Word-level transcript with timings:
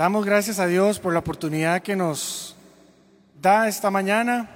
Damos 0.00 0.24
gracias 0.24 0.58
a 0.58 0.66
Dios 0.66 0.98
por 0.98 1.12
la 1.12 1.18
oportunidad 1.18 1.82
que 1.82 1.94
nos 1.94 2.56
da 3.38 3.68
esta 3.68 3.90
mañana 3.90 4.48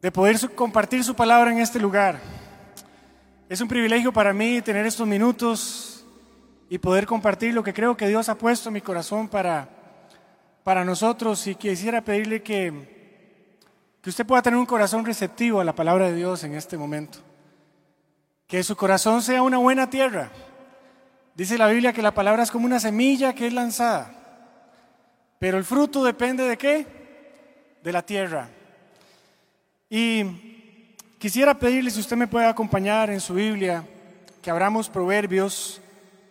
de 0.00 0.10
poder 0.10 0.38
compartir 0.54 1.04
su 1.04 1.14
palabra 1.14 1.52
en 1.52 1.58
este 1.58 1.78
lugar. 1.78 2.18
Es 3.50 3.60
un 3.60 3.68
privilegio 3.68 4.14
para 4.14 4.32
mí 4.32 4.62
tener 4.62 4.86
estos 4.86 5.06
minutos 5.06 6.06
y 6.70 6.78
poder 6.78 7.04
compartir 7.04 7.52
lo 7.52 7.62
que 7.62 7.74
creo 7.74 7.98
que 7.98 8.08
Dios 8.08 8.30
ha 8.30 8.34
puesto 8.34 8.70
en 8.70 8.72
mi 8.72 8.80
corazón 8.80 9.28
para, 9.28 9.68
para 10.64 10.82
nosotros 10.82 11.46
y 11.46 11.54
quisiera 11.54 12.00
pedirle 12.00 12.42
que, 12.42 13.58
que 14.00 14.08
usted 14.08 14.24
pueda 14.24 14.40
tener 14.40 14.58
un 14.58 14.64
corazón 14.64 15.04
receptivo 15.04 15.60
a 15.60 15.64
la 15.64 15.74
palabra 15.74 16.06
de 16.06 16.16
Dios 16.16 16.44
en 16.44 16.54
este 16.54 16.78
momento. 16.78 17.18
Que 18.46 18.62
su 18.62 18.74
corazón 18.74 19.20
sea 19.20 19.42
una 19.42 19.58
buena 19.58 19.90
tierra 19.90 20.30
Dice 21.34 21.56
la 21.56 21.68
Biblia 21.68 21.92
que 21.92 22.02
la 22.02 22.14
palabra 22.14 22.42
es 22.42 22.50
como 22.50 22.66
una 22.66 22.80
semilla 22.80 23.34
que 23.34 23.46
es 23.46 23.52
lanzada, 23.52 24.12
pero 25.38 25.58
el 25.58 25.64
fruto 25.64 26.04
depende 26.04 26.44
de 26.44 26.58
qué? 26.58 26.86
De 27.82 27.92
la 27.92 28.02
tierra. 28.02 28.48
Y 29.88 30.24
quisiera 31.18 31.58
pedirle 31.58 31.90
si 31.90 32.00
usted 32.00 32.16
me 32.16 32.28
puede 32.28 32.46
acompañar 32.46 33.10
en 33.10 33.20
su 33.20 33.34
Biblia, 33.34 33.84
que 34.42 34.50
abramos 34.50 34.88
Proverbios 34.88 35.80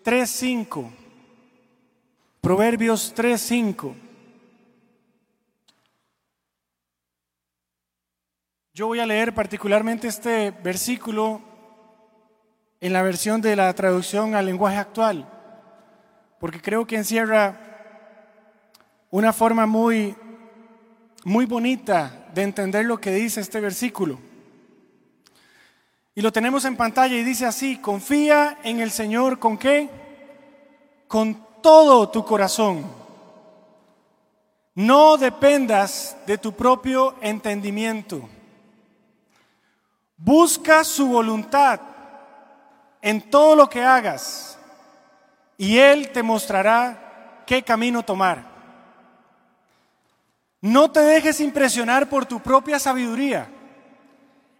3.5. 0.03 0.91
Proverbios 2.41 3.13
3.5. 3.15 3.95
Yo 8.73 8.87
voy 8.87 8.99
a 8.99 9.05
leer 9.05 9.33
particularmente 9.33 10.07
este 10.07 10.51
versículo 10.51 11.41
en 12.81 12.93
la 12.93 13.01
versión 13.01 13.41
de 13.41 13.55
la 13.55 13.73
traducción 13.73 14.35
al 14.35 14.45
lenguaje 14.45 14.77
actual, 14.77 15.27
porque 16.39 16.61
creo 16.61 16.87
que 16.87 16.95
encierra 16.95 17.57
una 19.11 19.33
forma 19.33 19.65
muy, 19.65 20.15
muy 21.25 21.45
bonita 21.45 22.27
de 22.33 22.43
entender 22.43 22.85
lo 22.85 22.99
que 22.99 23.11
dice 23.11 23.41
este 23.41 23.59
versículo. 23.59 24.19
Y 26.15 26.21
lo 26.21 26.31
tenemos 26.31 26.65
en 26.65 26.75
pantalla 26.75 27.15
y 27.15 27.23
dice 27.23 27.45
así, 27.45 27.77
confía 27.77 28.57
en 28.63 28.79
el 28.79 28.91
Señor 28.91 29.39
con 29.39 29.57
qué? 29.57 29.89
Con 31.07 31.45
todo 31.61 32.09
tu 32.09 32.23
corazón. 32.23 32.85
No 34.75 35.17
dependas 35.17 36.15
de 36.25 36.37
tu 36.37 36.53
propio 36.53 37.15
entendimiento. 37.21 38.29
Busca 40.17 40.83
su 40.83 41.07
voluntad 41.07 41.79
en 43.01 43.29
todo 43.29 43.55
lo 43.55 43.69
que 43.69 43.83
hagas 43.83 44.57
y 45.57 45.77
Él 45.77 46.11
te 46.11 46.23
mostrará 46.23 47.43
qué 47.45 47.63
camino 47.63 48.03
tomar. 48.03 48.49
No 50.61 50.91
te 50.91 51.01
dejes 51.01 51.39
impresionar 51.39 52.09
por 52.09 52.25
tu 52.25 52.39
propia 52.39 52.79
sabiduría. 52.79 53.49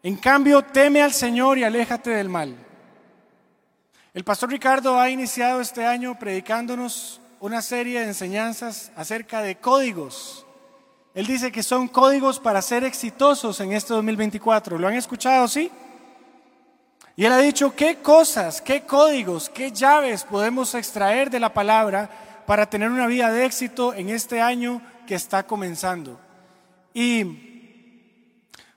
En 0.02 0.16
cambio, 0.16 0.62
teme 0.62 1.02
al 1.02 1.14
Señor 1.14 1.58
y 1.58 1.64
aléjate 1.64 2.10
del 2.10 2.30
mal. 2.30 2.56
El 4.14 4.24
pastor 4.24 4.50
Ricardo 4.50 5.00
ha 5.00 5.10
iniciado 5.10 5.62
este 5.62 5.86
año 5.86 6.18
predicándonos 6.18 7.22
una 7.40 7.62
serie 7.62 8.00
de 8.00 8.08
enseñanzas 8.08 8.92
acerca 8.96 9.42
de 9.42 9.58
códigos. 9.58 10.46
Él 11.14 11.28
dice 11.28 11.52
que 11.52 11.64
son 11.64 11.88
códigos 11.88 12.40
para 12.40 12.62
ser 12.62 12.84
exitosos 12.84 13.60
en 13.60 13.74
este 13.74 13.94
2024. 13.94 14.78
¿Lo 14.78 14.88
han 14.88 14.96
escuchado, 14.96 15.48
sí? 15.48 15.72
Y 17.20 17.26
él 17.26 17.34
ha 17.34 17.40
dicho 17.40 17.76
qué 17.76 17.98
cosas, 17.98 18.62
qué 18.62 18.84
códigos, 18.84 19.50
qué 19.50 19.74
llaves 19.74 20.24
podemos 20.24 20.74
extraer 20.74 21.30
de 21.30 21.42
la 21.42 21.54
palabra 21.54 22.10
para 22.46 22.70
tener 22.70 22.90
una 22.90 23.08
vida 23.08 23.30
de 23.30 23.44
éxito 23.44 23.94
en 23.94 24.08
este 24.08 24.40
año 24.40 24.82
que 25.06 25.16
está 25.16 25.44
comenzando. 25.44 26.18
Y 26.94 27.26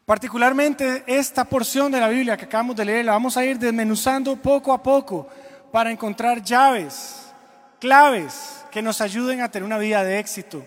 particularmente 0.04 1.04
esta 1.06 1.44
porción 1.44 1.92
de 1.92 2.00
la 2.00 2.08
Biblia 2.08 2.36
que 2.36 2.46
acabamos 2.46 2.74
de 2.74 2.84
leer 2.84 3.04
la 3.04 3.12
vamos 3.12 3.36
a 3.36 3.44
ir 3.44 3.60
desmenuzando 3.60 4.34
poco 4.34 4.72
a 4.72 4.82
poco 4.82 5.28
para 5.70 5.92
encontrar 5.92 6.42
llaves, 6.42 7.32
claves 7.78 8.64
que 8.72 8.82
nos 8.82 9.00
ayuden 9.00 9.40
a 9.40 9.52
tener 9.52 9.64
una 9.64 9.78
vida 9.78 10.02
de 10.02 10.18
éxito 10.18 10.64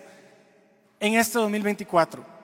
en 0.98 1.16
este 1.16 1.40
2024. 1.40 2.35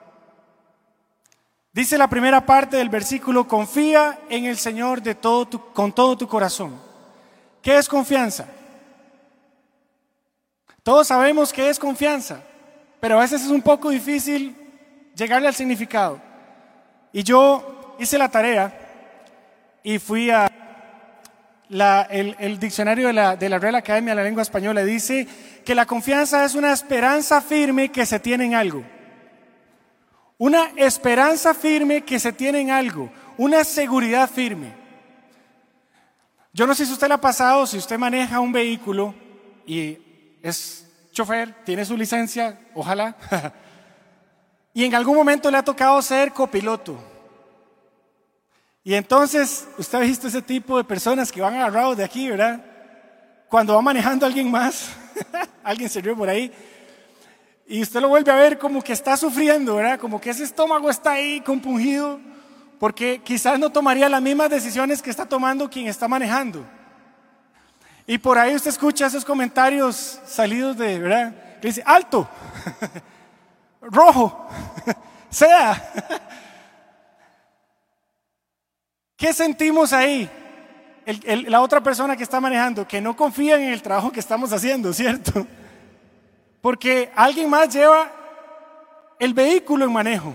Dice 1.72 1.96
la 1.96 2.08
primera 2.08 2.44
parte 2.44 2.76
del 2.76 2.90
versículo, 2.90 3.48
confía 3.48 4.18
en 4.28 4.44
el 4.44 4.58
Señor 4.58 5.00
de 5.00 5.14
todo 5.14 5.72
con 5.72 5.90
todo 5.92 6.18
tu 6.18 6.28
corazón. 6.28 6.78
¿Qué 7.62 7.78
es 7.78 7.88
confianza? 7.88 8.46
Todos 10.82 11.06
sabemos 11.06 11.52
qué 11.52 11.70
es 11.70 11.78
confianza, 11.78 12.42
pero 13.00 13.16
a 13.16 13.22
veces 13.22 13.42
es 13.42 13.48
un 13.48 13.62
poco 13.62 13.88
difícil 13.88 14.54
llegarle 15.14 15.48
al 15.48 15.54
significado. 15.54 16.20
Y 17.10 17.22
yo 17.22 17.96
hice 17.98 18.18
la 18.18 18.28
tarea 18.28 18.78
y 19.82 19.98
fui 19.98 20.30
a 20.30 20.50
el, 21.70 22.58
diccionario 22.58 23.06
de 23.08 23.48
la 23.48 23.58
Real 23.58 23.76
Academia 23.76 24.10
de 24.10 24.16
la 24.16 24.24
Lengua 24.24 24.42
Española. 24.42 24.84
Dice 24.84 25.26
que 25.64 25.74
la 25.74 25.86
confianza 25.86 26.44
es 26.44 26.54
una 26.54 26.72
esperanza 26.72 27.40
firme 27.40 27.90
que 27.90 28.04
se 28.04 28.20
tiene 28.20 28.44
en 28.44 28.54
algo. 28.56 28.84
Una 30.42 30.72
esperanza 30.74 31.54
firme 31.54 32.02
que 32.02 32.18
se 32.18 32.32
tiene 32.32 32.62
en 32.62 32.72
algo, 32.72 33.08
una 33.38 33.62
seguridad 33.62 34.28
firme. 34.28 34.74
Yo 36.52 36.66
no 36.66 36.74
sé 36.74 36.84
si 36.84 36.92
usted 36.92 37.06
le 37.06 37.14
ha 37.14 37.20
pasado, 37.20 37.64
si 37.64 37.78
usted 37.78 37.96
maneja 37.96 38.40
un 38.40 38.50
vehículo 38.50 39.14
y 39.64 39.96
es 40.42 40.84
chofer, 41.12 41.54
tiene 41.64 41.84
su 41.84 41.96
licencia, 41.96 42.58
ojalá, 42.74 43.16
y 44.74 44.84
en 44.84 44.96
algún 44.96 45.14
momento 45.14 45.48
le 45.48 45.58
ha 45.58 45.62
tocado 45.62 46.02
ser 46.02 46.32
copiloto. 46.32 46.98
Y 48.82 48.94
entonces, 48.94 49.68
usted 49.78 49.98
ha 49.98 50.00
visto 50.00 50.26
ese 50.26 50.42
tipo 50.42 50.76
de 50.76 50.82
personas 50.82 51.30
que 51.30 51.40
van 51.40 51.54
agarrados 51.54 51.96
de 51.96 52.02
aquí, 52.02 52.28
¿verdad? 52.28 52.60
Cuando 53.48 53.76
va 53.76 53.80
manejando 53.80 54.26
alguien 54.26 54.50
más, 54.50 54.88
alguien 55.62 55.88
se 55.88 56.00
rió 56.00 56.16
por 56.16 56.28
ahí, 56.28 56.52
y 57.72 57.80
usted 57.80 58.02
lo 58.02 58.10
vuelve 58.10 58.30
a 58.30 58.36
ver 58.36 58.58
como 58.58 58.82
que 58.82 58.92
está 58.92 59.16
sufriendo, 59.16 59.76
¿verdad? 59.76 59.98
Como 59.98 60.20
que 60.20 60.28
ese 60.28 60.44
estómago 60.44 60.90
está 60.90 61.12
ahí 61.12 61.40
compungido, 61.40 62.20
porque 62.78 63.22
quizás 63.24 63.58
no 63.58 63.72
tomaría 63.72 64.10
las 64.10 64.20
mismas 64.20 64.50
decisiones 64.50 65.00
que 65.00 65.08
está 65.08 65.24
tomando 65.24 65.70
quien 65.70 65.86
está 65.86 66.06
manejando. 66.06 66.66
Y 68.06 68.18
por 68.18 68.38
ahí 68.38 68.54
usted 68.54 68.68
escucha 68.68 69.06
esos 69.06 69.24
comentarios 69.24 70.20
salidos 70.26 70.76
de, 70.76 70.98
¿verdad? 70.98 71.34
Dice, 71.62 71.82
alto, 71.86 72.28
rojo, 73.80 74.46
sea. 75.30 75.82
¿Qué 79.16 79.32
sentimos 79.32 79.94
ahí? 79.94 80.28
la 81.48 81.62
otra 81.62 81.82
persona 81.82 82.18
que 82.18 82.22
está 82.22 82.38
manejando, 82.38 82.86
que 82.86 83.00
no 83.00 83.16
confía 83.16 83.56
en 83.56 83.72
el 83.72 83.80
trabajo 83.80 84.12
que 84.12 84.20
estamos 84.20 84.52
haciendo, 84.52 84.92
¿cierto? 84.92 85.46
Porque 86.62 87.10
alguien 87.14 87.50
más 87.50 87.68
lleva 87.68 88.10
el 89.18 89.34
vehículo 89.34 89.84
en 89.84 89.92
manejo. 89.92 90.34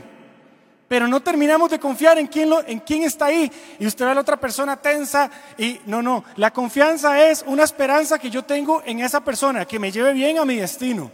Pero 0.88 1.08
no 1.08 1.22
terminamos 1.22 1.70
de 1.70 1.80
confiar 1.80 2.18
en 2.18 2.28
quién, 2.28 2.50
lo, 2.50 2.66
en 2.66 2.80
quién 2.80 3.04
está 3.04 3.26
ahí. 3.26 3.52
Y 3.80 3.88
usted 3.88 4.06
ve 4.06 4.12
a 4.12 4.16
la 4.16 4.22
otra 4.22 4.38
persona 4.38 4.78
tensa 4.78 5.32
y 5.58 5.80
no, 5.86 6.02
no. 6.02 6.24
La 6.36 6.52
confianza 6.52 7.26
es 7.28 7.44
una 7.48 7.64
esperanza 7.64 8.20
que 8.20 8.30
yo 8.30 8.44
tengo 8.44 8.84
en 8.86 9.00
esa 9.00 9.22
persona, 9.22 9.66
que 9.66 9.80
me 9.80 9.92
lleve 9.92 10.14
bien 10.14 10.38
a 10.38 10.46
mi 10.46 10.58
destino. 10.58 11.12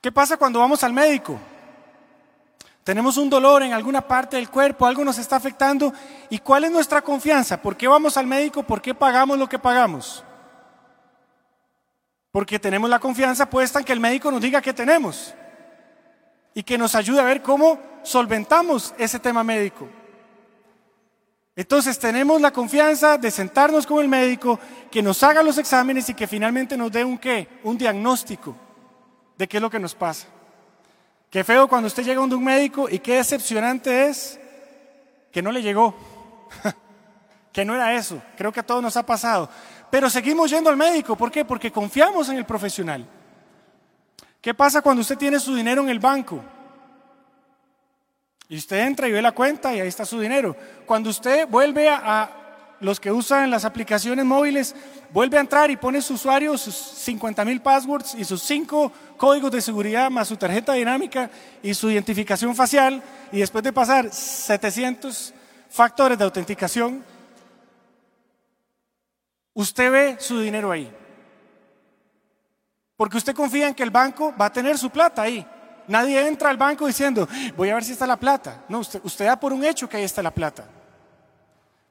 ¿Qué 0.00 0.10
pasa 0.10 0.36
cuando 0.36 0.58
vamos 0.58 0.82
al 0.82 0.92
médico? 0.92 1.38
Tenemos 2.84 3.16
un 3.16 3.30
dolor 3.30 3.62
en 3.62 3.72
alguna 3.72 4.06
parte 4.06 4.36
del 4.36 4.50
cuerpo, 4.50 4.86
algo 4.86 5.04
nos 5.04 5.18
está 5.18 5.36
afectando. 5.36 5.92
¿Y 6.28 6.38
cuál 6.38 6.64
es 6.64 6.70
nuestra 6.70 7.02
confianza? 7.02 7.60
¿Por 7.60 7.76
qué 7.76 7.88
vamos 7.88 8.16
al 8.16 8.26
médico? 8.26 8.62
¿Por 8.62 8.82
qué 8.82 8.94
pagamos 8.94 9.38
lo 9.38 9.48
que 9.48 9.58
pagamos? 9.58 10.22
Porque 12.34 12.58
tenemos 12.58 12.90
la 12.90 12.98
confianza 12.98 13.48
puesta 13.48 13.78
en 13.78 13.84
que 13.84 13.92
el 13.92 14.00
médico 14.00 14.28
nos 14.28 14.40
diga 14.40 14.60
qué 14.60 14.72
tenemos 14.72 15.32
y 16.52 16.64
que 16.64 16.76
nos 16.76 16.96
ayude 16.96 17.20
a 17.20 17.22
ver 17.24 17.40
cómo 17.40 17.78
solventamos 18.02 18.92
ese 18.98 19.20
tema 19.20 19.44
médico. 19.44 19.88
Entonces 21.54 21.96
tenemos 21.96 22.40
la 22.40 22.50
confianza 22.50 23.18
de 23.18 23.30
sentarnos 23.30 23.86
con 23.86 24.00
el 24.00 24.08
médico, 24.08 24.58
que 24.90 25.00
nos 25.00 25.22
haga 25.22 25.44
los 25.44 25.58
exámenes 25.58 26.08
y 26.08 26.14
que 26.14 26.26
finalmente 26.26 26.76
nos 26.76 26.90
dé 26.90 27.04
un 27.04 27.18
qué, 27.18 27.46
un 27.62 27.78
diagnóstico 27.78 28.56
de 29.38 29.46
qué 29.46 29.58
es 29.58 29.62
lo 29.62 29.70
que 29.70 29.78
nos 29.78 29.94
pasa. 29.94 30.26
Qué 31.30 31.44
feo 31.44 31.68
cuando 31.68 31.86
usted 31.86 32.02
llega 32.02 32.20
a 32.20 32.24
un 32.24 32.42
médico 32.42 32.88
y 32.90 32.98
qué 32.98 33.14
decepcionante 33.14 34.08
es 34.08 34.40
que 35.30 35.40
no 35.40 35.52
le 35.52 35.62
llegó, 35.62 35.94
que 37.52 37.64
no 37.64 37.76
era 37.76 37.94
eso. 37.94 38.20
Creo 38.36 38.52
que 38.52 38.58
a 38.58 38.66
todos 38.66 38.82
nos 38.82 38.96
ha 38.96 39.06
pasado. 39.06 39.48
Pero 39.94 40.10
seguimos 40.10 40.50
yendo 40.50 40.68
al 40.70 40.76
médico. 40.76 41.14
¿Por 41.14 41.30
qué? 41.30 41.44
Porque 41.44 41.70
confiamos 41.70 42.28
en 42.28 42.36
el 42.36 42.44
profesional. 42.44 43.06
¿Qué 44.40 44.52
pasa 44.52 44.82
cuando 44.82 45.02
usted 45.02 45.16
tiene 45.16 45.38
su 45.38 45.54
dinero 45.54 45.82
en 45.82 45.88
el 45.88 46.00
banco? 46.00 46.42
Y 48.48 48.56
usted 48.56 48.88
entra 48.88 49.06
y 49.06 49.12
ve 49.12 49.22
la 49.22 49.30
cuenta 49.30 49.72
y 49.72 49.78
ahí 49.78 49.86
está 49.86 50.04
su 50.04 50.18
dinero. 50.18 50.56
Cuando 50.84 51.10
usted 51.10 51.46
vuelve 51.46 51.88
a, 51.88 52.28
los 52.80 52.98
que 52.98 53.12
usan 53.12 53.48
las 53.52 53.64
aplicaciones 53.64 54.24
móviles, 54.24 54.74
vuelve 55.12 55.38
a 55.38 55.42
entrar 55.42 55.70
y 55.70 55.76
pone 55.76 56.02
su 56.02 56.14
usuario, 56.14 56.58
sus 56.58 56.74
50 56.74 57.44
mil 57.44 57.60
passwords 57.60 58.16
y 58.16 58.24
sus 58.24 58.42
cinco 58.42 58.90
códigos 59.16 59.52
de 59.52 59.60
seguridad 59.62 60.10
más 60.10 60.26
su 60.26 60.36
tarjeta 60.36 60.72
dinámica 60.72 61.30
y 61.62 61.72
su 61.72 61.88
identificación 61.88 62.56
facial 62.56 63.00
y 63.30 63.38
después 63.38 63.62
de 63.62 63.72
pasar 63.72 64.12
700 64.12 65.32
factores 65.70 66.18
de 66.18 66.24
autenticación, 66.24 67.13
usted 69.54 69.90
ve 69.90 70.16
su 70.18 70.40
dinero 70.40 70.70
ahí. 70.70 70.92
Porque 72.96 73.16
usted 73.16 73.34
confía 73.34 73.68
en 73.68 73.74
que 73.74 73.82
el 73.82 73.90
banco 73.90 74.34
va 74.40 74.46
a 74.46 74.52
tener 74.52 74.78
su 74.78 74.90
plata 74.90 75.22
ahí. 75.22 75.46
Nadie 75.88 76.26
entra 76.26 76.50
al 76.50 76.56
banco 76.56 76.86
diciendo, 76.86 77.28
voy 77.56 77.70
a 77.70 77.74
ver 77.74 77.84
si 77.84 77.92
está 77.92 78.06
la 78.06 78.16
plata. 78.16 78.64
No, 78.68 78.78
usted, 78.78 79.00
usted 79.02 79.26
da 79.26 79.38
por 79.38 79.52
un 79.52 79.64
hecho 79.64 79.88
que 79.88 79.96
ahí 79.96 80.04
está 80.04 80.22
la 80.22 80.30
plata. 80.30 80.64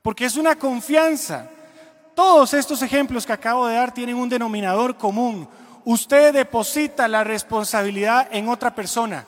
Porque 0.02 0.26
es 0.26 0.36
una 0.36 0.56
confianza. 0.56 1.48
Todos 2.16 2.54
estos 2.54 2.82
ejemplos 2.82 3.26
que 3.26 3.34
acabo 3.34 3.68
de 3.68 3.76
dar 3.76 3.94
tienen 3.94 4.16
un 4.16 4.30
denominador 4.30 4.98
común. 4.98 5.48
Usted 5.86 6.34
deposita 6.34 7.08
la 7.08 7.24
responsabilidad 7.24 8.28
en 8.32 8.48
otra 8.48 8.74
persona 8.74 9.26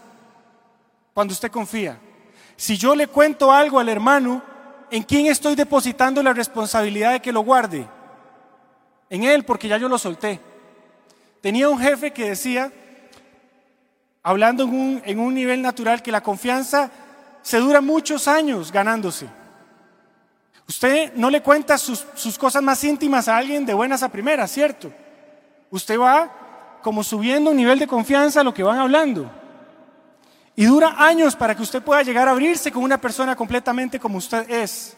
cuando 1.14 1.34
usted 1.34 1.52
confía. 1.52 1.98
Si 2.56 2.78
yo 2.78 2.96
le 2.96 3.08
cuento 3.08 3.52
algo 3.52 3.80
al 3.80 3.90
hermano, 3.90 4.42
¿en 4.90 5.04
quién 5.04 5.26
estoy 5.26 5.56
depositando 5.56 6.24
la 6.24 6.34
responsabilidad 6.34 7.12
de 7.12 7.22
que 7.22 7.34
lo 7.34 7.42
guarde? 7.42 7.88
En 9.10 9.24
él, 9.24 9.44
porque 9.44 9.68
ya 9.68 9.78
yo 9.78 9.88
lo 9.88 9.98
solté. 9.98 10.40
Tenía 11.42 11.70
un 11.70 11.80
jefe 11.80 12.12
que 12.12 12.30
decía, 12.30 12.72
hablando 14.24 14.64
en 14.64 14.70
un, 14.70 15.02
en 15.06 15.20
un 15.20 15.34
nivel 15.34 15.62
natural, 15.62 16.02
que 16.02 16.12
la 16.12 16.22
confianza 16.22 16.90
se 17.42 17.60
dura 17.60 17.82
muchos 17.82 18.28
años 18.28 18.72
ganándose. 18.72 19.28
Usted 20.68 21.14
no 21.16 21.30
le 21.30 21.44
cuenta 21.44 21.78
sus, 21.78 22.06
sus, 22.16 22.38
cosas 22.38 22.64
más 22.64 22.84
íntimas 22.84 23.28
a 23.28 23.38
alguien 23.38 23.66
de 23.66 23.74
buenas 23.76 24.02
a 24.02 24.10
primeras, 24.10 24.52
¿cierto? 24.52 24.92
Usted 25.70 26.00
va 26.00 26.80
como 26.82 27.04
subiendo 27.04 27.52
un 27.52 27.58
nivel 27.58 27.78
de 27.78 27.88
confianza 27.88 28.42
a 28.42 28.44
lo 28.44 28.54
que 28.54 28.64
van 28.64 28.80
hablando. 28.80 29.32
Y 30.56 30.66
dura 30.66 30.96
años 30.98 31.36
para 31.36 31.54
que 31.56 31.62
usted 31.62 31.84
pueda 31.84 32.02
llegar 32.02 32.28
a 32.28 32.32
abrirse 32.32 32.72
con 32.72 32.84
una 32.84 33.00
persona 33.00 33.36
completamente 33.36 34.00
como 34.00 34.18
usted 34.18 34.50
es. 34.50 34.96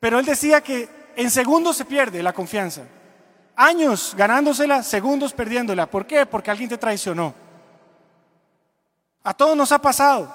Pero 0.00 0.18
él 0.18 0.24
decía 0.24 0.60
que 0.62 0.88
en 1.16 1.30
segundos 1.30 1.76
se 1.76 1.84
pierde 1.84 2.22
la 2.22 2.32
confianza. 2.32 2.82
Años 3.56 4.14
ganándosela, 4.16 4.82
segundos 4.82 5.32
perdiéndola. 5.32 5.86
¿Por 5.86 6.06
qué? 6.06 6.26
Porque 6.26 6.50
alguien 6.50 6.68
te 6.68 6.76
traicionó. 6.76 7.34
A 9.24 9.32
todos 9.34 9.56
nos 9.56 9.72
ha 9.72 9.78
pasado. 9.78 10.32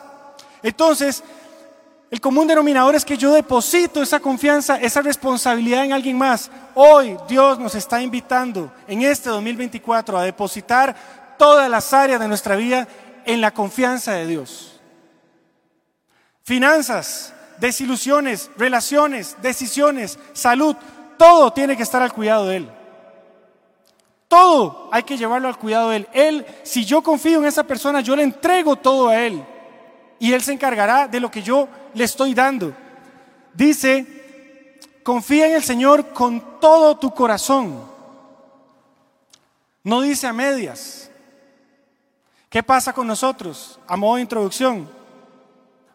Entonces, 0.63 1.23
el 2.09 2.19
común 2.19 2.47
denominador 2.47 2.95
es 2.95 3.05
que 3.05 3.17
yo 3.17 3.31
deposito 3.31 4.01
esa 4.01 4.19
confianza, 4.19 4.75
esa 4.77 5.01
responsabilidad 5.01 5.85
en 5.85 5.93
alguien 5.93 6.17
más. 6.17 6.51
Hoy 6.75 7.17
Dios 7.27 7.57
nos 7.57 7.75
está 7.75 8.01
invitando 8.01 8.73
en 8.87 9.03
este 9.03 9.29
2024 9.29 10.17
a 10.17 10.23
depositar 10.23 10.93
todas 11.37 11.69
las 11.69 11.93
áreas 11.93 12.19
de 12.19 12.27
nuestra 12.27 12.55
vida 12.55 12.87
en 13.25 13.39
la 13.39 13.51
confianza 13.51 14.13
de 14.13 14.27
Dios. 14.27 14.81
Finanzas, 16.43 17.33
desilusiones, 17.61 18.49
relaciones, 18.57 19.37
decisiones, 19.39 20.17
salud, 20.33 20.75
todo 21.15 21.53
tiene 21.53 21.77
que 21.77 21.83
estar 21.83 22.01
al 22.01 22.11
cuidado 22.11 22.47
de 22.47 22.57
Él. 22.57 22.71
Todo 24.27 24.89
hay 24.91 25.03
que 25.03 25.15
llevarlo 25.15 25.47
al 25.47 25.59
cuidado 25.59 25.89
de 25.89 25.97
Él. 25.97 26.07
Él, 26.11 26.45
si 26.63 26.83
yo 26.83 27.03
confío 27.03 27.37
en 27.37 27.45
esa 27.45 27.63
persona, 27.63 28.01
yo 28.01 28.15
le 28.15 28.23
entrego 28.23 28.75
todo 28.75 29.09
a 29.09 29.21
Él. 29.21 29.45
Y 30.17 30.33
Él 30.33 30.41
se 30.41 30.53
encargará 30.53 31.07
de 31.07 31.19
lo 31.19 31.29
que 31.29 31.43
yo 31.43 31.67
le 31.93 32.03
estoy 32.03 32.33
dando. 32.33 32.73
Dice, 33.53 34.07
confía 35.03 35.45
en 35.47 35.53
el 35.53 35.63
Señor 35.63 36.13
con 36.13 36.59
todo 36.59 36.97
tu 36.97 37.13
corazón. 37.13 37.79
No 39.83 40.01
dice 40.01 40.25
a 40.25 40.33
medias. 40.33 41.11
¿Qué 42.49 42.63
pasa 42.63 42.91
con 42.91 43.05
nosotros? 43.05 43.79
A 43.87 43.95
modo 43.95 44.15
de 44.15 44.23
introducción, 44.23 44.89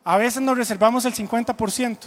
a 0.09 0.17
veces 0.17 0.41
nos 0.41 0.57
reservamos 0.57 1.05
el 1.05 1.13
50% 1.13 1.99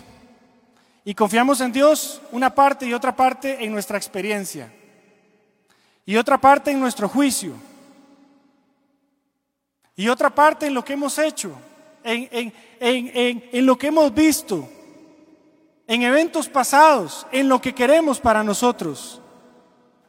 y 1.03 1.13
confiamos 1.13 1.59
en 1.59 1.73
Dios 1.73 2.21
una 2.31 2.55
parte 2.55 2.85
y 2.85 2.93
otra 2.93 3.13
parte 3.13 3.61
en 3.61 3.73
nuestra 3.73 3.97
experiencia 3.97 4.71
y 6.05 6.15
otra 6.15 6.37
parte 6.37 6.71
en 6.71 6.79
nuestro 6.79 7.09
juicio, 7.09 7.53
y 9.97 10.07
otra 10.07 10.33
parte 10.33 10.65
en 10.65 10.73
lo 10.73 10.83
que 10.83 10.93
hemos 10.93 11.19
hecho, 11.19 11.51
en, 12.03 12.53
en, 12.79 13.65
lo 13.65 13.77
que 13.77 13.87
hemos 13.87 14.11
visto, 14.13 14.67
en 15.85 16.01
eventos 16.01 16.47
pasados, 16.47 17.27
en 17.33 17.49
lo 17.49 17.61
que 17.61 17.75
queremos 17.75 18.19
para 18.19 18.43
nosotros. 18.43 19.21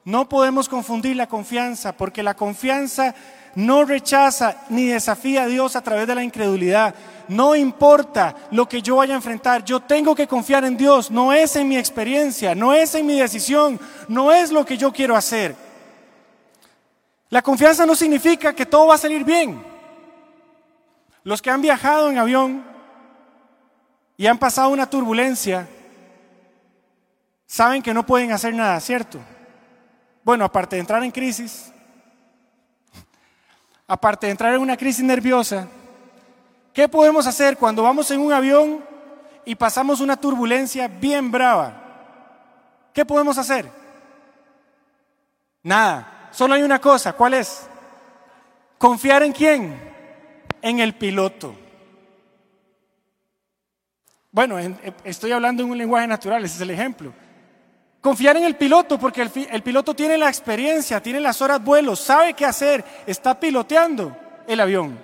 No 0.04 0.28
podemos 0.28 0.68
confundir 0.68 1.16
la 1.16 1.26
confianza, 1.26 1.94
porque 1.94 2.22
la 2.22 2.34
confianza 2.34 3.14
no 3.54 3.84
rechaza 3.84 4.64
ni 4.68 4.86
desafía 4.86 5.42
a 5.42 5.46
Dios 5.46 5.76
a 5.76 5.82
través 5.82 6.06
de 6.06 6.14
la 6.14 6.22
incredulidad. 6.22 6.94
No 7.28 7.54
importa 7.54 8.34
lo 8.50 8.68
que 8.68 8.82
yo 8.82 8.96
vaya 8.96 9.14
a 9.14 9.16
enfrentar, 9.16 9.64
yo 9.64 9.80
tengo 9.80 10.14
que 10.14 10.26
confiar 10.26 10.64
en 10.64 10.76
Dios. 10.76 11.10
No 11.10 11.32
es 11.32 11.56
en 11.56 11.68
mi 11.68 11.76
experiencia, 11.76 12.54
no 12.54 12.72
es 12.72 12.94
en 12.94 13.06
mi 13.06 13.18
decisión, 13.18 13.78
no 14.08 14.32
es 14.32 14.50
lo 14.50 14.64
que 14.64 14.76
yo 14.76 14.92
quiero 14.92 15.16
hacer. 15.16 15.54
La 17.28 17.42
confianza 17.42 17.86
no 17.86 17.94
significa 17.94 18.52
que 18.52 18.66
todo 18.66 18.88
va 18.88 18.96
a 18.96 18.98
salir 18.98 19.24
bien. 19.24 19.64
Los 21.22 21.40
que 21.40 21.50
han 21.50 21.62
viajado 21.62 22.10
en 22.10 22.18
avión 22.18 22.64
y 24.16 24.26
han 24.26 24.38
pasado 24.38 24.70
una 24.70 24.88
turbulencia, 24.88 25.68
saben 27.46 27.82
que 27.82 27.94
no 27.94 28.04
pueden 28.04 28.32
hacer 28.32 28.54
nada, 28.54 28.78
¿cierto? 28.80 29.18
Bueno, 30.24 30.44
aparte 30.44 30.76
de 30.76 30.80
entrar 30.80 31.02
en 31.02 31.10
crisis, 31.10 31.72
aparte 33.90 34.26
de 34.26 34.30
entrar 34.30 34.54
en 34.54 34.60
una 34.60 34.76
crisis 34.76 35.02
nerviosa, 35.02 35.66
¿qué 36.72 36.88
podemos 36.88 37.26
hacer 37.26 37.56
cuando 37.56 37.82
vamos 37.82 38.08
en 38.12 38.20
un 38.20 38.32
avión 38.32 38.84
y 39.44 39.56
pasamos 39.56 39.98
una 39.98 40.16
turbulencia 40.16 40.86
bien 40.86 41.28
brava? 41.28 41.74
¿Qué 42.94 43.04
podemos 43.04 43.36
hacer? 43.36 43.68
Nada. 45.64 46.28
Solo 46.30 46.54
hay 46.54 46.62
una 46.62 46.80
cosa, 46.80 47.14
¿cuál 47.14 47.34
es? 47.34 47.66
Confiar 48.78 49.24
en 49.24 49.32
quién? 49.32 49.76
En 50.62 50.78
el 50.78 50.94
piloto. 50.94 51.52
Bueno, 54.30 54.56
estoy 55.02 55.32
hablando 55.32 55.64
en 55.64 55.70
un 55.70 55.76
lenguaje 55.76 56.06
natural, 56.06 56.44
ese 56.44 56.54
es 56.54 56.60
el 56.60 56.70
ejemplo. 56.70 57.12
Confiar 58.00 58.38
en 58.38 58.44
el 58.44 58.56
piloto, 58.56 58.98
porque 58.98 59.20
el, 59.50 59.62
piloto 59.62 59.94
tiene 59.94 60.16
la 60.16 60.28
experiencia, 60.28 61.02
tiene 61.02 61.20
las 61.20 61.42
horas 61.42 61.62
vuelo, 61.62 61.94
sabe 61.94 62.32
qué 62.32 62.46
hacer, 62.46 62.82
está 63.06 63.38
piloteando 63.38 64.16
el 64.46 64.58
avión. 64.60 64.98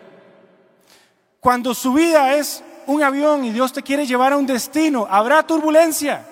Cuando 1.39 1.75
su 1.75 1.93
vida 1.93 2.35
es 2.35 2.65
un 2.87 3.03
avión 3.03 3.45
y 3.45 3.51
Dios 3.51 3.75
te 3.75 3.83
quiere 3.83 4.07
llevar 4.07 4.33
a 4.33 4.39
un 4.39 4.47
destino, 4.47 5.07
habrá 5.11 5.43
turbulencia. 5.43 6.25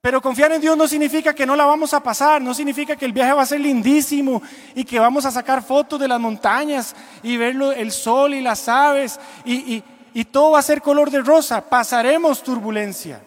Pero 0.00 0.22
confiar 0.22 0.52
en 0.52 0.60
Dios 0.60 0.76
no 0.76 0.86
significa 0.86 1.34
que 1.34 1.44
no 1.44 1.56
la 1.56 1.64
vamos 1.64 1.92
a 1.92 2.00
pasar, 2.00 2.40
no 2.40 2.54
significa 2.54 2.94
que 2.94 3.04
el 3.04 3.12
viaje 3.12 3.32
va 3.32 3.42
a 3.42 3.46
ser 3.46 3.60
lindísimo 3.60 4.40
y 4.76 4.84
que 4.84 5.00
vamos 5.00 5.26
a 5.26 5.32
sacar 5.32 5.60
fotos 5.60 5.98
de 5.98 6.06
las 6.06 6.20
montañas 6.20 6.94
y 7.24 7.36
ver 7.36 7.56
el 7.76 7.90
sol 7.90 8.32
y 8.32 8.40
las 8.40 8.68
aves 8.68 9.18
y 9.44 10.24
todo 10.26 10.52
va 10.52 10.60
a 10.60 10.62
ser 10.62 10.80
color 10.80 11.10
de 11.10 11.20
rosa. 11.20 11.68
Pasaremos 11.68 12.44
turbulencia. 12.44 13.20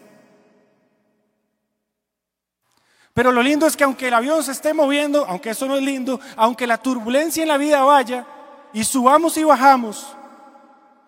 Pero 3.19 3.33
lo 3.33 3.43
lindo 3.43 3.67
es 3.67 3.75
que 3.75 3.83
aunque 3.83 4.07
el 4.07 4.13
avión 4.13 4.41
se 4.45 4.53
esté 4.53 4.73
moviendo, 4.73 5.25
aunque 5.27 5.49
eso 5.49 5.65
no 5.65 5.75
es 5.75 5.83
lindo, 5.83 6.21
aunque 6.37 6.65
la 6.65 6.77
turbulencia 6.77 7.43
en 7.43 7.49
la 7.49 7.57
vida 7.57 7.83
vaya 7.83 8.25
y 8.71 8.81
subamos 8.85 9.35
y 9.35 9.43
bajamos, 9.43 10.15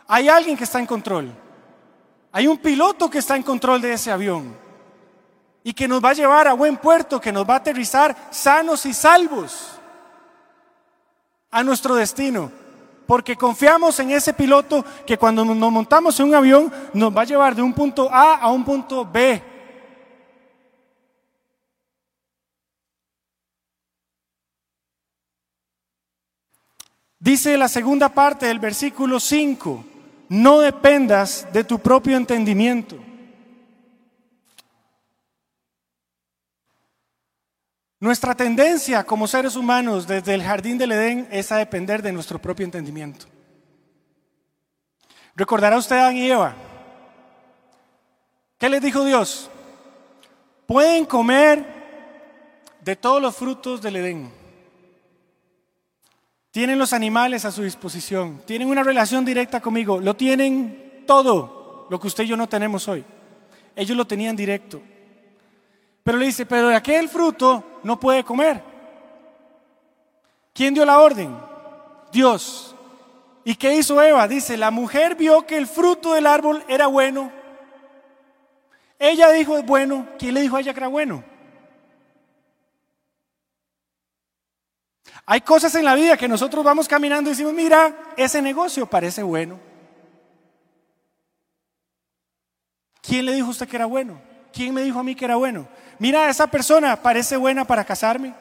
hay 0.10 0.28
alguien 0.28 0.58
que 0.58 0.66
está 0.66 0.78
en 0.80 0.86
control. 0.86 1.32
Hay 2.34 2.48
un 2.48 2.58
piloto 2.58 3.10
que 3.10 3.20
está 3.20 3.38
en 3.38 3.44
control 3.44 3.80
de 3.80 3.94
ese 3.94 4.12
avión 4.12 4.54
y 5.64 5.72
que 5.72 5.88
nos 5.88 6.04
va 6.04 6.10
a 6.10 6.14
llevar 6.14 6.50
a 6.50 6.54
buen 6.54 6.76
puerto, 6.76 7.22
que 7.22 7.32
nos 7.32 7.50
va 7.50 7.54
a 7.54 7.58
aterrizar 7.60 8.14
sanos 8.30 8.86
y 8.86 8.94
salvos 8.94 9.80
a 11.50 11.64
nuestro 11.64 11.96
destino. 11.96 12.52
Porque 13.08 13.38
confiamos 13.38 13.98
en 14.02 14.12
ese 14.12 14.34
piloto 14.34 14.84
que 15.08 15.18
cuando 15.18 15.46
nos 15.46 15.72
montamos 15.72 16.20
en 16.20 16.26
un 16.26 16.36
avión 16.36 16.74
nos 16.94 17.16
va 17.16 17.22
a 17.22 17.24
llevar 17.24 17.56
de 17.56 17.62
un 17.62 17.72
punto 17.72 18.10
A 18.12 18.36
a 18.36 18.52
un 18.52 18.66
punto 18.66 19.06
B. 19.10 19.51
Dice 27.22 27.56
la 27.56 27.68
segunda 27.68 28.10
parte 28.10 28.48
del 28.48 28.58
versículo 28.58 29.20
5, 29.20 29.86
no 30.30 30.60
dependas 30.60 31.48
de 31.54 31.64
tu 31.64 31.78
propio 31.78 32.18
entendimiento. 32.18 32.98
Nuestra 38.00 38.34
tendencia 38.34 39.04
como 39.04 39.28
seres 39.28 39.56
humanos 39.56 40.08
desde 40.08 40.34
el 40.34 40.42
jardín 40.42 40.80
del 40.80 40.94
Edén 40.94 41.28
es 41.30 41.52
a 41.52 41.58
depender 41.58 42.02
de 42.02 42.12
nuestro 42.12 42.40
propio 42.40 42.66
entendimiento. 42.66 43.28
¿Recordará 45.36 45.78
usted 45.78 45.98
a 45.98 46.06
Adán 46.06 46.18
y 46.18 46.28
Eva? 46.28 46.56
¿Qué 48.58 48.68
les 48.68 48.82
dijo 48.82 49.06
Dios? 49.06 49.48
Pueden 50.66 51.06
comer 51.06 51.64
de 52.84 52.96
todos 52.96 53.22
los 53.22 53.36
frutos 53.36 53.80
del 53.80 53.98
Edén. 53.98 54.41
Tienen 56.52 56.78
los 56.78 56.92
animales 56.92 57.46
a 57.46 57.52
su 57.52 57.64
disposición. 57.64 58.42
Tienen 58.46 58.68
una 58.68 58.84
relación 58.84 59.24
directa 59.24 59.62
conmigo. 59.62 60.00
Lo 60.00 60.16
tienen 60.16 61.04
todo, 61.08 61.88
lo 61.90 62.00
que 62.00 62.08
usted 62.08 62.26
y 62.26 62.28
yo 62.28 62.38
no 62.38 62.50
tenemos 62.50 62.88
hoy. 62.90 63.06
Ellos 63.76 63.96
lo 63.96 64.06
tenían 64.06 64.36
directo. 64.36 64.82
Pero 66.04 66.18
le 66.18 66.26
dice, 66.26 66.46
pero 66.46 66.68
de 66.68 66.76
aquel 66.76 67.08
fruto 67.08 67.80
no 67.84 67.98
puede 68.00 68.24
comer. 68.26 68.62
¿Quién 70.54 70.74
dio 70.74 70.84
la 70.84 71.00
orden? 71.00 71.34
Dios. 72.12 72.76
¿Y 73.46 73.56
qué 73.56 73.74
hizo 73.76 74.02
Eva? 74.02 74.28
Dice, 74.28 74.58
la 74.58 74.72
mujer 74.72 75.16
vio 75.16 75.46
que 75.48 75.58
el 75.58 75.68
fruto 75.68 76.14
del 76.14 76.28
árbol 76.28 76.64
era 76.68 76.88
bueno. 76.88 77.32
Ella 79.00 79.32
dijo, 79.32 79.58
es 79.58 79.66
bueno. 79.66 80.06
¿Quién 80.20 80.34
le 80.34 80.42
dijo 80.42 80.58
a 80.58 80.60
ella 80.60 80.74
que 80.74 80.80
era 80.82 80.90
bueno? 80.90 81.24
Hay 85.26 85.42
cosas 85.42 85.74
en 85.76 85.86
la 85.86 85.96
vida 85.96 86.18
que 86.18 86.28
nosotros 86.28 86.64
vamos 86.64 86.88
caminando 86.88 87.30
y 87.30 87.34
decimos, 87.34 87.54
mira, 87.54 88.14
ese 88.18 88.42
negocio 88.42 88.86
parece 88.86 89.24
bueno. 89.24 89.60
¿Quién 93.02 93.26
le 93.26 93.34
dijo 93.34 93.48
a 93.48 93.52
usted 93.52 93.68
que 93.68 93.76
era 93.76 93.86
bueno? 93.86 94.22
¿Quién 94.54 94.74
me 94.74 94.84
dijo 94.84 95.00
a 95.00 95.04
mí 95.04 95.16
que 95.16 95.26
era 95.26 95.36
bueno? 95.36 95.68
Mira, 96.00 96.30
esa 96.30 96.48
persona 96.48 96.96
parece 97.02 97.38
buena 97.38 97.66
para 97.66 97.86
casarme. 97.86 98.34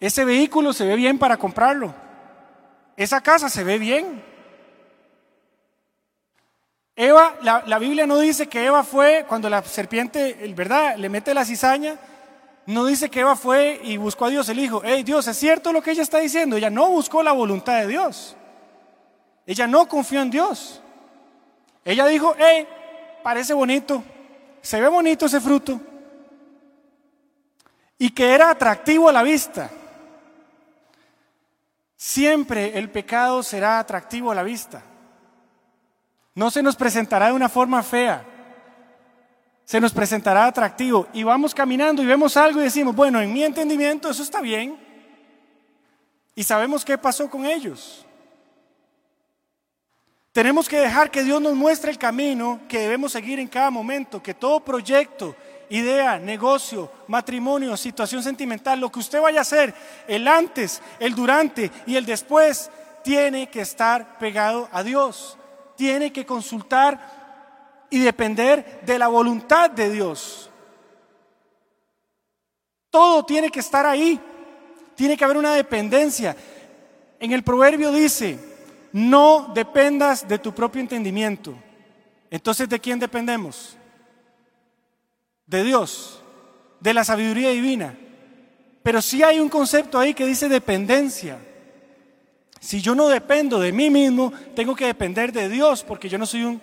Ese 0.00 0.24
vehículo 0.24 0.72
se 0.72 0.86
ve 0.86 0.96
bien 0.96 1.18
para 1.18 1.36
comprarlo. 1.36 1.94
Esa 2.96 3.20
casa 3.20 3.48
se 3.48 3.64
ve 3.64 3.78
bien. 3.78 4.22
Eva, 6.94 7.36
la, 7.42 7.62
la, 7.66 7.78
Biblia 7.78 8.06
no 8.06 8.18
dice 8.18 8.48
que 8.48 8.66
Eva 8.66 8.84
fue 8.84 9.24
cuando 9.28 9.48
la 9.48 9.62
serpiente, 9.62 10.52
¿verdad? 10.54 10.96
Le 10.96 11.08
mete 11.08 11.32
la 11.32 11.44
cizaña 11.44 11.96
no 12.66 12.84
dice 12.86 13.10
que 13.10 13.20
Eva 13.20 13.36
fue 13.36 13.80
y 13.82 13.96
buscó 13.96 14.26
a 14.26 14.30
Dios. 14.30 14.48
el 14.48 14.60
hijo 14.60 14.82
hey 14.84 15.02
Dios, 15.02 15.26
¿es 15.26 15.36
cierto 15.36 15.72
lo 15.72 15.82
que 15.82 15.90
ella 15.90 16.02
está 16.02 16.18
diciendo? 16.18 16.56
Ella 16.56 16.70
no 16.70 16.88
buscó 16.90 17.22
la 17.22 17.32
voluntad 17.32 17.80
de 17.80 17.88
Dios. 17.88 18.36
Ella 19.46 19.66
no 19.66 19.88
confió 19.88 20.22
en 20.22 20.30
Dios. 20.30 20.80
Ella 21.84 22.06
dijo, 22.06 22.36
hey, 22.38 22.66
parece 23.24 23.54
bonito, 23.54 24.04
se 24.60 24.80
ve 24.80 24.88
bonito 24.88 25.26
ese 25.26 25.40
fruto. 25.40 25.80
Y 27.98 28.10
que 28.10 28.34
era 28.34 28.50
atractivo 28.50 29.08
a 29.08 29.12
la 29.12 29.22
vista. 29.22 29.68
Siempre 31.96 32.78
el 32.78 32.90
pecado 32.90 33.42
será 33.42 33.78
atractivo 33.78 34.30
a 34.30 34.34
la 34.34 34.42
vista. 34.42 34.82
No 36.34 36.50
se 36.50 36.62
nos 36.62 36.76
presentará 36.76 37.26
de 37.26 37.32
una 37.32 37.48
forma 37.48 37.82
fea 37.82 38.24
se 39.72 39.80
nos 39.80 39.92
presentará 39.94 40.44
atractivo 40.44 41.08
y 41.14 41.22
vamos 41.22 41.54
caminando 41.54 42.02
y 42.02 42.04
vemos 42.04 42.36
algo 42.36 42.60
y 42.60 42.64
decimos, 42.64 42.94
bueno, 42.94 43.22
en 43.22 43.32
mi 43.32 43.42
entendimiento 43.42 44.10
eso 44.10 44.22
está 44.22 44.42
bien. 44.42 44.76
Y 46.34 46.44
sabemos 46.44 46.84
qué 46.84 46.98
pasó 46.98 47.30
con 47.30 47.46
ellos. 47.46 48.04
Tenemos 50.30 50.68
que 50.68 50.78
dejar 50.78 51.10
que 51.10 51.22
Dios 51.22 51.40
nos 51.40 51.54
muestre 51.54 51.90
el 51.90 51.96
camino 51.96 52.60
que 52.68 52.80
debemos 52.80 53.12
seguir 53.12 53.38
en 53.38 53.48
cada 53.48 53.70
momento, 53.70 54.22
que 54.22 54.34
todo 54.34 54.60
proyecto, 54.60 55.34
idea, 55.70 56.18
negocio, 56.18 56.92
matrimonio, 57.08 57.74
situación 57.78 58.22
sentimental, 58.22 58.78
lo 58.78 58.92
que 58.92 58.98
usted 58.98 59.22
vaya 59.22 59.38
a 59.38 59.40
hacer, 59.40 59.74
el 60.06 60.28
antes, 60.28 60.82
el 61.00 61.14
durante 61.14 61.70
y 61.86 61.96
el 61.96 62.04
después, 62.04 62.70
tiene 63.02 63.46
que 63.48 63.62
estar 63.62 64.18
pegado 64.18 64.68
a 64.70 64.82
Dios. 64.82 65.38
Tiene 65.76 66.12
que 66.12 66.26
consultar 66.26 67.21
y 67.92 67.98
depender 67.98 68.80
de 68.86 68.98
la 68.98 69.06
voluntad 69.08 69.70
de 69.70 69.90
Dios. 69.90 70.48
Todo 72.88 73.22
tiene 73.26 73.50
que 73.50 73.60
estar 73.60 73.84
ahí. 73.84 74.18
Tiene 74.94 75.14
que 75.14 75.24
haber 75.24 75.36
una 75.36 75.54
dependencia. 75.54 76.34
En 77.20 77.32
el 77.32 77.42
proverbio 77.42 77.92
dice, 77.92 78.38
no 78.92 79.52
dependas 79.54 80.26
de 80.26 80.38
tu 80.38 80.54
propio 80.54 80.80
entendimiento. 80.80 81.54
Entonces, 82.30 82.66
¿de 82.66 82.80
quién 82.80 82.98
dependemos? 82.98 83.76
De 85.44 85.62
Dios, 85.62 86.22
de 86.80 86.94
la 86.94 87.04
sabiduría 87.04 87.50
divina. 87.50 87.94
Pero 88.82 89.02
sí 89.02 89.22
hay 89.22 89.38
un 89.38 89.50
concepto 89.50 89.98
ahí 89.98 90.14
que 90.14 90.26
dice 90.26 90.48
dependencia. 90.48 91.38
Si 92.58 92.80
yo 92.80 92.94
no 92.94 93.08
dependo 93.08 93.60
de 93.60 93.70
mí 93.70 93.90
mismo, 93.90 94.32
tengo 94.56 94.74
que 94.74 94.86
depender 94.86 95.30
de 95.30 95.50
Dios, 95.50 95.84
porque 95.84 96.08
yo 96.08 96.16
no 96.16 96.24
soy 96.24 96.44
un, 96.44 96.60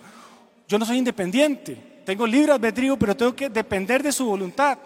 yo 0.70 0.78
no 0.78 0.86
soy 0.86 0.98
independiente, 0.98 2.02
tengo 2.06 2.24
libre 2.24 2.52
albedrío, 2.52 2.96
pero 2.96 3.16
tengo 3.16 3.34
que 3.34 3.48
depender 3.48 4.04
de 4.04 4.12
su 4.12 4.24
voluntad. 4.24 4.78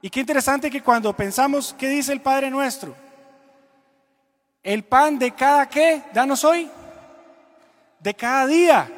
Y 0.00 0.08
qué 0.08 0.20
interesante 0.20 0.70
que 0.70 0.84
cuando 0.84 1.12
pensamos, 1.12 1.74
¿qué 1.76 1.88
dice 1.88 2.12
el 2.12 2.20
Padre 2.20 2.48
nuestro? 2.48 2.94
El 4.62 4.84
pan 4.84 5.18
de 5.18 5.32
cada 5.32 5.68
qué, 5.68 6.04
danos 6.12 6.44
hoy, 6.44 6.70
de 7.98 8.14
cada 8.14 8.46
día. 8.46 8.88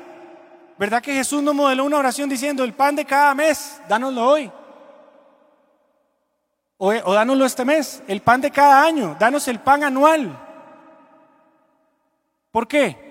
¿Verdad 0.77 1.01
que 1.01 1.15
Jesús 1.15 1.43
nos 1.43 1.55
modeló 1.55 1.87
una 1.87 1.97
oración 1.97 2.29
diciendo, 2.29 2.63
el 2.63 2.75
pan 2.75 2.95
de 2.95 3.07
cada 3.07 3.35
mes, 3.35 3.81
dánoslo 3.89 4.29
hoy? 4.29 4.53
O, 6.77 6.89
o 6.89 7.45
este 7.47 7.65
mes, 7.65 8.03
el 8.07 8.21
pan 8.21 8.43
de 8.43 8.51
cada 8.51 8.85
año, 8.85 9.17
danos 9.19 9.49
el 9.49 9.61
pan 9.61 9.83
anual. 9.83 10.39
¿Por 12.51 12.69
qué? 12.69 13.06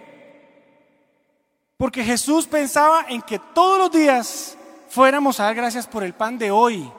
Porque 1.78 2.06
Jesús 2.06 2.48
pensaba 2.48 3.06
en 3.10 3.22
que 3.22 3.38
todos 3.38 3.78
los 3.78 3.92
días 3.92 4.58
fuéramos 4.88 5.40
a 5.40 5.44
dar 5.44 5.56
gracias 5.56 5.86
por 5.86 6.06
el 6.06 6.14
pan 6.14 6.38
de 6.38 6.50
hoy, 6.50 6.90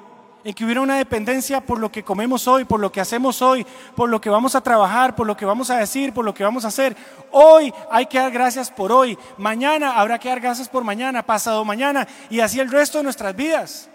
en 0.45 0.53
que 0.53 0.65
hubiera 0.65 0.83
una 0.83 0.99
dependencia 0.99 1.63
por 1.63 1.79
lo 1.79 1.91
que 1.91 2.03
comemos 2.03 2.47
hoy, 2.47 2.67
por 2.67 2.79
lo 2.79 2.93
que 2.93 3.01
hacemos 3.01 3.41
hoy, 3.41 3.67
por 3.95 4.11
lo 4.11 4.21
que 4.21 4.29
vamos 4.29 4.55
a 4.55 4.61
trabajar, 4.61 5.17
por 5.17 5.27
lo 5.27 5.35
que 5.35 5.47
vamos 5.47 5.71
a 5.71 5.79
decir, 5.79 6.13
por 6.13 6.27
lo 6.27 6.35
que 6.35 6.45
vamos 6.45 6.67
a 6.67 6.69
hacer. 6.69 6.95
Hoy 7.31 7.73
hay 7.91 8.05
que 8.05 8.19
dar 8.19 8.31
gracias 8.31 8.71
por 8.71 8.93
hoy, 8.93 9.19
mañana 9.39 9.99
habrá 9.99 10.19
que 10.19 10.29
dar 10.29 10.41
gracias 10.41 10.69
por 10.69 10.85
mañana, 10.85 11.25
pasado 11.25 11.65
mañana 11.65 12.07
y 12.29 12.41
así 12.41 12.61
el 12.61 12.71
resto 12.71 12.99
de 12.99 13.05
nuestras 13.05 13.35
vidas. 13.35 13.89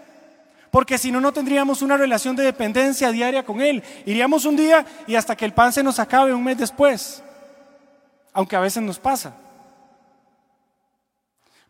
Porque 0.72 0.98
si 0.98 1.12
no, 1.12 1.20
no 1.20 1.32
tendríamos 1.32 1.82
una 1.82 1.96
relación 1.96 2.34
de 2.34 2.42
dependencia 2.42 3.12
diaria 3.12 3.44
con 3.44 3.60
Él. 3.60 3.84
Iríamos 4.04 4.46
un 4.46 4.56
día 4.56 4.84
y 5.06 5.14
hasta 5.14 5.36
que 5.36 5.44
el 5.44 5.52
pan 5.52 5.72
se 5.72 5.84
nos 5.84 6.00
acabe 6.00 6.34
un 6.34 6.42
mes 6.42 6.58
después, 6.58 7.22
aunque 8.32 8.56
a 8.56 8.60
veces 8.60 8.82
nos 8.82 8.98
pasa. 8.98 9.32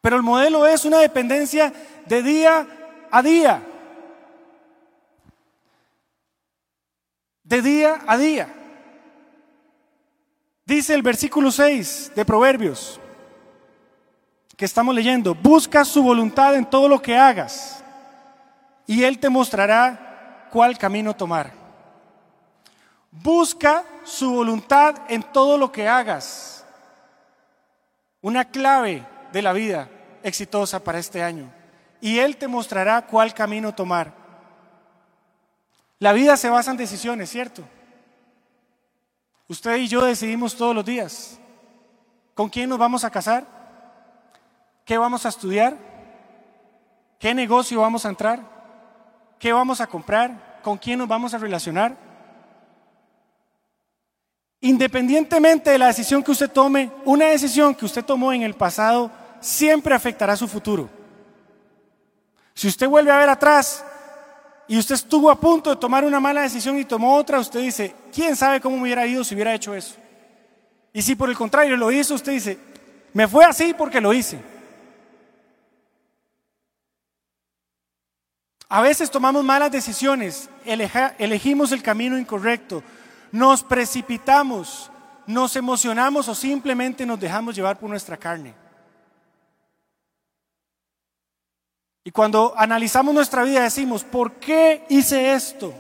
Pero 0.03 0.17
el 0.17 0.23
modelo 0.23 0.67
es 0.67 0.85
una 0.85 0.99
dependencia 0.99 1.73
de 2.07 2.23
día 2.23 2.67
a 3.11 3.23
día. 3.23 3.63
De 7.45 7.63
día 7.63 8.01
a 8.07 8.19
día. 8.19 8.49
Dice 10.67 10.95
el 10.95 11.03
versículo 11.03 11.51
6 11.51 12.13
de 12.15 12.25
Proverbios 12.25 12.99
que 14.57 14.65
estamos 14.65 14.95
leyendo, 14.95 15.35
busca 15.35 15.85
su 15.85 16.03
voluntad 16.03 16.55
en 16.55 16.67
todo 16.67 16.89
lo 16.89 17.01
que 17.01 17.17
hagas 17.17 17.83
y 18.87 19.03
Él 19.05 19.19
te 19.19 19.29
mostrará 19.29 20.49
cuál 20.51 20.79
camino 20.79 21.15
tomar. 21.15 21.53
Busca 23.11 23.85
su 24.05 24.33
voluntad 24.33 24.97
en 25.09 25.23
todo 25.23 25.57
lo 25.59 25.71
que 25.71 25.89
hagas. 25.89 26.65
Una 28.21 28.45
clave 28.45 29.05
de 29.33 29.43
la 29.43 29.53
vida 29.53 29.89
exitosa 30.23 30.83
para 30.83 30.99
este 30.99 31.23
año. 31.23 31.51
Y 32.01 32.19
Él 32.19 32.37
te 32.37 32.49
mostrará 32.49 33.07
cuál 33.07 33.33
camino 33.35 33.75
tomar. 33.75 34.13
La 35.99 36.13
vida 36.13 36.37
se 36.37 36.51
basa 36.51 36.73
en 36.73 36.77
decisiones, 36.77 37.31
¿cierto? 37.31 37.63
Usted 39.49 39.77
y 39.77 39.89
yo 39.89 40.05
decidimos 40.05 40.57
todos 40.57 40.75
los 40.75 40.85
días 40.85 41.39
con 42.35 42.49
quién 42.49 42.69
nos 42.69 42.79
vamos 42.79 43.05
a 43.05 43.11
casar, 43.11 43.47
qué 44.85 44.99
vamos 44.99 45.27
a 45.27 45.29
estudiar, 45.29 45.77
qué 47.19 47.35
negocio 47.35 47.81
vamos 47.81 48.05
a 48.05 48.09
entrar, 48.09 48.41
qué 49.39 49.53
vamos 49.53 49.81
a 49.81 49.87
comprar, 49.87 50.61
con 50.63 50.79
quién 50.79 50.99
nos 50.99 51.09
vamos 51.09 51.35
a 51.35 51.39
relacionar. 51.39 51.97
Independientemente 54.61 55.71
de 55.71 55.79
la 55.79 55.89
decisión 55.89 56.23
que 56.23 56.31
usted 56.31 56.51
tome, 56.51 56.91
una 57.05 57.27
decisión 57.27 57.75
que 57.75 57.85
usted 57.85 58.05
tomó 58.05 58.33
en 58.33 58.43
el 58.43 58.55
pasado 58.55 59.11
siempre 59.43 59.95
afectará 59.95 60.37
su 60.37 60.49
futuro. 60.49 60.89
Si 62.55 62.69
usted 62.69 62.89
vuelve 62.89 63.11
a 63.11 63.19
ver 63.19 63.29
atrás 63.29 63.85
y 64.69 64.79
usted 64.79 64.95
estuvo 64.95 65.31
a 65.31 65.39
punto 65.39 65.71
de 65.71 65.77
tomar 65.77 66.05
una 66.05 66.21
mala 66.21 66.43
decisión 66.43 66.79
y 66.79 66.85
tomó 66.85 67.17
otra, 67.17 67.41
usted 67.41 67.61
dice, 67.61 67.95
¿quién 68.13 68.37
sabe 68.37 68.61
cómo 68.61 68.77
me 68.77 68.85
hubiera 68.85 69.07
ido 69.07 69.25
si 69.25 69.35
hubiera 69.35 69.55
hecho 69.55 69.75
eso? 69.75 69.97
Y 70.93 71.03
si 71.03 71.15
por 71.15 71.29
el 71.29 71.37
contrario 71.37 71.77
lo 71.77 71.91
hizo, 71.91 72.15
usted 72.15 72.33
dice, 72.33 72.59
me 73.13 73.27
fue 73.27 73.45
así 73.45 73.75
porque 73.75 74.01
lo 74.01 74.13
hice. 74.13 74.39
A 78.69 78.81
veces 78.81 79.11
tomamos 79.11 79.45
malas 79.45 79.71
decisiones, 79.71 80.49
elegimos 80.65 81.73
el 81.73 81.83
camino 81.83 82.17
incorrecto, 82.17 82.83
nos 83.31 83.63
precipitamos, 83.63 84.91
nos 85.27 85.57
emocionamos 85.57 86.29
o 86.29 86.35
simplemente 86.35 87.05
nos 87.05 87.21
dejamos 87.21 87.55
llevar 87.55 87.79
por 87.79 87.91
nuestra 87.91 88.17
carne. 88.17 88.62
Y 92.05 92.11
cuando 92.11 92.53
analizamos 92.57 93.15
nuestra 93.15 93.45
vida 93.45 93.63
decimos, 93.63 94.03
¿por 94.03 94.33
qué 94.33 94.85
hice 94.89 95.35
esto? 95.35 95.73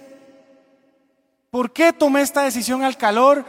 ¿Por 1.50 1.72
qué 1.72 1.92
tomé 1.92 2.22
esta 2.22 2.42
decisión 2.44 2.82
al 2.82 2.96
calor 2.96 3.44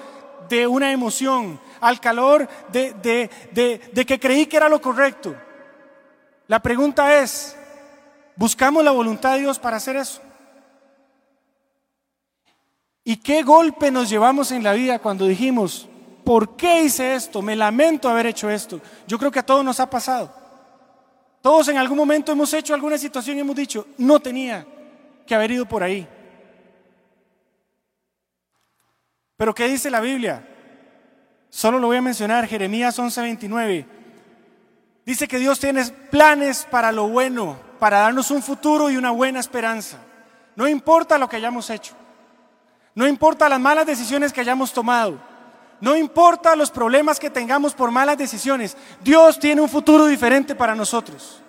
de 0.49 0.67
una 0.67 0.91
emoción, 0.91 1.59
al 1.79 1.99
calor 1.99 2.49
de, 2.71 2.93
de, 3.53 4.05
que 4.05 4.19
creí 4.19 4.47
que 4.47 4.57
era 4.57 4.69
lo 4.69 4.81
correcto? 4.81 5.35
La 6.47 6.61
pregunta 6.61 7.21
es, 7.21 7.55
¿buscamos 8.35 8.83
la 8.83 8.91
voluntad 8.91 9.33
de 9.35 9.41
Dios 9.41 9.59
para 9.59 9.77
hacer 9.77 9.95
eso? 9.95 10.21
¿Y 13.05 13.17
qué 13.17 13.43
golpe 13.43 13.91
nos 13.91 14.09
llevamos 14.09 14.51
en 14.51 14.63
la 14.63 14.73
vida 14.73 14.97
cuando 14.97 15.27
dijimos, 15.27 15.87
¿por 16.25 16.55
qué 16.55 16.81
hice 16.81 17.13
esto? 17.13 17.41
Me 17.41 17.55
lamento 17.55 18.09
haber 18.09 18.25
hecho 18.25 18.49
esto. 18.49 18.81
Yo 19.07 19.19
creo 19.19 19.31
que 19.31 19.39
a 19.39 19.45
todos 19.45 19.63
nos 19.63 19.79
ha 19.79 19.89
pasado. 19.89 20.42
Todos 21.43 21.67
en 21.67 21.77
algún 21.77 21.97
momento 21.97 22.31
hemos 22.31 22.53
hecho 22.53 22.73
alguna 22.73 22.97
situación 22.97 23.35
y 23.35 23.41
hemos 23.41 23.57
dicho, 23.57 23.85
no 23.97 24.21
tenía 24.21 24.65
que 25.27 25.35
haber 25.35 25.51
ido 25.51 25.65
por 25.65 25.83
ahí. 25.83 26.07
Pero 29.35 29.53
¿qué 29.53 29.67
dice 29.67 29.91
la 29.91 29.99
Biblia? 29.99 30.47
Solo 31.49 31.79
lo 31.79 31.87
voy 31.87 31.97
a 31.97 32.01
mencionar, 32.01 32.47
Jeremías 32.47 32.97
11:29. 32.97 33.85
Dice 35.05 35.27
que 35.27 35.37
Dios 35.37 35.59
tiene 35.59 35.83
planes 36.09 36.65
para 36.71 36.93
lo 36.93 37.09
bueno, 37.09 37.59
para 37.77 37.99
darnos 37.99 38.31
un 38.31 38.41
futuro 38.41 38.89
y 38.89 38.95
una 38.95 39.11
buena 39.11 39.41
esperanza. 39.41 39.97
No 40.55 40.65
importa 40.65 41.17
lo 41.17 41.27
que 41.27 41.35
hayamos 41.35 41.69
hecho. 41.69 41.93
No 42.95 43.05
importa 43.05 43.49
las 43.49 43.59
malas 43.59 43.85
decisiones 43.85 44.31
que 44.31 44.39
hayamos 44.39 44.71
tomado. 44.71 45.19
No 45.83 45.97
importa 45.97 46.55
los 46.55 46.71
problemas 46.71 47.19
que 47.19 47.29
tengamos 47.29 47.73
por 47.73 47.91
malas 47.91 48.17
decisiones. 48.17 48.77
Dios 49.03 49.37
tiene 49.37 49.59
un 49.59 49.67
futuro 49.67 50.05
diferente 50.05 50.55
para 50.55 50.75
nosotros. 50.75 51.43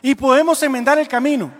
Y 0.00 0.14
podemos 0.14 0.62
enmendar 0.62 1.00
el 1.00 1.08
camino. 1.08 1.50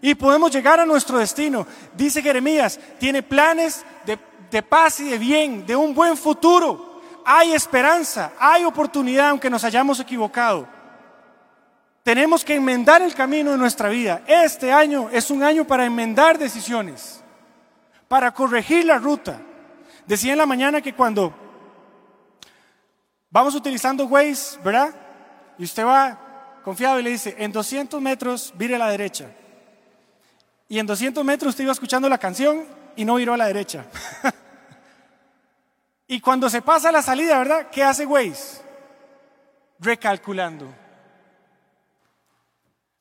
Y 0.00 0.16
podemos 0.16 0.50
llegar 0.50 0.80
a 0.80 0.84
nuestro 0.84 1.16
destino. 1.16 1.64
Dice 1.96 2.22
Jeremías, 2.22 2.80
tiene 2.98 3.22
planes 3.22 3.84
de, 4.04 4.18
de 4.50 4.62
paz 4.64 4.98
y 4.98 5.10
de 5.10 5.18
bien, 5.18 5.64
de 5.64 5.76
un 5.76 5.94
buen 5.94 6.16
futuro. 6.16 7.00
Hay 7.24 7.52
esperanza, 7.52 8.32
hay 8.40 8.64
oportunidad 8.64 9.28
aunque 9.28 9.48
nos 9.48 9.62
hayamos 9.62 10.00
equivocado. 10.00 10.66
Tenemos 12.02 12.44
que 12.44 12.56
enmendar 12.56 13.00
el 13.00 13.14
camino 13.14 13.52
de 13.52 13.58
nuestra 13.58 13.88
vida. 13.90 14.22
Este 14.26 14.72
año 14.72 15.08
es 15.12 15.30
un 15.30 15.44
año 15.44 15.64
para 15.64 15.84
enmendar 15.84 16.36
decisiones 16.36 17.22
para 18.08 18.32
corregir 18.32 18.86
la 18.86 18.98
ruta. 18.98 19.40
Decía 20.08 20.32
en 20.32 20.38
la 20.38 20.46
mañana 20.46 20.80
que 20.80 20.94
cuando 20.94 21.34
vamos 23.28 23.54
utilizando 23.54 24.06
Waze, 24.06 24.58
¿verdad? 24.64 24.94
Y 25.58 25.64
usted 25.64 25.84
va 25.84 26.60
confiado 26.64 26.98
y 26.98 27.02
le 27.02 27.10
dice, 27.10 27.36
en 27.38 27.52
200 27.52 28.00
metros 28.00 28.54
vire 28.56 28.76
a 28.76 28.78
la 28.78 28.88
derecha. 28.88 29.26
Y 30.66 30.78
en 30.78 30.86
200 30.86 31.22
metros 31.22 31.50
usted 31.50 31.64
iba 31.64 31.74
escuchando 31.74 32.08
la 32.08 32.16
canción 32.16 32.64
y 32.96 33.04
no 33.04 33.16
viró 33.16 33.34
a 33.34 33.36
la 33.36 33.48
derecha. 33.48 33.84
y 36.08 36.20
cuando 36.20 36.48
se 36.48 36.62
pasa 36.62 36.90
la 36.90 37.02
salida, 37.02 37.38
¿verdad? 37.38 37.68
¿Qué 37.70 37.84
hace 37.84 38.06
Waze? 38.06 38.62
Recalculando. 39.78 40.74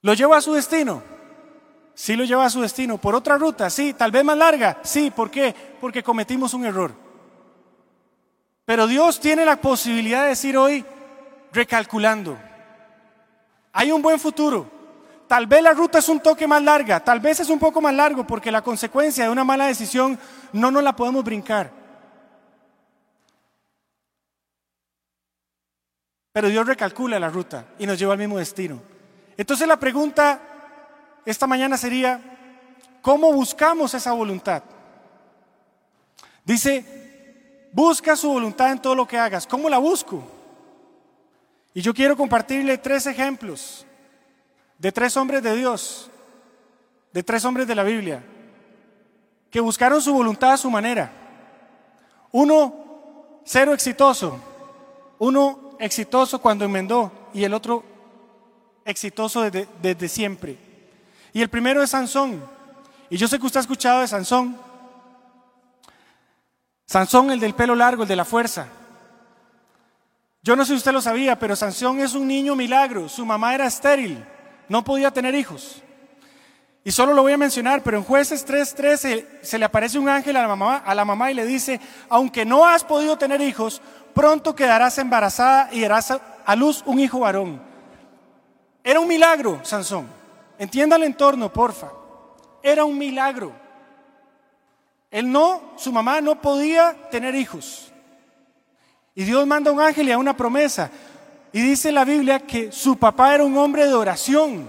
Lo 0.02 0.14
lleva 0.14 0.36
a 0.36 0.42
su 0.42 0.54
destino. 0.54 1.02
Sí 1.98 2.16
lo 2.16 2.26
lleva 2.26 2.46
a 2.46 2.50
su 2.52 2.62
destino. 2.62 3.00
Por 3.00 3.16
otra 3.16 3.40
ruta, 3.40 3.72
sí. 3.72 3.92
Tal 3.94 4.12
vez 4.12 4.24
más 4.24 4.38
larga, 4.38 4.78
sí. 4.84 5.10
¿Por 5.10 5.32
qué? 5.32 5.56
Porque 5.82 6.04
cometimos 6.04 6.54
un 6.54 6.64
error. 6.64 6.94
Pero 8.66 8.86
Dios 8.86 9.20
tiene 9.20 9.44
la 9.44 9.56
posibilidad 9.56 10.22
de 10.22 10.30
decir 10.30 10.56
hoy, 10.58 10.86
recalculando, 11.52 12.38
hay 13.74 13.92
un 13.92 14.04
buen 14.04 14.20
futuro. 14.20 14.70
Tal 15.28 15.48
vez 15.48 15.64
la 15.64 15.74
ruta 15.74 15.98
es 15.98 16.08
un 16.08 16.20
toque 16.20 16.46
más 16.46 16.62
larga, 16.62 17.00
tal 17.00 17.20
vez 17.20 17.40
es 17.40 17.50
un 17.50 17.58
poco 17.58 17.82
más 17.82 17.96
largo 17.96 18.28
porque 18.28 18.52
la 18.52 18.62
consecuencia 18.62 19.24
de 19.24 19.32
una 19.32 19.44
mala 19.44 19.66
decisión 19.66 20.20
no 20.54 20.70
nos 20.70 20.84
la 20.84 20.96
podemos 20.96 21.24
brincar. 21.24 21.72
Pero 26.32 26.48
Dios 26.50 26.68
recalcula 26.68 27.20
la 27.20 27.30
ruta 27.30 27.66
y 27.80 27.88
nos 27.88 27.98
lleva 27.98 28.14
al 28.14 28.20
mismo 28.20 28.38
destino. 28.38 28.80
Entonces 29.36 29.68
la 29.68 29.80
pregunta 29.80 30.57
esta 31.32 31.46
mañana 31.46 31.76
sería, 31.76 32.22
¿cómo 33.02 33.34
buscamos 33.34 33.94
esa 33.94 34.14
voluntad? 34.14 34.64
Dice, 36.46 37.70
busca 37.74 38.16
su 38.16 38.30
voluntad 38.30 38.72
en 38.72 38.82
todo 38.82 38.96
lo 38.96 39.06
que 39.06 39.18
hagas. 39.18 39.46
¿Cómo 39.46 39.68
la 39.68 39.78
busco? 39.78 40.24
Y 41.74 41.82
yo 41.82 41.94
quiero 41.94 42.16
compartirle 42.16 42.78
tres 42.78 43.08
ejemplos 43.08 43.86
de 44.78 44.90
tres 44.90 45.18
hombres 45.18 45.44
de 45.44 45.54
Dios, 45.58 46.10
de 47.12 47.24
tres 47.24 47.44
hombres 47.44 47.68
de 47.68 47.76
la 47.76 47.84
Biblia, 47.84 48.24
que 49.52 49.60
buscaron 49.60 50.02
su 50.02 50.14
voluntad 50.14 50.54
a 50.54 50.58
su 50.58 50.72
manera. 50.72 51.12
Uno, 52.32 53.42
cero 53.44 53.74
exitoso. 53.74 54.40
Uno 55.20 55.76
exitoso 55.78 56.40
cuando 56.40 56.64
enmendó 56.64 57.12
y 57.34 57.44
el 57.44 57.54
otro 57.54 57.84
exitoso 58.86 59.42
desde, 59.42 59.68
desde 59.82 60.08
siempre. 60.08 60.67
Y 61.34 61.42
el 61.42 61.50
primero 61.50 61.84
es 61.84 61.92
Sansón. 61.92 62.44
Y 63.10 63.18
yo 63.18 63.28
sé 63.28 63.40
que 63.40 63.46
usted 63.46 63.60
ha 63.60 63.62
escuchado 63.62 64.02
de 64.02 64.08
Sansón. 64.08 64.58
Sansón, 66.86 67.32
el 67.32 67.40
del 67.40 67.54
pelo 67.54 67.76
largo, 67.76 68.04
el 68.04 68.10
de 68.10 68.16
la 68.16 68.26
fuerza. 68.26 68.68
Yo 70.42 70.56
no 70.56 70.64
sé 70.64 70.74
si 70.74 70.78
usted 70.78 70.94
lo 70.94 71.02
sabía, 71.02 71.38
pero 71.38 71.56
Sansón 71.56 72.00
es 72.00 72.14
un 72.14 72.28
niño 72.28 72.56
milagro. 72.56 73.10
Su 73.10 73.26
mamá 73.26 73.54
era 73.54 73.68
estéril, 73.68 74.24
no 74.70 74.84
podía 74.84 75.12
tener 75.12 75.36
hijos. 75.36 75.84
Y 76.86 76.92
solo 76.92 77.14
lo 77.14 77.22
voy 77.22 77.34
a 77.34 77.38
mencionar, 77.38 77.84
pero 77.84 77.98
en 77.98 78.06
jueces 78.06 78.48
3.13 78.48 79.42
se 79.42 79.60
le 79.60 79.66
aparece 79.66 80.00
un 80.00 80.08
ángel 80.08 80.38
a 80.38 80.42
la, 80.44 80.48
mamá, 80.48 80.78
a 80.78 80.96
la 80.96 81.04
mamá 81.04 81.30
y 81.30 81.34
le 81.34 81.46
dice, 81.46 81.82
aunque 82.08 82.46
no 82.46 82.66
has 82.66 82.86
podido 82.86 83.18
tener 83.18 83.42
hijos, 83.42 83.82
pronto 84.14 84.56
quedarás 84.56 84.98
embarazada 84.98 85.68
y 85.74 85.82
darás 85.82 86.14
a 86.46 86.56
luz 86.56 86.84
un 86.86 87.00
hijo 87.02 87.20
varón. 87.20 87.62
Era 88.86 89.02
un 89.02 89.08
milagro, 89.10 89.60
Sansón. 89.64 90.17
Entienda 90.60 90.96
el 90.96 91.04
entorno, 91.04 91.52
porfa. 91.52 91.92
Era 92.64 92.86
un 92.86 92.98
milagro. 92.98 93.54
Él 95.12 95.32
no, 95.32 95.74
su 95.78 95.92
mamá 95.92 96.22
no 96.22 96.42
podía 96.42 97.10
tener 97.10 97.36
hijos. 97.36 97.92
Y 99.16 99.24
Dios 99.24 99.48
manda 99.48 99.72
un 99.72 99.80
ángel 99.80 100.10
y 100.10 100.12
a 100.12 100.18
una 100.18 100.36
promesa. 100.36 100.92
Y 101.52 101.62
dice 101.62 101.92
la 101.92 102.06
Biblia 102.06 102.40
que 102.40 102.72
su 102.72 102.98
papá 102.98 103.34
era 103.34 103.44
un 103.44 103.58
hombre 103.58 103.88
de 103.88 103.94
oración. 103.94 104.68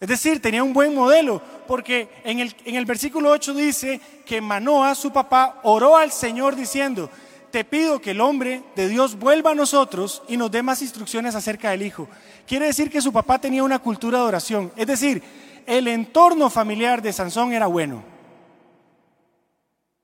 Es 0.00 0.08
decir, 0.08 0.40
tenía 0.40 0.62
un 0.62 0.72
buen 0.72 0.94
modelo, 0.94 1.42
porque 1.66 2.08
en 2.24 2.40
el, 2.40 2.56
en 2.64 2.74
el 2.74 2.86
versículo 2.86 3.30
8 3.30 3.54
dice 3.54 4.00
que 4.24 4.40
Manoa, 4.40 4.94
su 4.94 5.12
papá, 5.12 5.60
oró 5.62 5.96
al 5.96 6.10
Señor 6.10 6.56
diciendo, 6.56 7.10
te 7.50 7.64
pido 7.64 8.00
que 8.00 8.12
el 8.12 8.20
hombre 8.20 8.62
de 8.76 8.88
Dios 8.88 9.18
vuelva 9.18 9.50
a 9.50 9.54
nosotros 9.54 10.22
y 10.28 10.36
nos 10.36 10.50
dé 10.50 10.62
más 10.62 10.82
instrucciones 10.82 11.34
acerca 11.34 11.70
del 11.70 11.82
Hijo. 11.82 12.08
Quiere 12.46 12.66
decir 12.66 12.90
que 12.90 13.02
su 13.02 13.12
papá 13.12 13.38
tenía 13.38 13.62
una 13.62 13.78
cultura 13.78 14.18
de 14.18 14.24
oración. 14.24 14.72
Es 14.76 14.86
decir, 14.86 15.22
el 15.66 15.88
entorno 15.88 16.50
familiar 16.50 17.02
de 17.02 17.12
Sansón 17.12 17.52
era 17.52 17.66
bueno. 17.66 18.02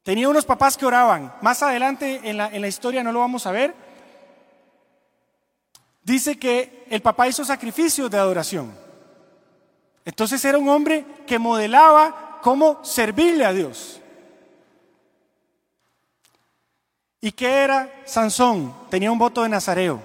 Tenía 0.02 0.28
unos 0.28 0.44
papás 0.44 0.76
que 0.76 0.87
oraban. 0.87 1.35
Más 1.42 1.62
adelante 1.62 2.20
en 2.22 2.37
la, 2.37 2.48
en 2.48 2.61
la 2.61 2.68
historia 2.68 3.02
no 3.02 3.12
lo 3.12 3.20
vamos 3.20 3.46
a 3.46 3.50
ver. 3.50 3.74
Dice 6.02 6.38
que 6.38 6.85
el 6.88 7.02
papá 7.02 7.26
hizo 7.26 7.44
sacrificios 7.44 8.11
de 8.11 8.18
adoración. 8.18 8.72
Entonces 10.04 10.44
era 10.44 10.59
un 10.59 10.68
hombre 10.68 11.04
que 11.26 11.38
modelaba 11.38 12.38
cómo 12.40 12.85
servirle 12.85 13.44
a 13.44 13.52
Dios. 13.52 14.00
¿Y 17.20 17.33
qué 17.33 17.64
era 17.64 17.90
Sansón? 18.05 18.74
Tenía 18.90 19.11
un 19.11 19.18
voto 19.18 19.42
de 19.42 19.48
nazareo. 19.48 20.00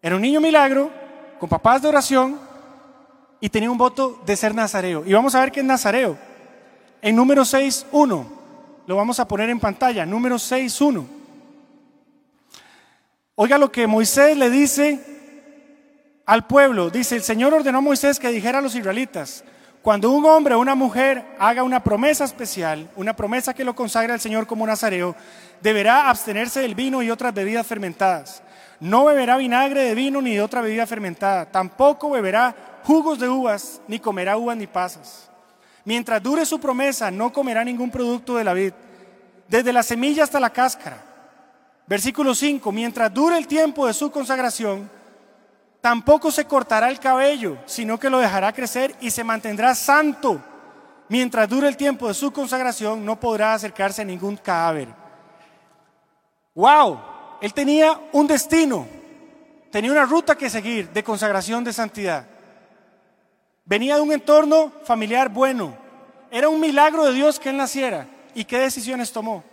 Era 0.00 0.16
un 0.16 0.22
niño 0.22 0.40
milagro, 0.40 0.90
con 1.38 1.48
papás 1.48 1.82
de 1.82 1.88
oración, 1.88 2.38
y 3.40 3.48
tenía 3.48 3.70
un 3.70 3.78
voto 3.78 4.20
de 4.24 4.36
ser 4.36 4.54
nazareo. 4.54 5.04
Y 5.04 5.12
vamos 5.12 5.34
a 5.34 5.40
ver 5.40 5.52
qué 5.52 5.60
es 5.60 5.66
nazareo. 5.66 6.16
En 7.02 7.14
número 7.14 7.42
6.1, 7.42 8.26
lo 8.86 8.96
vamos 8.96 9.20
a 9.20 9.28
poner 9.28 9.50
en 9.50 9.60
pantalla, 9.60 10.06
número 10.06 10.36
6.1. 10.36 11.04
Oiga 13.34 13.58
lo 13.58 13.70
que 13.70 13.86
Moisés 13.86 14.36
le 14.36 14.50
dice 14.50 15.00
al 16.26 16.46
pueblo. 16.46 16.90
Dice, 16.90 17.16
el 17.16 17.22
Señor 17.22 17.54
ordenó 17.54 17.78
a 17.78 17.82
Moisés 17.82 18.18
que 18.18 18.28
dijera 18.28 18.58
a 18.58 18.62
los 18.62 18.74
israelitas, 18.74 19.44
cuando 19.82 20.10
un 20.10 20.26
hombre 20.26 20.54
o 20.54 20.60
una 20.60 20.74
mujer 20.74 21.24
haga 21.38 21.62
una 21.62 21.82
promesa 21.82 22.24
especial, 22.24 22.90
una 22.96 23.14
promesa 23.14 23.54
que 23.54 23.64
lo 23.64 23.74
consagra 23.74 24.14
al 24.14 24.20
Señor 24.20 24.46
como 24.46 24.66
nazareo, 24.66 25.14
deberá 25.60 26.10
abstenerse 26.10 26.60
del 26.60 26.74
vino 26.74 27.02
y 27.02 27.10
otras 27.10 27.32
bebidas 27.32 27.66
fermentadas. 27.66 28.42
No 28.80 29.04
beberá 29.04 29.36
vinagre 29.36 29.82
de 29.82 29.94
vino 29.94 30.20
ni 30.20 30.34
de 30.34 30.42
otra 30.42 30.60
bebida 30.60 30.86
fermentada. 30.86 31.46
Tampoco 31.46 32.10
beberá 32.10 32.80
jugos 32.84 33.18
de 33.18 33.28
uvas, 33.28 33.80
ni 33.88 33.98
comerá 33.98 34.36
uvas 34.36 34.56
ni 34.56 34.66
pasas. 34.66 35.30
Mientras 35.84 36.22
dure 36.22 36.44
su 36.44 36.60
promesa, 36.60 37.10
no 37.10 37.32
comerá 37.32 37.64
ningún 37.64 37.90
producto 37.90 38.36
de 38.36 38.44
la 38.44 38.52
vid, 38.52 38.72
desde 39.48 39.72
la 39.72 39.82
semilla 39.82 40.24
hasta 40.24 40.38
la 40.40 40.50
cáscara. 40.50 41.02
Versículo 41.86 42.34
5. 42.34 42.70
Mientras 42.70 43.12
dure 43.12 43.38
el 43.38 43.46
tiempo 43.46 43.86
de 43.86 43.94
su 43.94 44.10
consagración, 44.10 44.90
Tampoco 45.80 46.30
se 46.30 46.44
cortará 46.44 46.88
el 46.88 46.98
cabello, 46.98 47.58
sino 47.66 47.98
que 47.98 48.10
lo 48.10 48.18
dejará 48.18 48.52
crecer 48.52 48.94
y 49.00 49.10
se 49.10 49.24
mantendrá 49.24 49.74
santo. 49.74 50.42
Mientras 51.08 51.48
dure 51.48 51.68
el 51.68 51.76
tiempo 51.76 52.08
de 52.08 52.14
su 52.14 52.32
consagración, 52.32 53.04
no 53.04 53.18
podrá 53.18 53.54
acercarse 53.54 54.02
a 54.02 54.04
ningún 54.04 54.36
cadáver. 54.36 54.88
¡Wow! 56.54 57.00
Él 57.40 57.54
tenía 57.54 57.98
un 58.12 58.26
destino, 58.26 58.86
tenía 59.70 59.92
una 59.92 60.04
ruta 60.04 60.36
que 60.36 60.50
seguir 60.50 60.90
de 60.90 61.04
consagración 61.04 61.62
de 61.62 61.72
santidad. 61.72 62.26
Venía 63.64 63.94
de 63.94 64.00
un 64.00 64.12
entorno 64.12 64.72
familiar 64.84 65.28
bueno. 65.28 65.76
Era 66.30 66.48
un 66.48 66.60
milagro 66.60 67.04
de 67.04 67.12
Dios 67.12 67.38
que 67.38 67.50
él 67.50 67.56
naciera. 67.56 68.06
¿Y 68.34 68.44
qué 68.44 68.58
decisiones 68.58 69.12
tomó? 69.12 69.44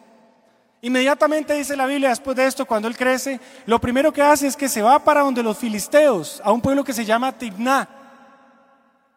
Inmediatamente 0.85 1.55
dice 1.55 1.75
la 1.75 1.87
Biblia, 1.87 2.09
después 2.09 2.37
de 2.37 2.45
esto, 2.45 2.63
cuando 2.63 2.87
él 2.87 2.95
crece, 2.95 3.39
lo 3.65 3.81
primero 3.81 4.13
que 4.13 4.21
hace 4.21 4.45
es 4.45 4.55
que 4.55 4.69
se 4.69 4.83
va 4.83 4.99
para 4.99 5.21
donde 5.21 5.41
los 5.41 5.57
filisteos, 5.57 6.39
a 6.45 6.51
un 6.51 6.61
pueblo 6.61 6.83
que 6.83 6.93
se 6.93 7.03
llama 7.03 7.35
Tibná, 7.35 7.89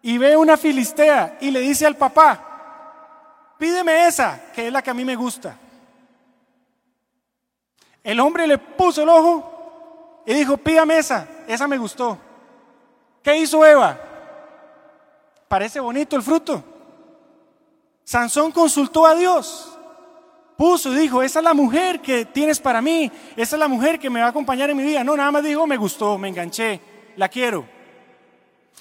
y 0.00 0.16
ve 0.16 0.34
una 0.34 0.56
filistea 0.56 1.36
y 1.42 1.50
le 1.50 1.60
dice 1.60 1.84
al 1.84 1.94
papá, 1.94 3.52
pídeme 3.58 4.06
esa, 4.06 4.40
que 4.54 4.68
es 4.68 4.72
la 4.72 4.80
que 4.80 4.88
a 4.88 4.94
mí 4.94 5.04
me 5.04 5.14
gusta. 5.14 5.58
El 8.02 8.18
hombre 8.20 8.46
le 8.46 8.56
puso 8.56 9.02
el 9.02 9.10
ojo 9.10 10.22
y 10.24 10.32
dijo, 10.32 10.56
pídame 10.56 10.96
esa, 10.96 11.28
esa 11.46 11.68
me 11.68 11.76
gustó. 11.76 12.16
¿Qué 13.22 13.36
hizo 13.36 13.66
Eva? 13.66 14.00
Parece 15.48 15.80
bonito 15.80 16.16
el 16.16 16.22
fruto. 16.22 16.64
Sansón 18.04 18.52
consultó 18.52 19.04
a 19.04 19.14
Dios 19.14 19.77
puso 20.58 20.90
dijo, 20.90 21.22
esa 21.22 21.38
es 21.38 21.44
la 21.44 21.54
mujer 21.54 22.00
que 22.00 22.24
tienes 22.24 22.58
para 22.58 22.82
mí, 22.82 23.12
esa 23.36 23.54
es 23.54 23.60
la 23.60 23.68
mujer 23.68 23.96
que 23.96 24.10
me 24.10 24.18
va 24.18 24.26
a 24.26 24.30
acompañar 24.30 24.68
en 24.68 24.76
mi 24.76 24.82
vida. 24.82 25.04
No, 25.04 25.16
nada 25.16 25.30
más 25.30 25.44
dijo, 25.44 25.68
me 25.68 25.76
gustó, 25.76 26.18
me 26.18 26.26
enganché, 26.26 26.80
la 27.16 27.28
quiero. 27.28 27.64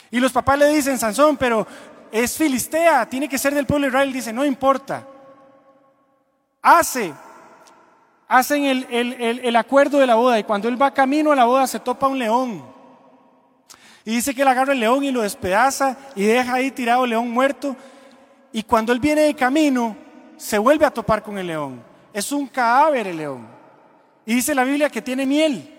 Y 0.10 0.20
los 0.20 0.32
papás 0.32 0.58
le 0.58 0.70
dicen, 0.70 0.98
Sansón, 0.98 1.38
pero 1.38 1.68
es 2.12 2.36
filistea, 2.36 3.08
tiene 3.08 3.30
que 3.30 3.38
ser 3.38 3.54
del 3.54 3.68
pueblo 3.68 3.86
de 3.86 3.90
Israel. 3.90 4.12
Dice, 4.12 4.34
no 4.34 4.44
importa. 4.44 5.06
Hace, 6.63 7.13
hacen 8.28 8.63
el, 8.63 8.88
el 8.90 9.56
acuerdo 9.56 10.00
de 10.00 10.08
la 10.08 10.16
boda 10.16 10.40
y 10.40 10.46
cuando 10.46 10.68
él 10.70 10.82
va 10.82 10.96
camino 10.96 11.32
a 11.32 11.36
la 11.36 11.46
boda 11.46 11.68
se 11.68 11.80
topa 11.80 12.08
un 12.08 12.18
león. 12.18 12.63
Y 14.04 14.16
dice 14.16 14.34
que 14.34 14.42
él 14.42 14.48
agarra 14.48 14.74
el 14.74 14.80
león 14.80 15.04
y 15.04 15.12
lo 15.12 15.22
despedaza 15.22 15.96
y 16.16 16.24
deja 16.24 16.56
ahí 16.56 16.72
tirado 16.72 17.04
el 17.04 17.12
león 17.12 17.30
muerto. 17.30 17.76
Y 18.52 18.63
cuando 18.63 18.94
él 18.94 19.00
viene 19.00 19.22
de 19.22 19.36
camino, 19.36 20.07
se 20.38 20.58
vuelve 20.58 20.86
a 20.86 20.91
topar 20.91 21.21
con 21.23 21.38
el 21.38 21.47
león. 21.47 21.84
Es 22.13 22.32
un 22.32 22.47
cadáver 22.47 23.08
el 23.08 23.17
león. 23.17 23.47
Y 24.26 24.36
dice 24.36 24.56
la 24.56 24.63
Biblia 24.63 24.89
que 24.89 25.02
tiene 25.02 25.26
miel. 25.26 25.73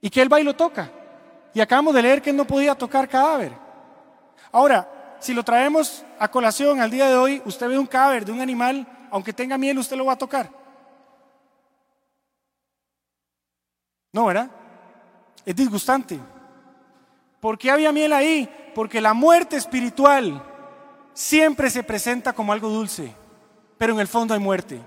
Y 0.00 0.08
que 0.08 0.22
él 0.22 0.32
va 0.32 0.40
y 0.40 0.44
lo 0.44 0.54
toca. 0.54 0.90
Y 1.52 1.60
acabamos 1.60 1.94
de 1.94 2.02
leer 2.02 2.22
que 2.22 2.30
él 2.30 2.36
no 2.36 2.46
podía 2.46 2.74
tocar 2.74 3.08
cadáver. 3.08 3.52
Ahora, 4.52 5.16
si 5.18 5.34
lo 5.34 5.42
traemos 5.42 6.04
a 6.18 6.28
colación 6.28 6.80
al 6.80 6.90
día 6.90 7.08
de 7.08 7.16
hoy, 7.16 7.42
usted 7.44 7.68
ve 7.68 7.78
un 7.78 7.86
cadáver 7.86 8.24
de 8.24 8.32
un 8.32 8.40
animal, 8.40 8.86
aunque 9.10 9.32
tenga 9.32 9.58
miel, 9.58 9.78
usted 9.78 9.96
lo 9.96 10.04
va 10.04 10.12
a 10.12 10.18
tocar. 10.18 10.50
No, 14.12 14.26
¿verdad? 14.26 14.50
Es 15.44 15.56
disgustante. 15.56 16.18
¿Por 17.40 17.58
qué 17.58 17.70
había 17.70 17.92
miel 17.92 18.12
ahí? 18.12 18.48
Porque 18.74 19.00
la 19.00 19.14
muerte 19.14 19.56
espiritual 19.56 20.42
siempre 21.18 21.68
se 21.68 21.82
presenta 21.82 22.32
como 22.32 22.52
algo 22.52 22.68
dulce, 22.68 23.12
pero 23.76 23.92
en 23.92 23.98
el 23.98 24.06
fondo 24.06 24.34
hay 24.34 24.40
muerte. 24.40 24.80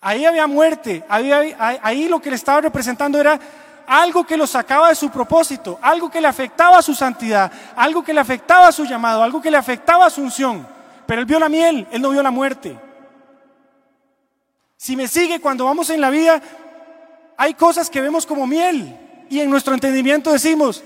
Ahí 0.00 0.24
había 0.24 0.48
muerte, 0.48 1.04
ahí, 1.08 2.08
lo 2.08 2.20
que 2.20 2.28
le 2.28 2.34
estaba 2.34 2.60
representando 2.60 3.20
era 3.20 3.38
algo 3.86 4.26
que 4.26 4.36
lo 4.36 4.48
sacaba 4.48 4.88
de 4.88 4.96
su 4.96 5.08
propósito, 5.08 5.78
algo 5.80 6.10
que 6.10 6.20
le 6.20 6.26
afectaba 6.26 6.78
a 6.78 6.82
su 6.82 6.92
santidad, 6.92 7.52
algo 7.76 8.02
que 8.02 8.12
le 8.12 8.18
afectaba 8.18 8.66
a 8.66 8.72
su 8.72 8.84
llamado, 8.84 9.22
algo 9.22 9.40
que 9.40 9.50
le 9.50 9.56
afectaba 9.56 10.06
a 10.06 10.10
su 10.10 10.22
unción. 10.22 10.66
Pero 11.06 11.20
él 11.20 11.26
vio 11.26 11.38
la 11.38 11.48
miel, 11.48 11.86
él 11.92 12.02
no 12.02 12.10
vio 12.10 12.20
la 12.20 12.32
muerte. 12.32 12.76
Si 14.76 14.96
me 14.96 15.06
sigue, 15.06 15.40
cuando 15.40 15.66
vamos 15.66 15.88
en 15.90 16.00
la 16.00 16.10
vida, 16.10 16.42
hay 17.36 17.54
cosas 17.54 17.88
que 17.88 18.00
vemos 18.00 18.26
como 18.26 18.44
miel 18.44 19.24
y 19.30 19.38
en 19.38 19.50
nuestro 19.50 19.72
entendimiento 19.72 20.32
decimos, 20.32 20.82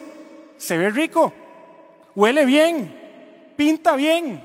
se 0.59 0.77
ve 0.77 0.91
rico, 0.91 1.33
huele 2.15 2.45
bien, 2.45 3.00
pinta 3.61 3.95
bien, 3.95 4.43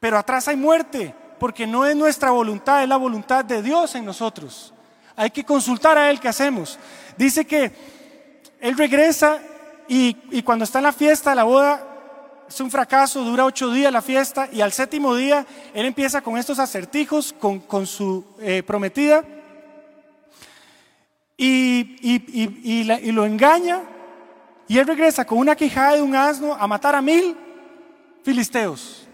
pero 0.00 0.18
atrás 0.18 0.48
hay 0.48 0.56
muerte, 0.56 1.14
porque 1.38 1.64
no 1.64 1.86
es 1.86 1.94
nuestra 1.94 2.32
voluntad, 2.32 2.82
es 2.82 2.88
la 2.88 2.96
voluntad 2.96 3.44
de 3.44 3.62
Dios 3.62 3.94
en 3.94 4.04
nosotros. 4.04 4.74
Hay 5.14 5.30
que 5.30 5.44
consultar 5.44 5.96
a 5.96 6.10
Él 6.10 6.18
qué 6.18 6.26
hacemos. 6.26 6.76
Dice 7.16 7.44
que 7.44 7.70
Él 8.58 8.76
regresa 8.76 9.38
y, 9.86 10.42
cuando 10.42 10.64
está 10.64 10.80
en 10.80 10.86
la 10.86 10.92
fiesta, 10.92 11.36
la 11.36 11.44
boda 11.44 11.86
es 12.48 12.60
un 12.60 12.68
fracaso, 12.68 13.22
dura 13.22 13.44
ocho 13.44 13.70
días 13.70 13.92
la 13.92 14.02
fiesta 14.02 14.48
y 14.50 14.60
al 14.60 14.72
séptimo 14.72 15.14
día 15.14 15.46
Él 15.72 15.86
empieza 15.86 16.20
con 16.20 16.36
estos 16.36 16.58
acertijos 16.58 17.32
con, 17.32 17.86
su 17.86 18.24
eh, 18.40 18.64
prometida 18.66 19.22
y, 21.36 21.96
y 22.02 23.12
lo 23.12 23.24
engaña 23.24 23.93
y 24.68 24.78
él 24.78 24.86
regresa 24.86 25.24
con 25.24 25.38
una 25.38 25.56
quijada 25.56 25.96
de 25.96 26.02
un 26.02 26.14
asno 26.14 26.54
a 26.54 26.66
matar 26.66 26.94
a 26.94 27.02
mil 27.02 27.36
filisteos. 28.22 29.06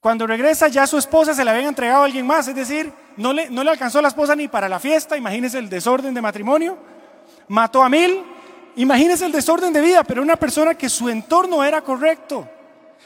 Cuando 0.00 0.26
regresa 0.26 0.68
ya 0.68 0.86
su 0.86 0.98
esposa 0.98 1.34
se 1.34 1.44
la 1.44 1.52
había 1.52 1.68
entregado 1.68 2.02
a 2.02 2.04
alguien 2.04 2.26
más, 2.26 2.46
es 2.46 2.54
decir, 2.54 2.92
no 3.16 3.32
le, 3.32 3.50
no 3.50 3.64
le 3.64 3.70
alcanzó 3.70 4.00
la 4.00 4.08
esposa 4.08 4.36
ni 4.36 4.46
para 4.46 4.68
la 4.68 4.78
fiesta, 4.78 5.16
imagínese 5.16 5.58
el 5.58 5.68
desorden 5.68 6.14
de 6.14 6.22
matrimonio, 6.22 6.78
mató 7.48 7.82
a 7.82 7.88
mil, 7.88 8.22
imagínese 8.76 9.26
el 9.26 9.32
desorden 9.32 9.72
de 9.72 9.80
vida, 9.80 10.04
pero 10.04 10.22
una 10.22 10.36
persona 10.36 10.74
que 10.74 10.88
su 10.88 11.08
entorno 11.08 11.64
era 11.64 11.82
correcto. 11.82 12.48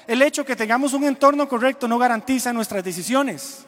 El 0.06 0.20
hecho 0.22 0.44
que 0.44 0.56
tengamos 0.56 0.92
un 0.92 1.04
entorno 1.04 1.48
correcto 1.48 1.86
no 1.86 1.96
garantiza 1.96 2.52
nuestras 2.52 2.82
decisiones. 2.82 3.64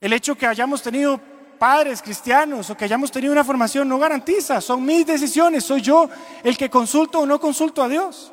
El 0.00 0.12
hecho 0.12 0.34
que 0.34 0.46
hayamos 0.46 0.82
tenido 0.82 1.20
padres 1.62 2.02
cristianos 2.02 2.68
o 2.70 2.76
que 2.76 2.86
hayamos 2.86 3.12
tenido 3.12 3.32
una 3.32 3.44
formación 3.44 3.88
no 3.88 3.96
garantiza, 3.96 4.60
son 4.60 4.84
mis 4.84 5.06
decisiones, 5.06 5.62
soy 5.62 5.80
yo 5.80 6.10
el 6.42 6.56
que 6.56 6.68
consulto 6.68 7.20
o 7.20 7.26
no 7.26 7.38
consulto 7.38 7.84
a 7.84 7.88
Dios. 7.88 8.32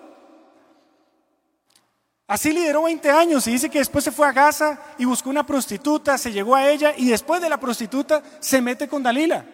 Así 2.26 2.52
lideró 2.52 2.82
20 2.82 3.08
años 3.12 3.46
y 3.46 3.52
dice 3.52 3.70
que 3.70 3.78
después 3.78 4.04
se 4.04 4.12
fue 4.12 4.26
a 4.26 4.32
Gaza 4.32 4.80
y 4.98 5.06
buscó 5.06 5.30
una 5.30 5.46
prostituta, 5.46 6.18
se 6.18 6.32
llegó 6.32 6.56
a 6.56 6.68
ella 6.72 6.96
y 6.98 7.08
después 7.08 7.40
de 7.40 7.50
la 7.50 7.60
prostituta 7.60 8.24
se 8.40 8.64
mete 8.64 8.88
con 8.88 9.04
Dalila 9.04 9.46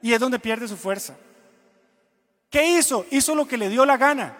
y 0.00 0.14
es 0.14 0.18
donde 0.18 0.38
pierde 0.38 0.66
su 0.66 0.78
fuerza. 0.78 1.14
¿Qué 2.48 2.78
hizo? 2.78 3.04
Hizo 3.10 3.34
lo 3.34 3.46
que 3.46 3.58
le 3.58 3.68
dio 3.68 3.84
la 3.84 3.98
gana. 3.98 4.34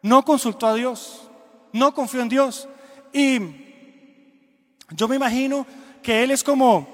No 0.00 0.24
consultó 0.24 0.68
a 0.68 0.74
Dios, 0.74 1.28
no 1.72 1.92
confió 1.92 2.20
en 2.20 2.28
Dios. 2.28 2.68
Y 3.12 3.40
yo 4.90 5.08
me 5.08 5.16
imagino 5.16 5.66
que 6.04 6.22
él 6.22 6.30
es 6.30 6.44
como 6.44 6.91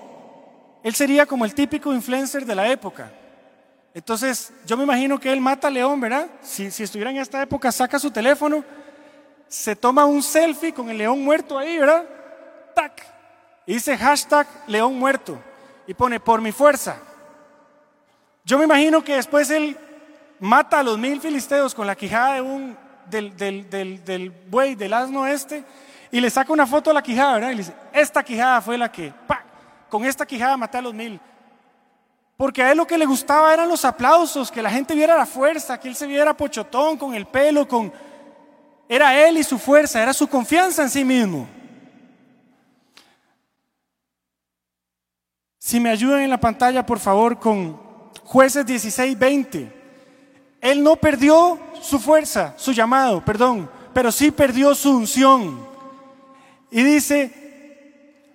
él 0.82 0.94
sería 0.94 1.26
como 1.26 1.44
el 1.44 1.54
típico 1.54 1.92
influencer 1.92 2.44
de 2.44 2.54
la 2.54 2.68
época. 2.68 3.10
Entonces, 3.94 4.52
yo 4.66 4.76
me 4.76 4.84
imagino 4.84 5.18
que 5.18 5.32
él 5.32 5.40
mata 5.40 5.68
a 5.68 5.70
León, 5.70 6.00
¿verdad? 6.00 6.26
Si, 6.42 6.70
si 6.70 6.82
estuviera 6.82 7.10
en 7.10 7.16
esta 7.16 7.42
época, 7.42 7.72
saca 7.72 7.98
su 7.98 8.10
teléfono, 8.10 8.64
se 9.48 9.74
toma 9.74 10.04
un 10.04 10.22
selfie 10.22 10.72
con 10.72 10.90
el 10.90 10.98
león 10.98 11.24
muerto 11.24 11.58
ahí, 11.58 11.78
¿verdad? 11.78 12.04
¡Tac! 12.74 13.02
Y 13.66 13.74
dice 13.74 13.96
hashtag 13.96 14.46
león 14.66 14.98
muerto. 14.98 15.38
Y 15.86 15.94
pone 15.94 16.20
por 16.20 16.40
mi 16.40 16.52
fuerza. 16.52 16.96
Yo 18.44 18.58
me 18.58 18.64
imagino 18.64 19.02
que 19.02 19.14
después 19.14 19.50
él 19.50 19.76
mata 20.38 20.80
a 20.80 20.82
los 20.82 20.98
mil 20.98 21.20
filisteos 21.20 21.74
con 21.74 21.86
la 21.86 21.96
quijada 21.96 22.34
de 22.34 22.40
un, 22.42 22.76
del, 23.06 23.36
del, 23.36 23.68
del, 23.68 24.04
del 24.04 24.30
buey, 24.30 24.74
del 24.74 24.92
asno 24.92 25.26
este, 25.26 25.64
y 26.10 26.20
le 26.20 26.30
saca 26.30 26.52
una 26.52 26.66
foto 26.66 26.90
a 26.90 26.94
la 26.94 27.02
quijada, 27.02 27.34
¿verdad? 27.34 27.50
Y 27.50 27.54
le 27.54 27.58
dice, 27.58 27.74
esta 27.92 28.22
quijada 28.22 28.60
fue 28.60 28.78
la 28.78 28.92
que, 28.92 29.12
¡pac! 29.26 29.47
Con 29.88 30.05
esta 30.05 30.27
quijada 30.27 30.57
maté 30.57 30.79
a 30.79 30.83
los 30.83 30.94
mil. 30.94 31.20
Porque 32.37 32.62
a 32.62 32.70
él 32.70 32.79
lo 32.79 32.87
que 32.87 32.96
le 32.96 33.05
gustaba 33.05 33.53
eran 33.53 33.68
los 33.68 33.85
aplausos, 33.85 34.53
que 34.53 34.62
la 34.62 34.70
gente 34.70 34.94
viera 34.94 35.16
la 35.16 35.27
fuerza, 35.27 35.79
que 35.79 35.88
él 35.88 35.96
se 35.96 36.07
viera 36.07 36.37
pochotón 36.37 36.96
con 36.96 37.14
el 37.14 37.27
pelo, 37.27 37.66
con... 37.66 37.92
Era 38.88 39.27
él 39.27 39.38
y 39.38 39.44
su 39.44 39.59
fuerza, 39.59 40.03
era 40.03 40.12
su 40.12 40.29
confianza 40.29 40.83
en 40.83 40.90
sí 40.90 41.05
mismo. 41.05 41.48
Si 45.59 45.81
me 45.81 45.90
ayudan 45.90 46.20
en 46.20 46.31
la 46.31 46.40
pantalla, 46.40 46.87
por 46.87 46.98
favor, 46.98 47.38
con 47.38 47.79
jueces 48.24 48.64
16, 48.64 49.18
20. 49.18 49.72
Él 50.61 50.83
no 50.83 50.96
perdió 50.96 51.59
su 51.83 51.98
fuerza, 51.98 52.55
su 52.57 52.72
llamado, 52.72 53.24
perdón, 53.24 53.70
pero 53.92 54.12
sí 54.12 54.31
perdió 54.31 54.74
su 54.74 54.96
unción. 54.96 55.66
Y 56.70 56.83
dice, 56.83 57.47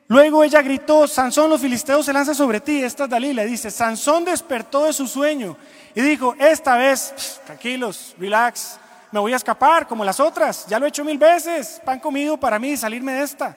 Luego 0.07 0.43
ella 0.43 0.61
gritó, 0.61 1.07
Sansón, 1.07 1.49
los 1.49 1.61
filisteos 1.61 2.05
se 2.05 2.13
lanzan 2.13 2.35
sobre 2.35 2.59
ti. 2.59 2.83
Esta 2.83 3.05
es 3.05 3.09
Dalila, 3.09 3.43
dice, 3.43 3.71
Sansón 3.71 4.25
despertó 4.25 4.85
de 4.85 4.93
su 4.93 5.07
sueño 5.07 5.55
y 5.95 6.01
dijo, 6.01 6.35
esta 6.37 6.75
vez, 6.75 7.41
tranquilos, 7.45 8.15
relax, 8.19 8.79
me 9.11 9.19
voy 9.19 9.33
a 9.33 9.37
escapar 9.37 9.87
como 9.87 10.03
las 10.03 10.19
otras, 10.19 10.65
ya 10.67 10.79
lo 10.79 10.85
he 10.85 10.89
hecho 10.89 11.05
mil 11.05 11.17
veces, 11.17 11.79
pan 11.85 11.99
comido 11.99 12.35
para 12.35 12.59
mí 12.59 12.75
salirme 12.75 13.13
de 13.13 13.23
esta. 13.23 13.55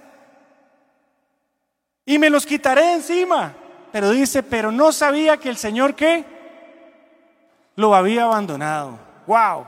Y 2.05 2.19
me 2.19 2.31
los 2.31 2.47
quitaré 2.47 2.93
encima. 2.93 3.55
pero 3.91 4.11
dice, 4.11 4.43
pero 4.43 4.71
no 4.71 4.93
sabía 4.93 5.39
que 5.39 5.49
el 5.49 5.57
Señor 5.57 5.95
qué? 5.95 6.25
Lo 7.75 7.95
había 7.95 8.25
abandonado. 8.25 8.99
¡Wow! 9.27 9.67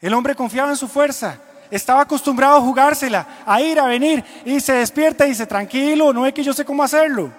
El 0.00 0.14
hombre 0.14 0.34
confiaba 0.36 0.70
en 0.70 0.76
su 0.76 0.86
fuerza, 0.86 1.40
estaba 1.70 2.02
acostumbrado 2.02 2.56
a 2.56 2.60
jugársela, 2.60 3.26
a 3.44 3.60
ir, 3.60 3.78
a 3.78 3.86
venir, 3.86 4.24
y 4.44 4.60
se 4.60 4.74
despierta 4.74 5.26
y 5.26 5.30
dice, 5.30 5.46
tranquilo, 5.46 6.12
no 6.12 6.26
es 6.26 6.32
que 6.32 6.42
yo 6.42 6.52
sé 6.52 6.64
cómo 6.64 6.82
hacerlo. 6.82 7.32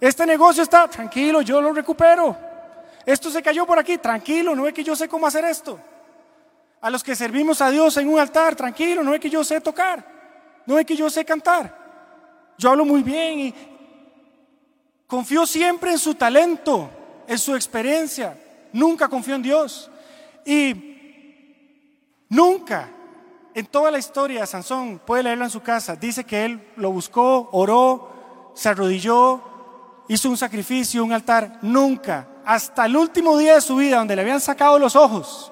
Este 0.00 0.26
negocio 0.26 0.62
está, 0.62 0.88
tranquilo, 0.88 1.42
yo 1.42 1.60
lo 1.60 1.72
recupero. 1.72 2.36
Esto 3.04 3.30
se 3.30 3.42
cayó 3.42 3.66
por 3.66 3.78
aquí, 3.78 3.98
tranquilo, 3.98 4.54
no 4.54 4.66
es 4.66 4.74
que 4.74 4.84
yo 4.84 4.96
sé 4.96 5.08
cómo 5.08 5.26
hacer 5.26 5.44
esto. 5.44 5.78
A 6.80 6.90
los 6.90 7.02
que 7.02 7.16
servimos 7.16 7.60
a 7.60 7.70
Dios 7.70 7.96
en 7.96 8.08
un 8.08 8.18
altar, 8.18 8.54
tranquilo, 8.54 9.02
no 9.02 9.14
es 9.14 9.20
que 9.20 9.30
yo 9.30 9.42
sé 9.44 9.60
tocar, 9.60 10.04
no 10.66 10.78
es 10.78 10.86
que 10.86 10.96
yo 10.96 11.08
sé 11.08 11.24
cantar. 11.24 11.86
Yo 12.58 12.70
hablo 12.70 12.84
muy 12.84 13.02
bien 13.02 13.40
y 13.40 13.54
confío 15.06 15.46
siempre 15.46 15.92
en 15.92 15.98
su 15.98 16.14
talento, 16.14 16.90
en 17.26 17.38
su 17.38 17.54
experiencia. 17.54 18.36
Nunca 18.72 19.08
confío 19.08 19.34
en 19.34 19.42
Dios. 19.42 19.90
Y 20.44 20.96
Nunca 22.28 22.88
en 23.56 23.64
toda 23.64 23.90
la 23.90 23.98
historia 23.98 24.44
Sansón, 24.44 25.00
puede 25.06 25.22
leerlo 25.22 25.44
en 25.44 25.50
su 25.50 25.62
casa, 25.62 25.96
dice 25.96 26.24
que 26.24 26.44
él 26.44 26.60
lo 26.76 26.90
buscó, 26.90 27.48
oró, 27.52 28.52
se 28.54 28.68
arrodilló, 28.68 29.40
hizo 30.08 30.28
un 30.28 30.36
sacrificio, 30.36 31.02
un 31.02 31.12
altar. 31.12 31.60
Nunca, 31.62 32.28
hasta 32.44 32.84
el 32.84 32.94
último 32.94 33.38
día 33.38 33.54
de 33.54 33.62
su 33.62 33.76
vida, 33.76 33.96
donde 33.96 34.14
le 34.14 34.20
habían 34.20 34.42
sacado 34.42 34.78
los 34.78 34.94
ojos 34.94 35.50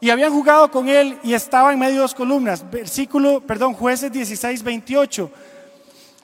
y 0.00 0.10
habían 0.10 0.32
jugado 0.32 0.68
con 0.68 0.88
él 0.88 1.16
y 1.22 1.32
estaba 1.32 1.72
en 1.72 1.78
medio 1.78 1.94
de 1.94 2.00
dos 2.00 2.14
columnas. 2.16 2.68
Versículo, 2.68 3.40
perdón, 3.40 3.72
jueces 3.74 4.10
16, 4.10 4.60
28. 4.64 5.30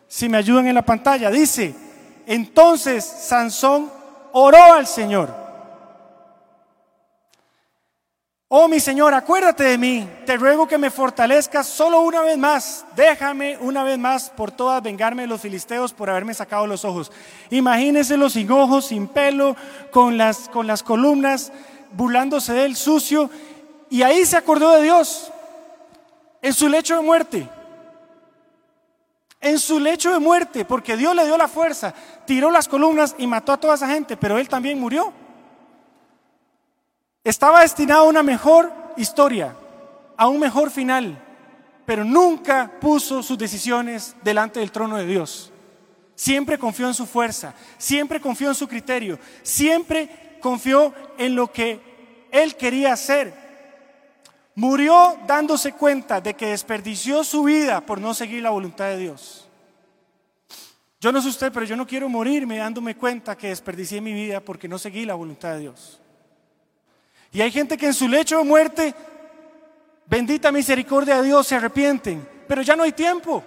Si 0.09 0.29
me 0.29 0.39
ayudan 0.39 0.67
en 0.67 0.75
la 0.75 0.85
pantalla, 0.85 1.31
dice, 1.31 1.77
entonces 2.27 3.05
Sansón 3.05 3.89
oró 4.33 4.75
al 4.75 4.89
Señor 4.89 5.44
Oh 8.57 8.69
mi 8.69 8.79
Señor, 8.79 9.13
acuérdate 9.15 9.65
de 9.65 9.77
mí, 9.77 10.09
te 10.27 10.37
ruego 10.37 10.69
que 10.69 10.79
me 10.79 10.89
fortalezcas 10.89 11.67
solo 11.67 12.03
una 12.03 12.21
vez 12.21 12.39
más, 12.39 12.87
déjame 12.95 13.59
una 13.61 13.83
vez 13.83 13.99
más 13.99 14.31
por 14.31 14.53
todas 14.53 14.81
vengarme 14.81 15.23
de 15.23 15.27
los 15.29 15.41
filisteos 15.41 15.93
por 15.93 16.09
haberme 16.09 16.35
sacado 16.35 16.65
los 16.65 16.85
ojos. 16.85 17.11
Imagínenselo 17.51 18.31
sin 18.31 18.49
ojos, 18.53 18.87
sin 18.87 19.09
pelo, 19.09 19.57
con 19.91 20.17
las, 20.17 20.49
con 20.51 20.69
las 20.69 20.85
columnas, 20.85 21.51
burlándose 21.95 22.53
de 22.53 22.67
él, 22.67 22.77
sucio, 22.77 23.29
y 23.91 24.03
ahí 24.03 24.25
se 24.25 24.37
acordó 24.37 24.71
de 24.71 24.83
Dios, 24.85 25.33
en 26.41 26.53
su 26.53 26.69
lecho 26.69 26.95
de 26.95 27.03
muerte. 27.03 27.49
En 29.41 29.59
su 29.59 29.81
lecho 29.81 30.13
de 30.13 30.21
muerte, 30.21 30.65
porque 30.65 30.97
Dios 30.97 31.13
le 31.17 31.27
dio 31.27 31.37
la 31.37 31.49
fuerza, 31.49 31.93
tiró 32.25 32.53
las 32.53 32.69
columnas 32.69 33.17
y 33.19 33.27
mató 33.27 33.51
a 33.51 33.57
toda 33.57 33.75
esa 33.75 33.89
gente, 33.89 34.17
pero 34.17 34.39
él 34.39 34.49
también 34.49 34.79
murió. 34.79 35.24
Estaba 37.25 37.63
destinado 37.63 38.03
a 38.03 38.09
una 38.09 38.23
mejor 38.23 38.71
historia, 38.99 39.57
a 40.15 40.29
un 40.29 40.39
mejor 40.39 40.71
final, 40.71 41.19
pero 41.87 42.05
nunca 42.05 42.71
puso 42.79 43.23
sus 43.23 43.39
decisiones 43.39 44.15
delante 44.23 44.61
del 44.61 44.71
trono 44.71 44.99
de 44.99 45.07
Dios. 45.07 45.51
Siempre 46.15 46.59
confió 46.59 46.87
en 46.87 46.93
su 46.93 47.07
fuerza, 47.07 47.55
siempre 47.79 48.21
confió 48.21 48.49
en 48.49 48.55
su 48.55 48.69
criterio, 48.69 49.19
siempre 49.43 50.37
confió 50.41 50.93
en 51.17 51.35
lo 51.35 51.51
que 51.51 51.81
él 52.31 52.57
quería 52.57 52.93
hacer. 52.93 53.33
Murió 54.55 55.19
dándose 55.27 55.73
cuenta 55.73 56.21
de 56.21 56.35
que 56.35 56.49
desperdició 56.49 57.25
su 57.25 57.45
vida 57.45 57.81
por 57.81 58.01
no 58.01 58.13
seguir 58.13 58.43
la 58.43 58.51
voluntad 58.51 58.85
de 58.85 58.99
Dios. 58.99 59.49
Yo 61.01 61.11
no 61.11 61.23
sé 61.23 61.29
usted, 61.29 61.53
pero 61.53 61.65
yo 61.65 61.75
no 61.75 61.87
quiero 61.87 62.09
morirme 62.09 62.59
dándome 62.59 62.97
cuenta 62.97 63.37
que 63.37 63.49
desperdicié 63.49 64.03
mi 64.03 64.13
vida 64.13 64.41
porque 64.41 64.69
no 64.69 64.79
seguí 64.79 65.07
la 65.07 65.15
voluntad 65.15 65.55
de 65.55 65.61
Dios. 65.61 66.01
Y 67.35 67.43
hay 67.43 67.51
gente 67.51 67.77
que 67.77 67.87
en 67.87 67.95
su 67.95 68.07
lecho 68.07 68.39
de 68.39 68.45
muerte, 68.45 68.95
bendita 70.07 70.53
misericordia 70.53 71.17
de 71.17 71.25
Dios, 71.25 71.49
se 71.49 71.57
arrepienten, 71.57 72.27
pero 72.47 72.63
ya 72.63 72.77
no 72.77 72.85
hay 72.85 72.93
tiempo. 72.93 73.43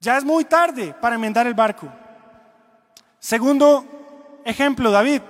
Ya 0.00 0.18
es 0.18 0.24
muy 0.24 0.44
tarde 0.44 0.92
para 1.00 1.14
enmendar 1.14 1.46
el 1.46 1.54
barco. 1.54 1.88
Segundo 3.20 4.42
ejemplo, 4.44 4.90
David. 4.90 5.22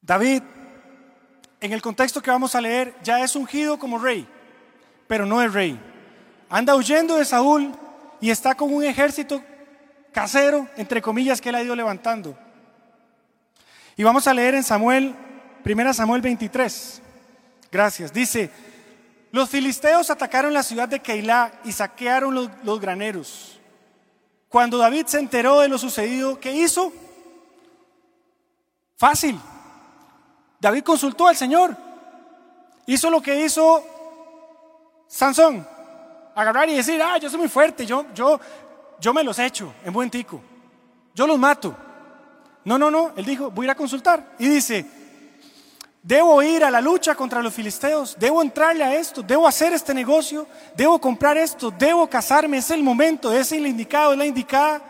David, 0.00 0.42
en 1.60 1.72
el 1.72 1.80
contexto 1.80 2.20
que 2.20 2.32
vamos 2.32 2.56
a 2.56 2.60
leer, 2.60 2.92
ya 3.04 3.22
es 3.22 3.36
ungido 3.36 3.78
como 3.78 4.00
rey, 4.00 4.26
pero 5.06 5.24
no 5.26 5.40
es 5.40 5.52
rey. 5.52 5.80
Anda 6.50 6.74
huyendo 6.74 7.18
de 7.18 7.24
Saúl 7.24 7.70
y 8.20 8.30
está 8.30 8.56
con 8.56 8.74
un 8.74 8.82
ejército 8.82 9.44
casero, 10.10 10.66
entre 10.76 11.00
comillas, 11.00 11.40
que 11.40 11.50
él 11.50 11.54
ha 11.54 11.62
ido 11.62 11.76
levantando. 11.76 12.36
Y 13.98 14.04
vamos 14.04 14.28
a 14.28 14.32
leer 14.32 14.54
en 14.54 14.62
Samuel, 14.62 15.12
1 15.66 15.92
Samuel 15.92 16.22
23. 16.22 17.02
Gracias. 17.72 18.12
Dice, 18.12 18.48
los 19.32 19.50
filisteos 19.50 20.08
atacaron 20.08 20.54
la 20.54 20.62
ciudad 20.62 20.88
de 20.88 21.00
Keilah 21.00 21.50
y 21.64 21.72
saquearon 21.72 22.32
los, 22.32 22.48
los 22.62 22.80
graneros. 22.80 23.58
Cuando 24.48 24.78
David 24.78 25.06
se 25.06 25.18
enteró 25.18 25.58
de 25.58 25.68
lo 25.68 25.78
sucedido, 25.78 26.38
¿qué 26.38 26.52
hizo? 26.52 26.92
Fácil. 28.96 29.36
David 30.60 30.84
consultó 30.84 31.26
al 31.26 31.34
Señor. 31.34 31.76
Hizo 32.86 33.10
lo 33.10 33.20
que 33.20 33.44
hizo 33.44 33.84
Sansón. 35.08 35.66
Agarrar 36.36 36.68
y 36.68 36.76
decir, 36.76 37.02
ah, 37.02 37.18
yo 37.18 37.28
soy 37.28 37.40
muy 37.40 37.48
fuerte, 37.48 37.84
yo, 37.84 38.06
yo, 38.14 38.38
yo 39.00 39.12
me 39.12 39.24
los 39.24 39.40
echo 39.40 39.74
en 39.84 39.92
buen 39.92 40.08
tico. 40.08 40.40
Yo 41.16 41.26
los 41.26 41.36
mato. 41.36 41.87
No, 42.64 42.78
no, 42.78 42.90
no, 42.90 43.12
él 43.16 43.24
dijo, 43.24 43.50
voy 43.50 43.64
a 43.64 43.66
ir 43.66 43.70
a 43.70 43.74
consultar. 43.74 44.34
Y 44.38 44.48
dice, 44.48 44.84
debo 46.02 46.42
ir 46.42 46.64
a 46.64 46.70
la 46.70 46.80
lucha 46.80 47.14
contra 47.14 47.42
los 47.42 47.52
filisteos, 47.52 48.16
debo 48.18 48.42
entrarle 48.42 48.84
a 48.84 48.94
esto, 48.94 49.22
debo 49.22 49.46
hacer 49.46 49.72
este 49.72 49.92
negocio, 49.92 50.46
debo 50.74 51.00
comprar 51.00 51.36
esto, 51.36 51.70
debo 51.70 52.08
casarme, 52.08 52.58
es 52.58 52.70
el 52.70 52.82
momento, 52.82 53.32
es 53.32 53.52
el 53.52 53.66
indicado, 53.66 54.12
es 54.12 54.18
la 54.18 54.26
indicada. 54.26 54.80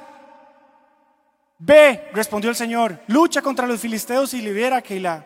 Ve, 1.59 2.09
respondió 2.13 2.51
el 2.51 2.57
Señor, 2.57 3.01
lucha 3.09 3.43
contra 3.43 3.67
los 3.67 3.81
filisteos 3.81 4.33
y 4.35 4.41
libera 4.41 4.77
a 4.77 4.83
Keilah. 4.83 5.25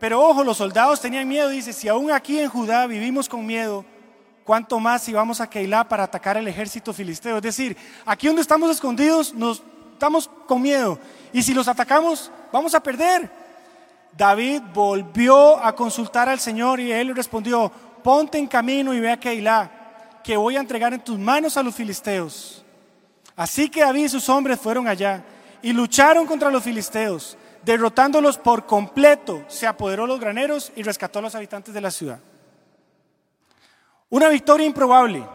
Pero 0.00 0.20
ojo, 0.20 0.44
los 0.44 0.56
soldados 0.56 1.00
tenían 1.00 1.28
miedo, 1.28 1.48
dice, 1.48 1.72
si 1.72 1.88
aún 1.88 2.10
aquí 2.10 2.38
en 2.38 2.48
Judá 2.48 2.86
vivimos 2.86 3.28
con 3.28 3.46
miedo, 3.46 3.84
¿cuánto 4.44 4.80
más 4.80 5.02
si 5.02 5.12
vamos 5.12 5.40
a 5.40 5.48
Keilah 5.48 5.88
para 5.88 6.04
atacar 6.04 6.36
el 6.36 6.48
ejército 6.48 6.92
filisteo? 6.92 7.36
Es 7.36 7.42
decir, 7.42 7.76
aquí 8.04 8.26
donde 8.26 8.42
estamos 8.42 8.70
escondidos 8.70 9.34
nos 9.34 9.62
estamos 9.98 10.30
con 10.46 10.62
miedo. 10.62 10.96
Y 11.32 11.42
si 11.42 11.52
los 11.52 11.66
atacamos, 11.66 12.30
vamos 12.52 12.72
a 12.74 12.80
perder. 12.80 13.28
David 14.16 14.62
volvió 14.72 15.62
a 15.62 15.74
consultar 15.74 16.28
al 16.28 16.38
Señor 16.38 16.78
y 16.78 16.92
él 16.92 17.14
respondió, 17.14 17.70
ponte 18.02 18.38
en 18.38 18.46
camino 18.46 18.94
y 18.94 19.00
ve 19.00 19.10
a 19.10 19.18
Keilah, 19.18 19.70
que 20.22 20.36
voy 20.36 20.56
a 20.56 20.60
entregar 20.60 20.94
en 20.94 21.00
tus 21.00 21.18
manos 21.18 21.56
a 21.56 21.62
los 21.62 21.74
filisteos. 21.74 22.64
Así 23.36 23.68
que 23.68 23.80
David 23.80 24.04
y 24.04 24.08
sus 24.08 24.28
hombres 24.28 24.58
fueron 24.58 24.86
allá 24.86 25.24
y 25.62 25.72
lucharon 25.72 26.26
contra 26.26 26.50
los 26.50 26.62
filisteos, 26.62 27.36
derrotándolos 27.64 28.38
por 28.38 28.66
completo. 28.66 29.42
Se 29.48 29.66
apoderó 29.66 30.06
los 30.06 30.20
graneros 30.20 30.72
y 30.76 30.82
rescató 30.82 31.18
a 31.18 31.22
los 31.22 31.34
habitantes 31.34 31.74
de 31.74 31.80
la 31.80 31.90
ciudad. 31.90 32.20
Una 34.10 34.28
victoria 34.28 34.66
improbable. 34.66 35.26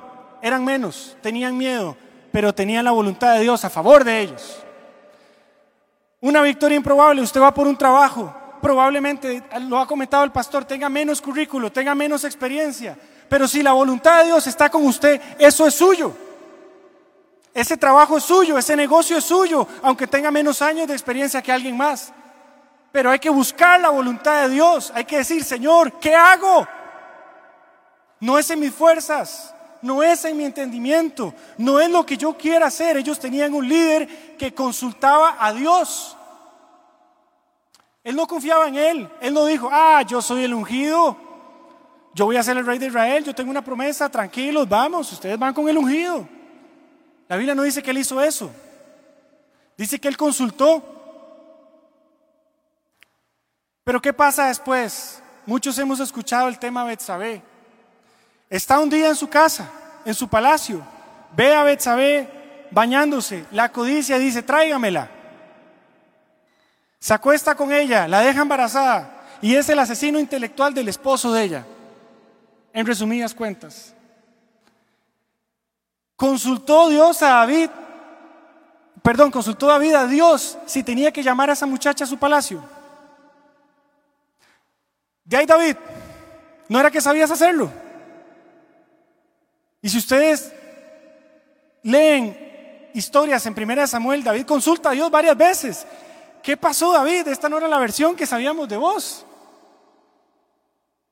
Eran 0.41 0.65
menos, 0.65 1.15
tenían 1.21 1.58
miedo, 1.58 1.95
pero 2.34 2.52
tenían 2.52 2.84
la 2.84 2.89
voluntad 2.89 3.36
de 3.36 3.41
Dios 3.41 3.63
a 3.63 3.69
favor 3.69 4.04
de 4.04 4.19
ellos. 4.19 4.58
Una 6.19 6.41
victoria 6.41 6.76
improbable, 6.76 7.22
usted 7.22 7.39
va 7.39 7.54
por 7.54 7.67
un 7.67 7.78
trabajo, 7.78 8.34
probablemente, 8.60 9.43
lo 9.62 9.78
ha 9.78 9.86
comentado 9.86 10.24
el 10.24 10.32
pastor, 10.32 10.65
tenga 10.65 10.89
menos 10.89 11.22
currículo, 11.22 11.72
tenga 11.72 11.93
menos 11.93 12.24
experiencia, 12.24 12.98
pero 13.30 13.48
si 13.48 13.62
la 13.62 13.74
voluntad 13.74 14.22
de 14.22 14.26
Dios 14.26 14.48
está 14.48 14.72
con 14.72 14.84
usted, 14.84 15.22
eso 15.38 15.67
es 15.67 15.76
suyo. 15.76 16.12
Ese 17.54 17.78
trabajo 17.78 18.17
es 18.17 18.24
suyo, 18.24 18.58
ese 18.58 18.76
negocio 18.76 19.15
es 19.15 19.26
suyo, 19.26 19.67
aunque 19.84 20.08
tenga 20.08 20.32
menos 20.32 20.60
años 20.63 20.88
de 20.88 20.93
experiencia 20.93 21.39
que 21.39 21.52
alguien 21.52 21.78
más. 21.78 22.12
Pero 22.91 23.12
hay 23.12 23.19
que 23.19 23.30
buscar 23.30 23.80
la 23.80 23.91
voluntad 23.91 24.41
de 24.41 24.56
Dios, 24.56 24.91
hay 24.96 25.06
que 25.06 25.17
decir, 25.17 25.43
Señor, 25.43 26.00
¿qué 26.00 26.15
hago? 26.15 26.67
No 28.19 28.39
es 28.39 28.50
en 28.50 28.60
mis 28.60 28.74
fuerzas, 28.74 29.54
no 29.84 30.02
es 30.02 30.26
en 30.26 30.38
mi 30.38 30.46
entendimiento, 30.46 31.34
no 31.58 31.80
es 31.80 31.89
lo 31.89 32.06
que 32.06 32.17
yo 32.17 32.36
quiera 32.36 32.67
hacer. 32.67 32.98
Ellos 32.98 33.19
tenían 33.19 33.54
un 33.54 33.67
líder 33.67 34.36
que 34.38 34.54
consultaba 34.54 35.38
a 35.39 35.54
Dios. 35.54 36.17
Él 38.04 38.15
no 38.15 38.28
confiaba 38.28 38.67
en 38.67 38.76
él. 38.76 39.10
Él 39.22 39.34
no 39.34 39.46
dijo, 39.46 39.69
ah, 39.72 40.02
yo 40.02 40.22
soy 40.22 40.43
el 40.43 40.54
ungido. 40.54 41.15
Yo 42.13 42.26
voy 42.26 42.38
a 42.38 42.43
ser 42.43 42.58
el 42.58 42.65
rey 42.65 42.78
de 42.78 42.88
Israel. 42.88 43.24
Yo 43.24 43.34
tengo 43.34 43.50
una 43.50 43.63
promesa. 43.63 44.10
Tranquilos, 44.10 44.67
vamos. 44.67 45.12
Ustedes 45.12 45.39
van 45.39 45.54
con 45.54 45.69
el 45.69 45.78
ungido. 45.78 46.28
La 47.28 47.38
Biblia 47.38 47.56
no 47.56 47.63
dice 47.63 47.82
que 47.82 47.91
él 47.91 47.98
hizo 47.98 48.22
eso. 48.22 48.52
Dice 49.78 50.00
que 50.00 50.08
él 50.08 50.17
consultó. 50.17 50.84
Pero 53.84 54.02
¿qué 54.02 54.13
pasa 54.13 54.48
después? 54.48 55.22
Muchos 55.46 55.78
hemos 55.78 56.00
escuchado 56.00 56.48
el 56.48 56.60
tema 56.60 56.84
Betsabé. 56.84 57.41
Está 58.54 58.78
un 58.78 58.88
día 58.88 59.08
en 59.08 59.16
su 59.16 59.28
casa, 59.28 59.68
en 60.06 60.13
su 60.13 60.28
palacio, 60.28 60.80
ve 61.36 61.56
a 61.56 61.63
Betsabé 61.63 62.68
bañándose, 62.70 63.48
la 63.50 63.72
codicia 63.72 64.20
dice, 64.20 64.44
tráigamela. 64.44 65.10
Se 67.00 67.16
acuesta 67.16 67.56
con 67.56 67.74
ella, 67.74 68.08
la 68.08 68.20
deja 68.20 68.44
embarazada 68.44 69.24
y 69.42 69.56
es 69.56 69.68
el 69.70 69.80
asesino 69.80 70.20
intelectual 70.20 70.72
del 70.72 70.88
esposo 70.88 71.34
de 71.34 71.42
ella. 71.42 71.66
En 72.74 72.86
resumidas 72.86 73.34
cuentas. 73.34 73.96
Consultó 76.16 76.89
Dios 76.89 77.24
a 77.24 77.30
David, 77.30 77.72
perdón, 79.02 79.32
consultó 79.32 79.66
David 79.66 79.96
a 79.96 80.06
Dios 80.06 80.60
si 80.68 80.84
tenía 80.84 81.12
que 81.12 81.24
llamar 81.24 81.50
a 81.50 81.54
esa 81.54 81.66
muchacha 81.66 82.04
a 82.04 82.08
su 82.08 82.20
palacio. 82.20 82.63
De 85.26 85.38
ahí 85.38 85.48
David, 85.48 85.76
¿no 86.70 86.80
era 86.80 86.92
que 86.92 87.02
sabías 87.02 87.32
hacerlo? 87.32 87.82
Y 89.84 89.89
si 89.89 89.98
ustedes 89.98 90.54
leen 91.84 92.89
historias 92.93 93.46
en 93.46 93.54
Primera 93.54 93.86
Samuel, 93.86 94.24
David 94.24 94.46
consulta 94.46 94.89
a 94.89 94.93
Dios 94.93 95.12
varias 95.12 95.36
veces. 95.36 95.86
¿Qué 96.41 96.56
pasó 96.56 96.93
David? 96.93 97.28
Esta 97.28 97.50
no 97.50 97.58
era 97.58 97.67
la 97.67 97.78
versión 97.78 98.15
que 98.15 98.26
sabíamos 98.26 98.69
de 98.69 98.78
vos. 98.78 99.26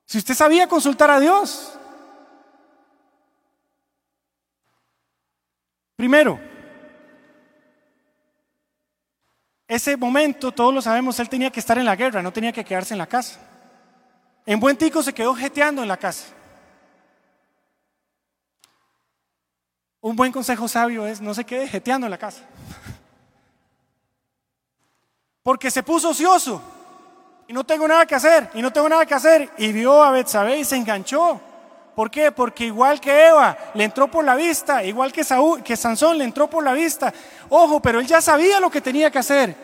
Si 0.05 0.17
usted 0.17 0.33
sabía 0.33 0.69
consultar 0.69 1.11
a 1.11 1.19
Dios. 1.19 1.73
Primero, 5.97 6.39
ese 9.67 9.97
momento, 9.97 10.53
todos 10.53 10.73
lo 10.73 10.81
sabemos, 10.81 11.19
él 11.19 11.27
tenía 11.27 11.51
que 11.51 11.59
estar 11.59 11.77
en 11.77 11.85
la 11.85 11.97
guerra, 11.97 12.21
no 12.21 12.31
tenía 12.31 12.53
que 12.53 12.63
quedarse 12.63 12.93
en 12.93 12.99
la 12.99 13.07
casa. 13.07 13.37
En 14.45 14.61
buen 14.61 14.77
tico 14.77 15.03
se 15.03 15.13
quedó 15.13 15.35
jeteando 15.35 15.81
en 15.81 15.89
la 15.89 15.97
casa. 15.97 16.27
Un 20.01 20.15
buen 20.15 20.31
consejo 20.31 20.67
sabio 20.67 21.05
es 21.05 21.21
no 21.21 21.33
se 21.33 21.45
quede 21.45 21.67
jeteando 21.67 22.07
en 22.07 22.11
la 22.11 22.17
casa. 22.17 22.41
Porque 25.43 25.69
se 25.69 25.83
puso 25.83 26.09
ocioso 26.09 26.61
y 27.47 27.53
no 27.53 27.63
tengo 27.63 27.87
nada 27.87 28.05
que 28.05 28.15
hacer, 28.15 28.49
y 28.53 28.61
no 28.61 28.71
tengo 28.71 28.89
nada 28.89 29.05
que 29.05 29.13
hacer. 29.13 29.51
Y 29.57 29.71
vio 29.71 30.01
a 30.03 30.11
Betsabé 30.11 30.57
y 30.57 30.65
se 30.65 30.75
enganchó. 30.75 31.39
¿Por 31.95 32.09
qué? 32.09 32.31
Porque 32.31 32.65
igual 32.65 32.99
que 32.99 33.27
Eva 33.27 33.57
le 33.73 33.83
entró 33.83 34.09
por 34.09 34.23
la 34.23 34.35
vista, 34.35 34.83
igual 34.83 35.11
que, 35.11 35.23
Saúl, 35.23 35.61
que 35.61 35.75
Sansón 35.75 36.17
le 36.17 36.23
entró 36.23 36.49
por 36.49 36.63
la 36.63 36.73
vista. 36.73 37.13
Ojo, 37.49 37.79
pero 37.79 37.99
él 37.99 38.07
ya 38.07 38.21
sabía 38.21 38.59
lo 38.59 38.71
que 38.71 38.81
tenía 38.81 39.11
que 39.11 39.19
hacer, 39.19 39.55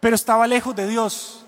pero 0.00 0.16
estaba 0.16 0.46
lejos 0.46 0.74
de 0.74 0.88
Dios, 0.88 1.44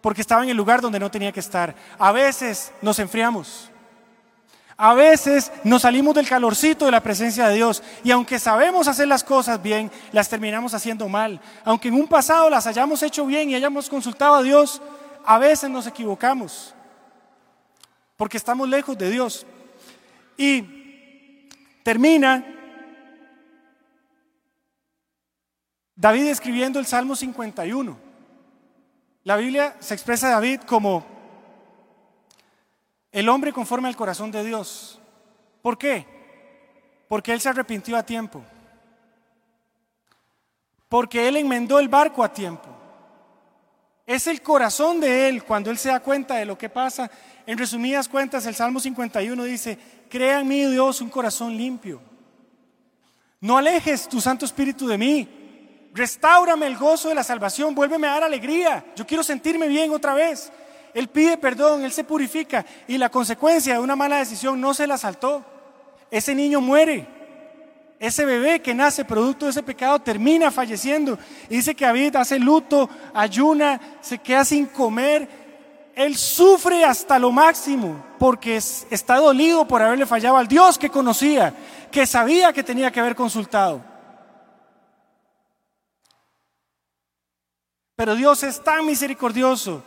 porque 0.00 0.20
estaba 0.20 0.44
en 0.44 0.50
el 0.50 0.56
lugar 0.56 0.80
donde 0.80 1.00
no 1.00 1.10
tenía 1.10 1.32
que 1.32 1.40
estar. 1.40 1.74
A 1.98 2.12
veces 2.12 2.72
nos 2.80 2.98
enfriamos. 2.98 3.68
A 4.80 4.94
veces 4.94 5.50
nos 5.64 5.82
salimos 5.82 6.14
del 6.14 6.28
calorcito 6.28 6.84
de 6.84 6.92
la 6.92 7.02
presencia 7.02 7.48
de 7.48 7.56
Dios 7.56 7.82
y 8.04 8.12
aunque 8.12 8.38
sabemos 8.38 8.86
hacer 8.86 9.08
las 9.08 9.24
cosas 9.24 9.60
bien, 9.60 9.90
las 10.12 10.28
terminamos 10.28 10.72
haciendo 10.72 11.08
mal. 11.08 11.40
Aunque 11.64 11.88
en 11.88 11.94
un 11.94 12.06
pasado 12.06 12.48
las 12.48 12.68
hayamos 12.68 13.02
hecho 13.02 13.26
bien 13.26 13.50
y 13.50 13.56
hayamos 13.56 13.88
consultado 13.88 14.36
a 14.36 14.42
Dios, 14.42 14.80
a 15.26 15.36
veces 15.38 15.68
nos 15.68 15.88
equivocamos 15.88 16.76
porque 18.16 18.36
estamos 18.36 18.68
lejos 18.68 18.96
de 18.96 19.10
Dios. 19.10 19.44
Y 20.36 21.48
termina 21.82 22.46
David 25.96 26.28
escribiendo 26.28 26.78
el 26.78 26.86
Salmo 26.86 27.16
51. 27.16 27.98
La 29.24 29.36
Biblia 29.36 29.76
se 29.80 29.94
expresa 29.94 30.28
a 30.28 30.32
David 30.34 30.60
como 30.60 31.17
el 33.12 33.28
hombre 33.28 33.52
conforme 33.52 33.88
al 33.88 33.96
corazón 33.96 34.30
de 34.30 34.44
Dios. 34.44 35.00
¿Por 35.62 35.78
qué? 35.78 36.06
Porque 37.08 37.32
él 37.32 37.40
se 37.40 37.48
arrepintió 37.48 37.96
a 37.96 38.02
tiempo. 38.02 38.42
Porque 40.88 41.28
él 41.28 41.36
enmendó 41.36 41.78
el 41.78 41.88
barco 41.88 42.22
a 42.22 42.32
tiempo. 42.32 42.68
Es 44.06 44.26
el 44.26 44.40
corazón 44.40 45.00
de 45.00 45.28
él 45.28 45.44
cuando 45.44 45.70
él 45.70 45.76
se 45.76 45.90
da 45.90 46.00
cuenta 46.00 46.36
de 46.36 46.46
lo 46.46 46.56
que 46.56 46.70
pasa. 46.70 47.10
En 47.46 47.58
resumidas 47.58 48.08
cuentas, 48.08 48.46
el 48.46 48.54
Salmo 48.54 48.80
51 48.80 49.44
dice, 49.44 49.78
crea 50.08 50.40
en 50.40 50.48
mí, 50.48 50.64
Dios, 50.64 51.00
un 51.02 51.10
corazón 51.10 51.56
limpio. 51.56 52.00
No 53.40 53.58
alejes 53.58 54.08
tu 54.08 54.20
Santo 54.20 54.44
Espíritu 54.44 54.86
de 54.86 54.98
mí. 54.98 55.90
Restáurame 55.92 56.66
el 56.66 56.76
gozo 56.76 57.08
de 57.08 57.14
la 57.14 57.22
salvación. 57.22 57.74
Vuélveme 57.74 58.08
a 58.08 58.12
dar 58.12 58.24
alegría. 58.24 58.84
Yo 58.96 59.06
quiero 59.06 59.22
sentirme 59.22 59.68
bien 59.68 59.90
otra 59.92 60.14
vez. 60.14 60.50
Él 60.94 61.08
pide 61.08 61.36
perdón, 61.36 61.84
él 61.84 61.92
se 61.92 62.04
purifica 62.04 62.64
y 62.86 62.98
la 62.98 63.08
consecuencia 63.08 63.74
de 63.74 63.80
una 63.80 63.96
mala 63.96 64.16
decisión 64.16 64.60
no 64.60 64.74
se 64.74 64.86
la 64.86 64.98
saltó. 64.98 65.44
Ese 66.10 66.34
niño 66.34 66.60
muere. 66.60 67.06
Ese 67.98 68.24
bebé 68.24 68.62
que 68.62 68.74
nace 68.74 69.04
producto 69.04 69.46
de 69.46 69.50
ese 69.50 69.62
pecado 69.62 69.98
termina 69.98 70.50
falleciendo. 70.50 71.18
Dice 71.48 71.74
que 71.74 71.84
David 71.84 72.16
hace 72.16 72.38
luto, 72.38 72.88
ayuna, 73.12 73.80
se 74.00 74.18
queda 74.18 74.44
sin 74.44 74.66
comer. 74.66 75.28
Él 75.96 76.16
sufre 76.16 76.84
hasta 76.84 77.18
lo 77.18 77.32
máximo 77.32 78.04
porque 78.20 78.56
está 78.56 79.16
dolido 79.16 79.66
por 79.66 79.82
haberle 79.82 80.06
fallado 80.06 80.36
al 80.36 80.46
Dios 80.46 80.78
que 80.78 80.90
conocía, 80.90 81.52
que 81.90 82.06
sabía 82.06 82.52
que 82.52 82.62
tenía 82.62 82.92
que 82.92 83.00
haber 83.00 83.16
consultado. 83.16 83.82
Pero 87.96 88.14
Dios 88.14 88.44
es 88.44 88.62
tan 88.62 88.86
misericordioso 88.86 89.82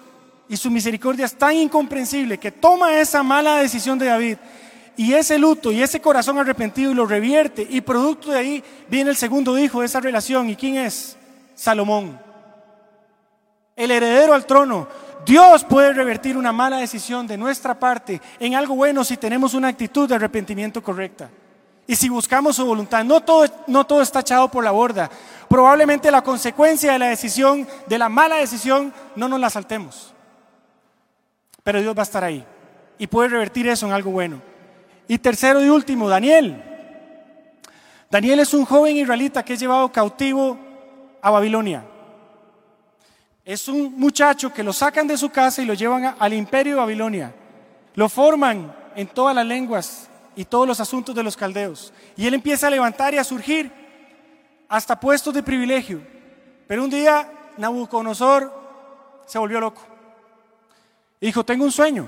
y 0.52 0.58
su 0.58 0.70
misericordia 0.70 1.26
es 1.26 1.34
tan 1.34 1.56
incomprensible 1.56 2.38
que 2.38 2.52
toma 2.52 3.00
esa 3.00 3.24
mala 3.24 3.56
decisión 3.56 3.98
de 3.98 4.08
David 4.08 4.38
y 4.98 5.14
ese 5.14 5.40
luto 5.40 5.72
y 5.72 5.82
ese 5.82 6.02
corazón 6.02 6.38
arrepentido 6.40 6.92
y 6.92 6.94
lo 6.94 7.06
revierte 7.06 7.66
y 7.70 7.80
producto 7.80 8.32
de 8.32 8.40
ahí 8.40 8.64
viene 8.90 9.12
el 9.12 9.16
segundo 9.16 9.58
hijo 9.58 9.80
de 9.80 9.86
esa 9.86 10.02
relación. 10.02 10.50
¿Y 10.50 10.58
quién 10.58 10.76
es? 10.76 11.16
Salomón. 11.56 12.20
El 13.78 13.92
heredero 13.92 14.34
al 14.34 14.46
trono. 14.46 14.90
Dios 15.26 15.64
puede 15.64 15.94
revertir 15.94 16.36
una 16.36 16.52
mala 16.52 16.80
decisión 16.80 17.26
de 17.28 17.38
nuestra 17.38 17.80
parte 17.80 18.20
en 18.38 18.54
algo 18.54 18.76
bueno 18.76 19.06
si 19.06 19.16
tenemos 19.16 19.54
una 19.54 19.70
actitud 19.70 20.10
de 20.10 20.16
arrepentimiento 20.16 20.84
correcta. 20.84 21.30
Y 21.88 21.96
si 21.96 22.10
buscamos 22.10 22.58
su 22.58 22.66
voluntad, 22.66 23.06
no 23.06 23.22
todo, 23.22 23.46
no 23.68 23.86
todo 23.86 24.02
está 24.02 24.20
echado 24.20 24.52
por 24.52 24.66
la 24.66 24.72
borda. 24.72 25.10
Probablemente 25.48 26.12
la 26.12 26.22
consecuencia 26.22 26.92
de 26.92 27.00
la 27.00 27.08
decisión, 27.08 27.66
de 27.88 27.98
la 27.98 28.10
mala 28.10 28.36
decisión, 28.36 28.94
no 29.16 29.30
nos 29.30 29.40
la 29.40 29.50
saltemos. 29.50 30.11
Pero 31.64 31.82
Dios 31.82 31.96
va 31.96 32.02
a 32.02 32.04
estar 32.04 32.24
ahí 32.24 32.46
y 32.98 33.08
puede 33.08 33.30
revertir 33.30 33.68
eso 33.68 33.86
en 33.86 33.94
algo 33.94 34.12
bueno. 34.12 34.42
Y 35.08 35.18
tercero 35.18 35.64
y 35.64 35.70
último, 35.70 36.08
Daniel. 36.08 36.64
Daniel 38.10 38.42
es 38.42 38.54
un 38.54 38.66
joven 38.66 38.98
israelita 38.98 39.44
que 39.44 39.54
es 39.54 39.60
llevado 39.60 39.92
cautivo 39.92 40.58
a 41.22 41.32
Babilonia. 41.32 41.84
Es 43.44 43.68
un 43.68 43.98
muchacho 43.98 44.54
que 44.54 44.64
lo 44.64 44.72
sacan 44.72 45.08
de 45.08 45.18
su 45.18 45.30
casa 45.30 45.62
y 45.62 45.66
lo 45.66 45.74
llevan 45.74 46.16
al 46.20 46.34
imperio 46.34 46.76
de 46.76 46.82
Babilonia. 46.82 47.34
Lo 47.96 48.08
forman 48.08 48.74
en 48.96 49.08
todas 49.08 49.36
las 49.36 49.46
lenguas 49.46 50.10
y 50.36 50.46
todos 50.46 50.68
los 50.68 50.80
asuntos 50.80 51.16
de 51.16 51.24
los 51.24 51.36
caldeos. 51.36 51.92
Y 52.16 52.28
él 52.28 52.34
empieza 52.34 52.68
a 52.68 52.70
levantar 52.70 53.14
y 53.14 53.18
a 53.18 53.24
surgir 53.24 53.72
hasta 54.70 55.00
puestos 55.00 55.34
de 55.34 55.44
privilegio. 55.44 56.02
Pero 56.68 56.84
un 56.84 56.90
día 56.90 57.30
Nabucodonosor 57.58 58.54
se 59.26 59.40
volvió 59.40 59.60
loco. 59.60 59.91
Dijo, 61.22 61.46
tengo 61.46 61.64
un 61.64 61.72
sueño, 61.72 62.08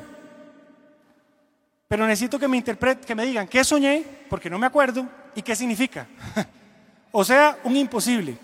pero 1.87 2.07
necesito 2.07 2.39
que 2.39 2.47
me 2.47 2.57
interpreten, 2.57 3.05
que 3.05 3.13
me 3.13 3.25
digan 3.25 3.47
qué 3.47 3.63
soñé, 3.63 4.03
porque 4.27 4.49
no 4.49 4.57
me 4.57 4.65
acuerdo, 4.65 5.07
y 5.35 5.43
qué 5.43 5.55
significa. 5.55 6.07
o 7.11 7.23
sea, 7.23 7.59
un 7.63 7.77
imposible. 7.77 8.35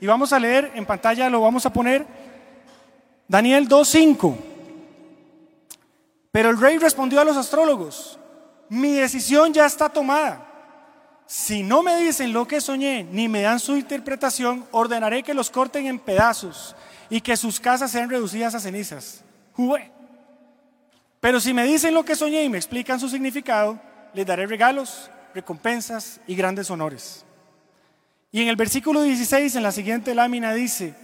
Y 0.00 0.06
vamos 0.06 0.32
a 0.32 0.38
leer 0.38 0.72
en 0.74 0.86
pantalla, 0.86 1.28
lo 1.28 1.42
vamos 1.42 1.66
a 1.66 1.72
poner, 1.72 2.06
Daniel 3.28 3.68
2.5. 3.68 4.36
Pero 6.32 6.50
el 6.50 6.58
rey 6.58 6.78
respondió 6.78 7.20
a 7.20 7.24
los 7.24 7.36
astrólogos, 7.36 8.18
mi 8.70 8.92
decisión 8.92 9.52
ya 9.52 9.66
está 9.66 9.88
tomada. 9.88 10.46
Si 11.26 11.62
no 11.62 11.82
me 11.82 11.96
dicen 11.98 12.32
lo 12.32 12.46
que 12.46 12.60
soñé, 12.60 13.04
ni 13.04 13.28
me 13.28 13.42
dan 13.42 13.60
su 13.60 13.76
interpretación, 13.76 14.66
ordenaré 14.70 15.22
que 15.22 15.34
los 15.34 15.50
corten 15.50 15.86
en 15.86 15.98
pedazos 15.98 16.74
y 17.08 17.20
que 17.20 17.36
sus 17.36 17.60
casas 17.60 17.90
sean 17.90 18.10
reducidas 18.10 18.54
a 18.54 18.60
cenizas. 18.60 19.22
Jugué. 19.52 19.93
Pero 21.24 21.40
si 21.40 21.54
me 21.54 21.64
dicen 21.64 21.94
lo 21.94 22.04
que 22.04 22.16
soñé 22.16 22.44
y 22.44 22.50
me 22.50 22.58
explican 22.58 23.00
su 23.00 23.08
significado, 23.08 23.80
les 24.12 24.26
daré 24.26 24.46
regalos, 24.46 25.10
recompensas 25.34 26.20
y 26.26 26.34
grandes 26.34 26.70
honores. 26.70 27.24
Y 28.30 28.42
en 28.42 28.48
el 28.48 28.56
versículo 28.56 29.00
16, 29.00 29.56
en 29.56 29.62
la 29.62 29.72
siguiente 29.72 30.14
lámina 30.14 30.52
dice, 30.52 30.94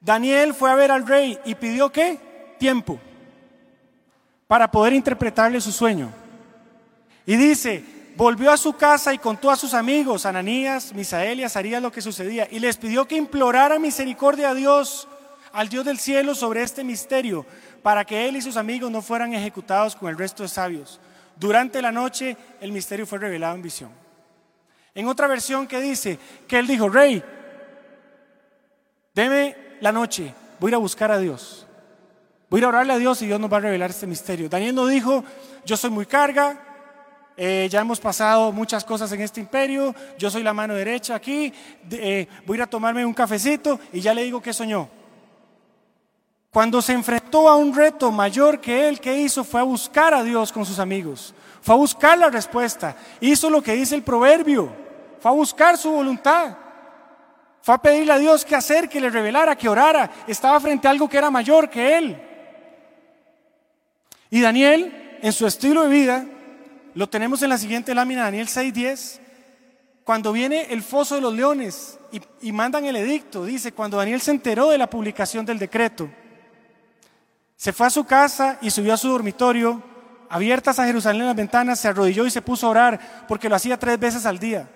Daniel 0.00 0.54
fue 0.54 0.70
a 0.70 0.74
ver 0.74 0.90
al 0.90 1.06
rey 1.06 1.38
y 1.44 1.54
pidió 1.54 1.92
qué? 1.92 2.18
Tiempo 2.58 2.98
para 4.46 4.70
poder 4.70 4.94
interpretarle 4.94 5.60
su 5.60 5.70
sueño. 5.70 6.10
Y 7.26 7.36
dice, 7.36 7.84
volvió 8.16 8.50
a 8.50 8.56
su 8.56 8.72
casa 8.72 9.12
y 9.12 9.18
contó 9.18 9.50
a 9.50 9.56
sus 9.56 9.74
amigos, 9.74 10.24
Ananías, 10.24 10.94
Misael 10.94 11.40
y 11.40 11.44
Azarías 11.44 11.82
lo 11.82 11.92
que 11.92 12.00
sucedía, 12.00 12.48
y 12.50 12.58
les 12.58 12.78
pidió 12.78 13.06
que 13.06 13.16
implorara 13.16 13.78
misericordia 13.78 14.48
a 14.48 14.54
Dios, 14.54 15.06
al 15.52 15.68
Dios 15.68 15.84
del 15.84 15.98
cielo, 15.98 16.34
sobre 16.34 16.62
este 16.62 16.84
misterio, 16.84 17.44
para 17.82 18.04
que 18.04 18.28
él 18.28 18.36
y 18.36 18.42
sus 18.42 18.56
amigos 18.56 18.90
no 18.90 19.02
fueran 19.02 19.34
ejecutados 19.34 19.96
con 19.96 20.08
el 20.08 20.18
resto 20.18 20.42
de 20.42 20.48
sabios. 20.48 21.00
Durante 21.36 21.80
la 21.80 21.92
noche 21.92 22.36
el 22.60 22.72
misterio 22.72 23.06
fue 23.06 23.18
revelado 23.18 23.54
en 23.54 23.62
visión. 23.62 23.90
En 24.94 25.06
otra 25.08 25.26
versión 25.26 25.66
que 25.66 25.80
dice 25.80 26.18
que 26.46 26.58
él 26.58 26.66
dijo, 26.66 26.88
rey, 26.88 27.22
deme 29.14 29.56
la 29.80 29.92
noche, 29.92 30.34
voy 30.58 30.68
a 30.68 30.70
ir 30.70 30.74
a 30.74 30.78
buscar 30.78 31.10
a 31.10 31.18
Dios. 31.18 31.66
Voy 32.50 32.62
a 32.62 32.66
a 32.66 32.68
orarle 32.68 32.92
a 32.92 32.98
Dios 32.98 33.22
y 33.22 33.26
Dios 33.26 33.38
nos 33.38 33.52
va 33.52 33.58
a 33.58 33.60
revelar 33.60 33.90
este 33.90 34.08
misterio. 34.08 34.48
Daniel 34.48 34.74
no 34.74 34.86
dijo, 34.86 35.24
yo 35.64 35.76
soy 35.76 35.90
muy 35.90 36.04
carga, 36.04 36.58
eh, 37.36 37.68
ya 37.70 37.80
hemos 37.80 38.00
pasado 38.00 38.50
muchas 38.50 38.84
cosas 38.84 39.10
en 39.12 39.20
este 39.20 39.40
imperio, 39.40 39.94
yo 40.18 40.30
soy 40.30 40.42
la 40.42 40.52
mano 40.52 40.74
derecha 40.74 41.14
aquí, 41.14 41.52
eh, 41.92 42.26
voy 42.44 42.56
a 42.56 42.58
ir 42.58 42.62
a 42.62 42.66
tomarme 42.66 43.06
un 43.06 43.14
cafecito 43.14 43.78
y 43.92 44.00
ya 44.00 44.12
le 44.12 44.24
digo 44.24 44.42
que 44.42 44.52
soñó. 44.52 44.99
Cuando 46.52 46.82
se 46.82 46.92
enfrentó 46.92 47.48
a 47.48 47.56
un 47.56 47.72
reto 47.72 48.10
mayor 48.10 48.60
que 48.60 48.88
él, 48.88 48.98
¿qué 48.98 49.16
hizo? 49.16 49.44
Fue 49.44 49.60
a 49.60 49.64
buscar 49.64 50.12
a 50.12 50.24
Dios 50.24 50.50
con 50.50 50.66
sus 50.66 50.80
amigos. 50.80 51.32
Fue 51.62 51.74
a 51.74 51.78
buscar 51.78 52.18
la 52.18 52.28
respuesta. 52.28 52.96
Hizo 53.20 53.48
lo 53.48 53.62
que 53.62 53.74
dice 53.74 53.94
el 53.94 54.02
proverbio. 54.02 54.72
Fue 55.20 55.30
a 55.30 55.34
buscar 55.34 55.78
su 55.78 55.92
voluntad. 55.92 56.56
Fue 57.62 57.74
a 57.74 57.78
pedirle 57.78 58.12
a 58.12 58.18
Dios 58.18 58.44
qué 58.44 58.56
hacer, 58.56 58.88
que 58.88 59.00
le 59.00 59.10
revelara, 59.10 59.54
que 59.54 59.68
orara. 59.68 60.10
Estaba 60.26 60.58
frente 60.58 60.88
a 60.88 60.90
algo 60.90 61.08
que 61.08 61.18
era 61.18 61.30
mayor 61.30 61.70
que 61.70 61.96
él. 61.96 62.20
Y 64.28 64.40
Daniel, 64.40 65.18
en 65.22 65.32
su 65.32 65.46
estilo 65.46 65.82
de 65.82 65.88
vida, 65.88 66.26
lo 66.94 67.08
tenemos 67.08 67.42
en 67.42 67.50
la 67.50 67.58
siguiente 67.58 67.94
lámina, 67.94 68.24
Daniel 68.24 68.48
6:10, 68.48 69.20
cuando 70.02 70.32
viene 70.32 70.66
el 70.70 70.82
foso 70.82 71.14
de 71.14 71.20
los 71.20 71.34
leones 71.34 71.98
y, 72.10 72.20
y 72.48 72.50
mandan 72.50 72.86
el 72.86 72.96
edicto, 72.96 73.44
dice, 73.44 73.70
cuando 73.70 73.98
Daniel 73.98 74.20
se 74.20 74.32
enteró 74.32 74.70
de 74.70 74.78
la 74.78 74.90
publicación 74.90 75.46
del 75.46 75.58
decreto, 75.58 76.10
se 77.60 77.74
fue 77.74 77.88
a 77.88 77.90
su 77.90 78.04
casa 78.04 78.56
y 78.62 78.70
subió 78.70 78.94
a 78.94 78.96
su 78.96 79.10
dormitorio, 79.10 79.82
abiertas 80.30 80.78
a 80.78 80.86
Jerusalén 80.86 81.26
las 81.26 81.36
ventanas, 81.36 81.78
se 81.78 81.88
arrodilló 81.88 82.24
y 82.24 82.30
se 82.30 82.40
puso 82.40 82.66
a 82.66 82.70
orar, 82.70 83.26
porque 83.28 83.50
lo 83.50 83.54
hacía 83.54 83.78
tres 83.78 84.00
veces 84.00 84.24
al 84.24 84.38
día. 84.38 84.66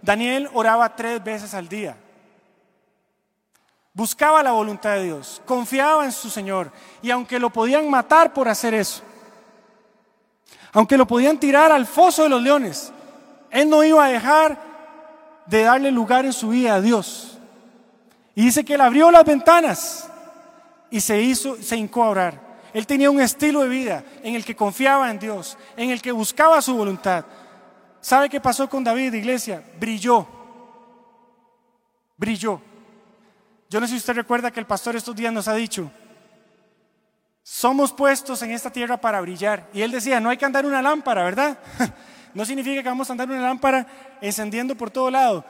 Daniel 0.00 0.48
oraba 0.54 0.96
tres 0.96 1.22
veces 1.22 1.52
al 1.52 1.68
día. 1.68 1.98
Buscaba 3.92 4.42
la 4.42 4.52
voluntad 4.52 4.94
de 4.94 5.04
Dios, 5.04 5.42
confiaba 5.44 6.06
en 6.06 6.12
su 6.12 6.30
Señor, 6.30 6.72
y 7.02 7.10
aunque 7.10 7.38
lo 7.38 7.50
podían 7.50 7.90
matar 7.90 8.32
por 8.32 8.48
hacer 8.48 8.72
eso, 8.72 9.02
aunque 10.72 10.96
lo 10.96 11.06
podían 11.06 11.38
tirar 11.38 11.70
al 11.70 11.84
foso 11.84 12.22
de 12.22 12.30
los 12.30 12.40
leones, 12.40 12.90
él 13.50 13.68
no 13.68 13.84
iba 13.84 14.02
a 14.02 14.08
dejar 14.08 14.58
de 15.44 15.64
darle 15.64 15.90
lugar 15.90 16.24
en 16.24 16.32
su 16.32 16.48
vida 16.48 16.76
a 16.76 16.80
Dios. 16.80 17.38
Y 18.34 18.46
dice 18.46 18.64
que 18.64 18.76
él 18.76 18.80
abrió 18.80 19.10
las 19.10 19.26
ventanas 19.26 20.09
y 20.90 21.00
se 21.00 21.20
hizo, 21.20 21.56
se 21.62 21.76
hincó 21.76 22.04
a 22.04 22.10
orar. 22.10 22.50
Él 22.72 22.86
tenía 22.86 23.10
un 23.10 23.20
estilo 23.20 23.62
de 23.62 23.68
vida 23.68 24.04
en 24.22 24.34
el 24.34 24.44
que 24.44 24.54
confiaba 24.54 25.10
en 25.10 25.18
Dios, 25.18 25.56
en 25.76 25.90
el 25.90 26.00
que 26.00 26.12
buscaba 26.12 26.60
su 26.62 26.76
voluntad. 26.76 27.24
¿Sabe 28.00 28.28
qué 28.28 28.40
pasó 28.40 28.68
con 28.68 28.84
David, 28.84 29.12
iglesia? 29.14 29.62
Brilló. 29.78 30.26
Brilló. 32.16 32.60
Yo 33.68 33.80
no 33.80 33.86
sé 33.86 33.92
si 33.92 33.98
usted 33.98 34.14
recuerda 34.14 34.50
que 34.50 34.60
el 34.60 34.66
pastor 34.66 34.96
estos 34.96 35.14
días 35.14 35.32
nos 35.32 35.48
ha 35.48 35.54
dicho, 35.54 35.90
somos 37.42 37.92
puestos 37.92 38.42
en 38.42 38.50
esta 38.50 38.70
tierra 38.70 38.96
para 38.96 39.20
brillar. 39.20 39.68
Y 39.72 39.82
él 39.82 39.90
decía, 39.90 40.20
no 40.20 40.28
hay 40.28 40.36
que 40.36 40.44
andar 40.44 40.66
una 40.66 40.82
lámpara, 40.82 41.24
¿verdad? 41.24 41.58
no 42.34 42.44
significa 42.44 42.82
que 42.82 42.88
vamos 42.88 43.08
a 43.08 43.12
andar 43.12 43.28
una 43.28 43.42
lámpara 43.42 43.86
encendiendo 44.20 44.76
por 44.76 44.90
todo 44.90 45.10
lado. 45.10 45.44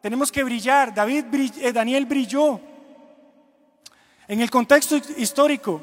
Tenemos 0.00 0.30
que 0.30 0.42
brillar. 0.42 0.92
David, 0.92 1.24
eh, 1.60 1.72
Daniel 1.72 2.06
brilló 2.06 2.60
en 4.28 4.40
el 4.40 4.50
contexto 4.50 4.96
histórico, 5.16 5.82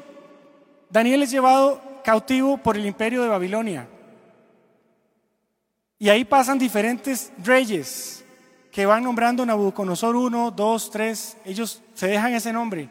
Daniel 0.88 1.22
es 1.22 1.30
llevado 1.30 1.80
cautivo 2.02 2.56
por 2.58 2.76
el 2.76 2.86
imperio 2.86 3.22
de 3.22 3.28
Babilonia. 3.28 3.86
Y 5.98 6.08
ahí 6.08 6.24
pasan 6.24 6.58
diferentes 6.58 7.30
reyes 7.44 8.24
que 8.72 8.86
van 8.86 9.04
nombrando 9.04 9.44
Nabucodonosor 9.44 10.16
1, 10.16 10.50
2, 10.52 10.90
3. 10.90 11.36
Ellos 11.44 11.82
se 11.94 12.08
dejan 12.08 12.34
ese 12.34 12.52
nombre. 12.52 12.88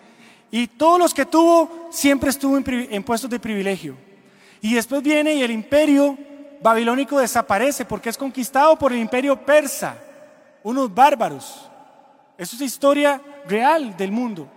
Y 0.51 0.67
todos 0.67 0.99
los 0.99 1.13
que 1.13 1.25
tuvo 1.25 1.89
siempre 1.91 2.29
estuvo 2.29 2.57
en, 2.57 3.03
puestos 3.03 3.29
de 3.29 3.39
privilegio. 3.39 3.95
Y 4.61 4.73
después 4.73 5.01
viene 5.01 5.33
y 5.33 5.41
el 5.41 5.51
imperio 5.51 6.17
babilónico 6.61 7.19
desaparece 7.19 7.85
porque 7.85 8.09
es 8.09 8.17
conquistado 8.17 8.77
por 8.77 8.91
el 8.91 8.99
imperio 8.99 9.35
persa, 9.43 9.97
unos 10.63 10.93
bárbaros. 10.93 11.69
Eso 12.37 12.55
es 12.55 12.61
historia 12.61 13.21
real 13.47 13.95
del 13.95 14.11
mundo. 14.11 14.47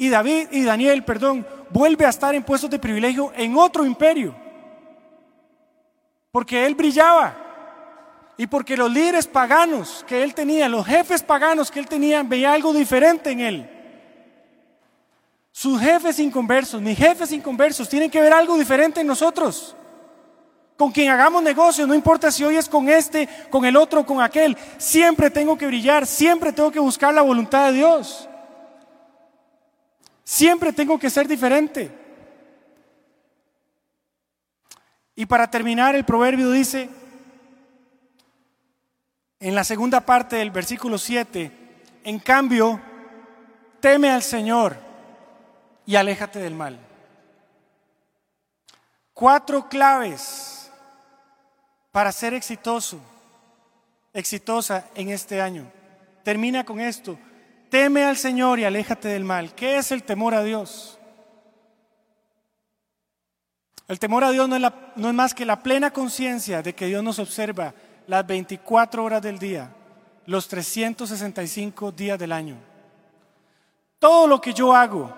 Y 0.00 0.08
David 0.08 0.48
y 0.52 0.62
Daniel, 0.62 1.04
perdón, 1.04 1.44
vuelve 1.70 2.06
a 2.06 2.10
estar 2.10 2.32
en 2.32 2.44
puestos 2.44 2.70
de 2.70 2.78
privilegio 2.78 3.32
en 3.36 3.58
otro 3.58 3.84
imperio. 3.84 4.34
Porque 6.30 6.64
él 6.64 6.76
brillaba. 6.76 7.36
Y 8.36 8.46
porque 8.46 8.76
los 8.76 8.92
líderes 8.92 9.26
paganos 9.26 10.04
que 10.06 10.22
él 10.22 10.34
tenía, 10.34 10.68
los 10.68 10.86
jefes 10.86 11.24
paganos 11.24 11.72
que 11.72 11.80
él 11.80 11.88
tenía, 11.88 12.22
veía 12.22 12.52
algo 12.52 12.72
diferente 12.72 13.32
en 13.32 13.40
él. 13.40 13.70
Sus 15.50 15.80
jefes 15.80 16.20
inconversos, 16.20 16.80
mis 16.80 16.96
jefes 16.96 17.32
inconversos, 17.32 17.88
tienen 17.88 18.08
que 18.08 18.20
ver 18.20 18.32
algo 18.32 18.56
diferente 18.56 19.00
en 19.00 19.08
nosotros. 19.08 19.74
Con 20.76 20.92
quien 20.92 21.10
hagamos 21.10 21.42
negocios, 21.42 21.88
no 21.88 21.94
importa 21.96 22.30
si 22.30 22.44
hoy 22.44 22.56
es 22.56 22.68
con 22.68 22.88
este, 22.88 23.28
con 23.50 23.64
el 23.64 23.76
otro, 23.76 24.06
con 24.06 24.22
aquel, 24.22 24.56
siempre 24.76 25.28
tengo 25.28 25.58
que 25.58 25.66
brillar, 25.66 26.06
siempre 26.06 26.52
tengo 26.52 26.70
que 26.70 26.78
buscar 26.78 27.12
la 27.12 27.22
voluntad 27.22 27.66
de 27.66 27.78
Dios. 27.78 28.28
Siempre 30.28 30.74
tengo 30.74 30.98
que 30.98 31.08
ser 31.08 31.26
diferente. 31.26 31.90
Y 35.16 35.24
para 35.24 35.50
terminar, 35.50 35.94
el 35.94 36.04
proverbio 36.04 36.50
dice, 36.50 36.90
en 39.40 39.54
la 39.54 39.64
segunda 39.64 40.02
parte 40.02 40.36
del 40.36 40.50
versículo 40.50 40.98
7, 40.98 41.50
en 42.04 42.18
cambio, 42.18 42.78
teme 43.80 44.10
al 44.10 44.22
Señor 44.22 44.76
y 45.86 45.96
aléjate 45.96 46.40
del 46.40 46.54
mal. 46.54 46.78
Cuatro 49.14 49.66
claves 49.66 50.70
para 51.90 52.12
ser 52.12 52.34
exitoso, 52.34 53.00
exitosa 54.12 54.90
en 54.94 55.08
este 55.08 55.40
año. 55.40 55.72
Termina 56.22 56.64
con 56.64 56.80
esto. 56.80 57.18
Teme 57.70 58.04
al 58.04 58.16
Señor 58.16 58.58
y 58.58 58.64
aléjate 58.64 59.08
del 59.08 59.24
mal. 59.24 59.54
¿Qué 59.54 59.76
es 59.76 59.92
el 59.92 60.02
temor 60.02 60.34
a 60.34 60.42
Dios? 60.42 60.98
El 63.88 63.98
temor 63.98 64.24
a 64.24 64.30
Dios 64.30 64.48
no 64.48 64.56
es, 64.56 65.14
más 65.14 65.34
que 65.34 65.46
la 65.46 65.62
plena 65.62 65.90
conciencia 65.90 66.62
de 66.62 66.74
que 66.74 66.86
Dios 66.86 67.02
nos 67.02 67.18
observa 67.18 67.74
las 68.06 68.26
24 68.26 69.02
horas 69.02 69.22
del 69.22 69.38
día, 69.38 69.70
los 70.26 70.46
365 70.48 71.92
días 71.92 72.18
del 72.18 72.32
año. 72.32 72.56
Todo 73.98 74.26
lo 74.26 74.40
que 74.40 74.52
yo 74.52 74.74
hago, 74.74 75.14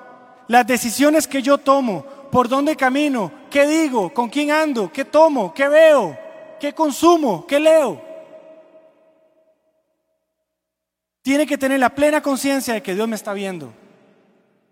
las 0.47 0.67
decisiones 0.67 1.27
que 1.27 1.43
yo 1.43 1.59
tomo, 1.59 2.05
por 2.31 2.49
dónde 2.49 2.77
camino, 2.77 3.33
qué 3.51 3.67
digo, 3.67 4.15
con 4.15 4.29
quién 4.29 4.53
ando, 4.53 4.91
qué 4.93 5.05
tomo, 5.05 5.53
qué 5.53 5.69
veo, 5.69 6.17
qué 6.61 6.73
consumo, 6.73 7.45
qué 7.47 7.59
leo, 7.59 8.10
tiene 11.23 11.47
que 11.47 11.59
tener 11.59 11.81
la 11.81 11.91
plena 11.91 12.23
conciencia 12.23 12.75
de 12.75 12.83
que 12.83 12.95
Dios 12.95 13.09
me 13.09 13.16
está 13.16 13.33
viendo. 13.33 13.73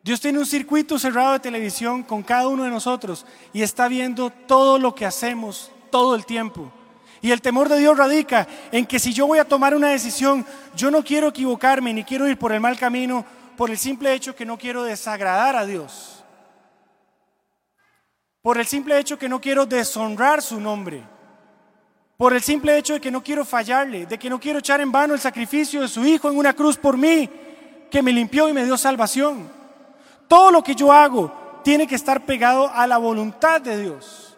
Dios 0.02 0.20
tiene 0.20 0.38
un 0.38 0.46
circuito 0.46 0.98
cerrado 0.98 1.32
de 1.32 1.40
televisión 1.40 2.02
con 2.02 2.22
cada 2.22 2.48
uno 2.48 2.64
de 2.64 2.70
nosotros 2.70 3.26
y 3.52 3.62
está 3.62 3.88
viendo 3.88 4.30
todo 4.30 4.78
lo 4.78 4.94
que 4.94 5.04
hacemos 5.04 5.70
todo 5.90 6.14
el 6.14 6.24
tiempo. 6.24 6.72
Y 7.20 7.32
el 7.32 7.42
temor 7.42 7.68
de 7.68 7.78
Dios 7.78 7.96
radica 7.96 8.46
en 8.70 8.86
que 8.86 8.98
si 8.98 9.12
yo 9.12 9.26
voy 9.26 9.38
a 9.38 9.44
tomar 9.44 9.74
una 9.74 9.88
decisión, 9.88 10.46
yo 10.76 10.90
no 10.90 11.02
quiero 11.02 11.28
equivocarme 11.28 11.92
ni 11.92 12.04
quiero 12.04 12.28
ir 12.28 12.38
por 12.38 12.52
el 12.52 12.60
mal 12.60 12.78
camino 12.78 13.24
por 13.56 13.70
el 13.70 13.76
simple 13.76 14.14
hecho 14.14 14.36
que 14.36 14.46
no 14.46 14.56
quiero 14.56 14.84
desagradar 14.84 15.56
a 15.56 15.66
Dios. 15.66 16.24
Por 18.40 18.56
el 18.56 18.66
simple 18.66 18.96
hecho 18.98 19.18
que 19.18 19.28
no 19.28 19.40
quiero 19.40 19.66
deshonrar 19.66 20.40
su 20.40 20.60
nombre 20.60 21.02
por 22.18 22.34
el 22.34 22.42
simple 22.42 22.76
hecho 22.76 22.94
de 22.94 23.00
que 23.00 23.12
no 23.12 23.22
quiero 23.22 23.44
fallarle, 23.44 24.04
de 24.04 24.18
que 24.18 24.28
no 24.28 24.40
quiero 24.40 24.58
echar 24.58 24.80
en 24.80 24.90
vano 24.90 25.14
el 25.14 25.20
sacrificio 25.20 25.82
de 25.82 25.86
su 25.86 26.04
Hijo 26.04 26.28
en 26.28 26.36
una 26.36 26.52
cruz 26.52 26.76
por 26.76 26.96
mí, 26.96 27.30
que 27.88 28.02
me 28.02 28.12
limpió 28.12 28.48
y 28.48 28.52
me 28.52 28.64
dio 28.64 28.76
salvación. 28.76 29.48
Todo 30.26 30.50
lo 30.50 30.64
que 30.64 30.74
yo 30.74 30.92
hago 30.92 31.60
tiene 31.62 31.86
que 31.86 31.94
estar 31.94 32.26
pegado 32.26 32.68
a 32.74 32.88
la 32.88 32.98
voluntad 32.98 33.60
de 33.60 33.80
Dios. 33.80 34.36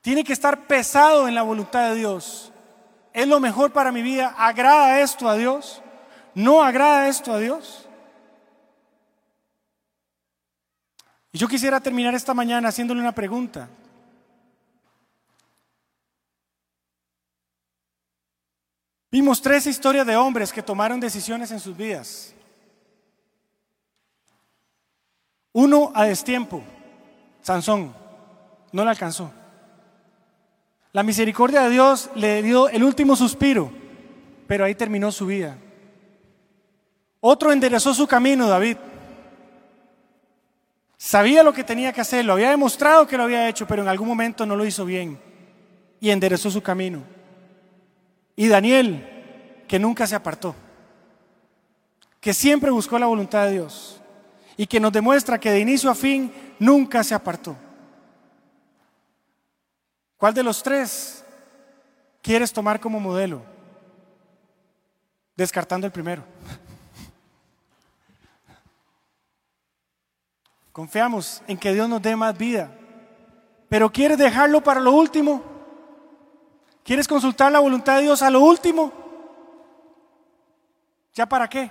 Tiene 0.00 0.24
que 0.24 0.32
estar 0.32 0.66
pesado 0.66 1.28
en 1.28 1.34
la 1.36 1.42
voluntad 1.42 1.90
de 1.90 1.94
Dios. 1.94 2.50
¿Es 3.12 3.28
lo 3.28 3.38
mejor 3.38 3.72
para 3.72 3.92
mi 3.92 4.02
vida? 4.02 4.34
¿Agrada 4.36 5.00
esto 5.00 5.28
a 5.28 5.36
Dios? 5.36 5.80
¿No 6.34 6.60
agrada 6.60 7.06
esto 7.06 7.32
a 7.32 7.38
Dios? 7.38 7.86
Y 11.30 11.38
yo 11.38 11.46
quisiera 11.46 11.78
terminar 11.78 12.16
esta 12.16 12.34
mañana 12.34 12.70
haciéndole 12.70 13.00
una 13.00 13.14
pregunta. 13.14 13.68
Vimos 19.10 19.40
tres 19.40 19.66
historias 19.66 20.06
de 20.06 20.16
hombres 20.16 20.52
que 20.52 20.62
tomaron 20.62 21.00
decisiones 21.00 21.50
en 21.50 21.60
sus 21.60 21.76
vidas. 21.76 22.34
Uno 25.52 25.92
a 25.94 26.04
destiempo, 26.04 26.62
Sansón. 27.40 27.94
no 28.72 28.84
le 28.84 28.90
alcanzó. 28.90 29.30
La 30.92 31.02
misericordia 31.02 31.62
de 31.62 31.70
Dios 31.70 32.10
le 32.14 32.42
dio 32.42 32.68
el 32.68 32.82
último 32.82 33.16
suspiro, 33.16 33.70
pero 34.46 34.64
ahí 34.64 34.74
terminó 34.74 35.12
su 35.12 35.26
vida. 35.26 35.56
Otro 37.20 37.52
enderezó 37.52 37.94
su 37.94 38.06
camino, 38.06 38.48
David. 38.48 38.76
Sabía 40.98 41.42
lo 41.42 41.52
que 41.52 41.64
tenía 41.64 41.92
que 41.92 42.00
hacer, 42.00 42.24
lo 42.24 42.32
había 42.32 42.50
demostrado 42.50 43.06
que 43.06 43.16
lo 43.16 43.22
había 43.22 43.48
hecho, 43.48 43.66
pero 43.66 43.82
en 43.82 43.88
algún 43.88 44.08
momento 44.08 44.44
no 44.44 44.56
lo 44.56 44.64
hizo 44.66 44.84
bien 44.84 45.18
y 46.00 46.10
enderezó 46.10 46.50
su 46.50 46.62
camino. 46.62 47.15
Y 48.36 48.48
Daniel, 48.48 49.64
que 49.66 49.78
nunca 49.78 50.06
se 50.06 50.14
apartó, 50.14 50.54
que 52.20 52.34
siempre 52.34 52.70
buscó 52.70 52.98
la 52.98 53.06
voluntad 53.06 53.46
de 53.46 53.52
Dios 53.52 54.00
y 54.56 54.66
que 54.66 54.78
nos 54.78 54.92
demuestra 54.92 55.40
que 55.40 55.50
de 55.50 55.60
inicio 55.60 55.90
a 55.90 55.94
fin 55.94 56.32
nunca 56.58 57.02
se 57.02 57.14
apartó. 57.14 57.56
¿Cuál 60.18 60.34
de 60.34 60.42
los 60.42 60.62
tres 60.62 61.24
quieres 62.22 62.52
tomar 62.52 62.78
como 62.78 63.00
modelo? 63.00 63.42
Descartando 65.34 65.86
el 65.86 65.92
primero. 65.92 66.22
Confiamos 70.72 71.42
en 71.46 71.56
que 71.56 71.72
Dios 71.72 71.88
nos 71.88 72.02
dé 72.02 72.14
más 72.16 72.36
vida. 72.36 72.70
Pero 73.68 73.90
¿quieres 73.90 74.18
dejarlo 74.18 74.62
para 74.62 74.80
lo 74.80 74.92
último? 74.92 75.55
¿Quieres 76.86 77.08
consultar 77.08 77.50
la 77.50 77.58
voluntad 77.58 77.96
de 77.96 78.02
Dios 78.02 78.22
a 78.22 78.30
lo 78.30 78.40
último? 78.40 78.92
¿Ya 81.12 81.26
para 81.26 81.48
qué? 81.48 81.68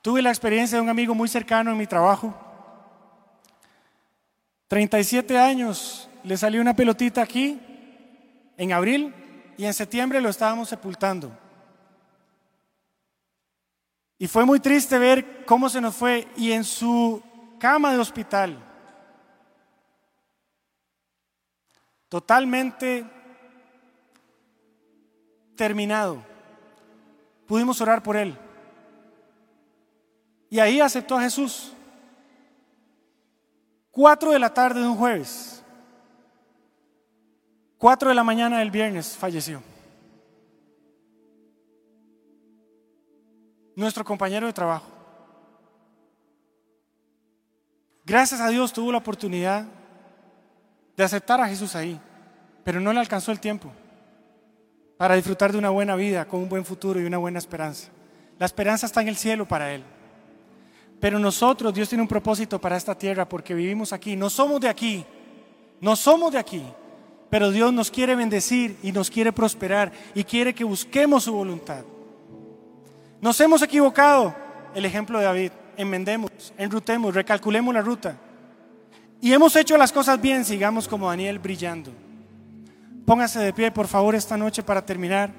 Tuve 0.00 0.22
la 0.22 0.30
experiencia 0.30 0.78
de 0.78 0.82
un 0.82 0.88
amigo 0.88 1.12
muy 1.12 1.28
cercano 1.28 1.72
en 1.72 1.76
mi 1.76 1.88
trabajo. 1.88 2.32
37 4.68 5.36
años, 5.36 6.08
le 6.22 6.36
salió 6.36 6.60
una 6.60 6.76
pelotita 6.76 7.20
aquí 7.20 7.60
en 8.56 8.72
abril 8.72 9.12
y 9.58 9.64
en 9.64 9.74
septiembre 9.74 10.20
lo 10.20 10.28
estábamos 10.28 10.68
sepultando. 10.68 11.36
Y 14.18 14.28
fue 14.28 14.44
muy 14.44 14.60
triste 14.60 15.00
ver 15.00 15.44
cómo 15.46 15.68
se 15.68 15.80
nos 15.80 15.96
fue 15.96 16.28
y 16.36 16.52
en 16.52 16.62
su 16.62 17.20
cama 17.58 17.92
de 17.92 17.98
hospital, 17.98 18.71
totalmente 22.12 23.06
terminado, 25.56 26.22
pudimos 27.46 27.80
orar 27.80 28.02
por 28.02 28.18
él. 28.18 28.36
Y 30.50 30.60
ahí 30.60 30.78
aceptó 30.78 31.16
a 31.16 31.22
Jesús. 31.22 31.72
Cuatro 33.90 34.30
de 34.30 34.38
la 34.38 34.52
tarde 34.52 34.80
de 34.80 34.86
un 34.86 34.96
jueves. 34.98 35.64
Cuatro 37.78 38.10
de 38.10 38.14
la 38.14 38.22
mañana 38.22 38.58
del 38.58 38.70
viernes 38.70 39.16
falleció. 39.16 39.62
nuestro 43.74 44.04
compañero 44.04 44.46
de 44.46 44.52
trabajo. 44.52 44.86
Gracias 48.04 48.38
a 48.38 48.50
Dios 48.50 48.70
tuvo 48.70 48.92
la 48.92 48.98
oportunidad 48.98 49.66
de 50.96 51.04
aceptar 51.04 51.40
a 51.40 51.48
Jesús 51.48 51.74
ahí, 51.74 52.00
pero 52.64 52.80
no 52.80 52.92
le 52.92 53.00
alcanzó 53.00 53.32
el 53.32 53.40
tiempo 53.40 53.70
para 54.96 55.16
disfrutar 55.16 55.50
de 55.50 55.58
una 55.58 55.70
buena 55.70 55.96
vida, 55.96 56.26
con 56.26 56.40
un 56.40 56.48
buen 56.48 56.64
futuro 56.64 57.00
y 57.00 57.04
una 57.04 57.18
buena 57.18 57.38
esperanza. 57.38 57.88
La 58.38 58.46
esperanza 58.46 58.86
está 58.86 59.02
en 59.02 59.08
el 59.08 59.16
cielo 59.16 59.46
para 59.46 59.72
él. 59.72 59.82
Pero 61.00 61.18
nosotros, 61.18 61.74
Dios 61.74 61.88
tiene 61.88 62.02
un 62.02 62.08
propósito 62.08 62.60
para 62.60 62.76
esta 62.76 62.94
tierra 62.96 63.28
porque 63.28 63.54
vivimos 63.54 63.92
aquí. 63.92 64.14
No 64.14 64.30
somos 64.30 64.60
de 64.60 64.68
aquí, 64.68 65.04
no 65.80 65.96
somos 65.96 66.30
de 66.32 66.38
aquí, 66.38 66.62
pero 67.28 67.50
Dios 67.50 67.72
nos 67.72 67.90
quiere 67.90 68.14
bendecir 68.14 68.78
y 68.82 68.92
nos 68.92 69.10
quiere 69.10 69.32
prosperar 69.32 69.90
y 70.14 70.22
quiere 70.22 70.54
que 70.54 70.62
busquemos 70.62 71.24
su 71.24 71.32
voluntad. 71.32 71.84
Nos 73.20 73.40
hemos 73.40 73.62
equivocado, 73.62 74.34
el 74.74 74.84
ejemplo 74.84 75.18
de 75.18 75.24
David, 75.24 75.52
enmendemos, 75.76 76.30
enrutemos, 76.56 77.14
recalculemos 77.14 77.74
la 77.74 77.80
ruta. 77.80 78.16
Y 79.22 79.32
hemos 79.32 79.54
hecho 79.54 79.78
las 79.78 79.92
cosas 79.92 80.20
bien, 80.20 80.44
sigamos 80.44 80.88
como 80.88 81.08
Daniel 81.08 81.38
brillando. 81.38 81.92
Póngase 83.06 83.38
de 83.38 83.52
pie, 83.52 83.70
por 83.70 83.86
favor, 83.86 84.16
esta 84.16 84.36
noche 84.36 84.64
para 84.64 84.84
terminar. 84.84 85.30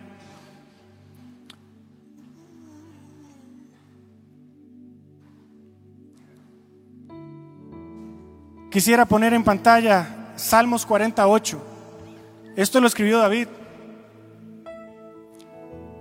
Quisiera 8.71 9.05
poner 9.05 9.33
en 9.33 9.43
pantalla 9.43 10.31
Salmos 10.37 10.85
48. 10.85 11.61
Esto 12.55 12.79
lo 12.79 12.87
escribió 12.87 13.19
David. 13.19 13.49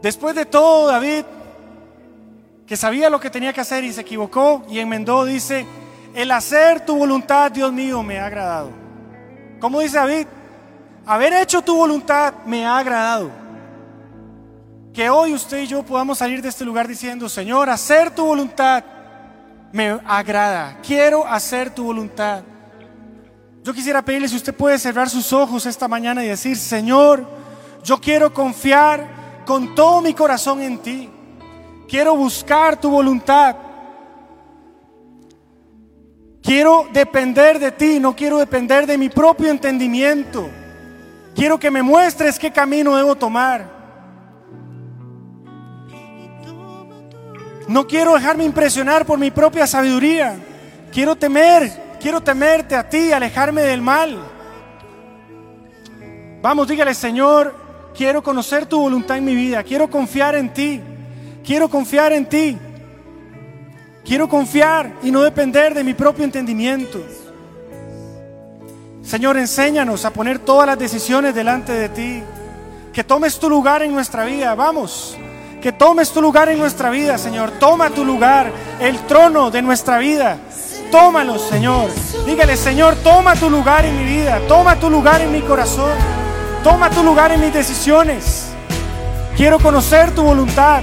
Después 0.03 0.37
de 0.37 0.47
todo, 0.47 0.87
David 0.87 1.25
que 2.65 2.77
sabía 2.77 3.11
lo 3.11 3.19
que 3.19 3.29
tenía 3.29 3.53
que 3.53 3.61
hacer 3.61 3.83
y 3.83 3.93
se 3.93 4.03
equivocó 4.03 4.65
y 4.71 4.79
enmendó, 4.79 5.25
dice, 5.25 5.67
el 6.15 6.31
hacer 6.31 6.85
tu 6.85 6.97
voluntad, 6.97 7.51
Dios 7.51 7.73
mío, 7.73 8.03
me 8.03 8.19
ha 8.19 8.27
agradado. 8.27 8.71
¿Cómo 9.61 9.81
dice 9.81 9.97
David? 9.97 10.27
Haber 11.07 11.33
hecho 11.35 11.63
tu 11.63 11.77
voluntad 11.77 12.35
me 12.47 12.65
ha 12.67 12.79
agradado. 12.79 13.31
Que 14.93 15.09
hoy 15.09 15.33
usted 15.33 15.63
y 15.63 15.67
yo 15.67 15.83
podamos 15.83 16.19
salir 16.19 16.43
de 16.43 16.49
este 16.49 16.65
lugar 16.65 16.87
diciendo, 16.87 17.29
Señor, 17.29 17.71
hacer 17.71 18.15
tu 18.15 18.27
voluntad 18.27 18.85
me 19.73 19.99
agrada. 20.05 20.79
Quiero 20.87 21.27
hacer 21.27 21.75
tu 21.75 21.85
voluntad. 21.85 22.43
Yo 23.65 23.73
quisiera 23.73 24.03
pedirle 24.03 24.29
si 24.29 24.37
usted 24.37 24.55
puede 24.55 24.79
cerrar 24.79 25.09
sus 25.09 25.33
ojos 25.33 25.67
esta 25.67 25.89
mañana 25.89 26.25
y 26.25 26.29
decir, 26.29 26.57
Señor, 26.57 27.25
yo 27.83 27.99
quiero 28.01 28.35
confiar 28.35 29.43
con 29.47 29.75
todo 29.75 30.01
mi 30.01 30.13
corazón 30.13 30.61
en 30.63 30.79
ti. 30.79 31.11
Quiero 31.89 32.17
buscar 32.17 32.81
tu 32.81 32.91
voluntad. 32.91 33.57
Quiero 36.43 36.89
depender 36.93 37.59
de 37.59 37.71
ti, 37.71 38.01
no 38.01 38.17
quiero 38.17 38.39
depender 38.39 38.87
de 38.87 38.99
mi 38.99 39.09
propio 39.09 39.51
entendimiento. 39.51 40.51
Quiero 41.35 41.59
que 41.59 41.71
me 41.71 41.83
muestres 41.83 42.39
qué 42.39 42.51
camino 42.51 42.97
debo 42.97 43.15
tomar. 43.15 43.71
No 47.69 47.87
quiero 47.87 48.15
dejarme 48.15 48.45
impresionar 48.45 49.07
por 49.07 49.19
mi 49.19 49.31
propia 49.31 49.67
sabiduría. 49.67 50.37
Quiero 50.93 51.17
temer, 51.17 51.97
quiero 52.01 52.21
temerte 52.21 52.75
a 52.75 52.89
ti, 52.89 53.13
alejarme 53.13 53.63
del 53.63 53.81
mal. 53.81 54.19
Vamos, 56.43 56.67
dígale, 56.67 56.93
Señor, 56.93 57.55
quiero 57.97 58.23
conocer 58.23 58.67
tu 58.67 58.81
voluntad 58.81 59.17
en 59.17 59.25
mi 59.25 59.35
vida, 59.35 59.63
quiero 59.63 59.89
confiar 59.89 60.35
en 60.35 60.53
ti. 60.53 60.81
Quiero 61.45 61.69
confiar 61.69 62.13
en 62.13 62.27
ti. 62.27 62.59
Quiero 64.05 64.29
confiar 64.29 64.93
y 65.03 65.11
no 65.11 65.23
depender 65.23 65.75
de 65.75 65.85
mi 65.85 65.95
propio 65.95 66.25
entendimiento. 66.25 67.01
Señor, 69.03 69.37
enséñanos 69.37 70.05
a 70.05 70.11
poner 70.11 70.39
todas 70.39 70.67
las 70.67 70.79
decisiones 70.79 71.35
delante 71.35 71.73
de 71.73 71.89
ti. 71.89 72.23
Que 72.93 73.05
tomes 73.05 73.39
tu 73.39 73.49
lugar 73.49 73.83
en 73.83 73.93
nuestra 73.93 74.25
vida. 74.25 74.55
Vamos. 74.55 75.17
Que 75.61 75.73
tomes 75.73 76.11
tu 76.11 76.21
lugar 76.21 76.49
en 76.49 76.59
nuestra 76.59 76.91
vida, 76.91 77.17
Señor. 77.19 77.53
Toma 77.53 77.91
tu 77.91 78.05
lugar, 78.05 78.51
el 78.81 78.99
trono 79.07 79.51
de 79.51 79.63
nuestra 79.63 79.99
vida. 79.99 80.39
Tómalo, 80.91 81.39
Señor. 81.39 81.89
Dígale, 82.27 82.57
Señor, 82.57 82.97
toma 82.97 83.35
tu 83.37 83.49
lugar 83.49 83.85
en 83.85 83.97
mi 83.97 84.05
vida. 84.05 84.41
Toma 84.49 84.77
tu 84.79 84.91
lugar 84.91 85.21
en 85.21 85.33
mi 85.33 85.41
corazón. 85.41 85.93
Toma 86.65 86.91
tu 86.91 87.03
lugar 87.03 87.33
en 87.33 87.41
mis 87.41 87.55
decisiones. 87.55 88.49
Quiero 89.37 89.59
conocer 89.59 90.15
tu 90.15 90.23
voluntad. 90.23 90.83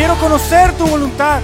Quiero 0.00 0.16
conocer 0.16 0.72
tu 0.78 0.86
voluntad. 0.86 1.42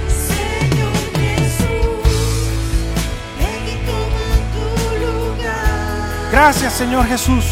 Gracias 6.33 6.73
Señor 6.73 7.07
Jesús. 7.07 7.45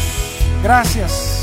Gracias. 0.63 1.34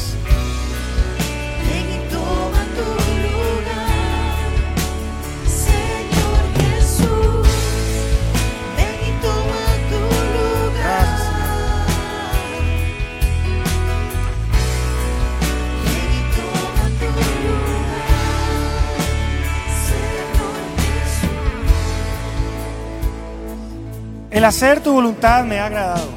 El 24.43 24.47
hacer 24.47 24.81
tu 24.81 24.93
voluntad 24.93 25.45
me 25.45 25.61
ha 25.61 25.67
agradado. 25.67 26.09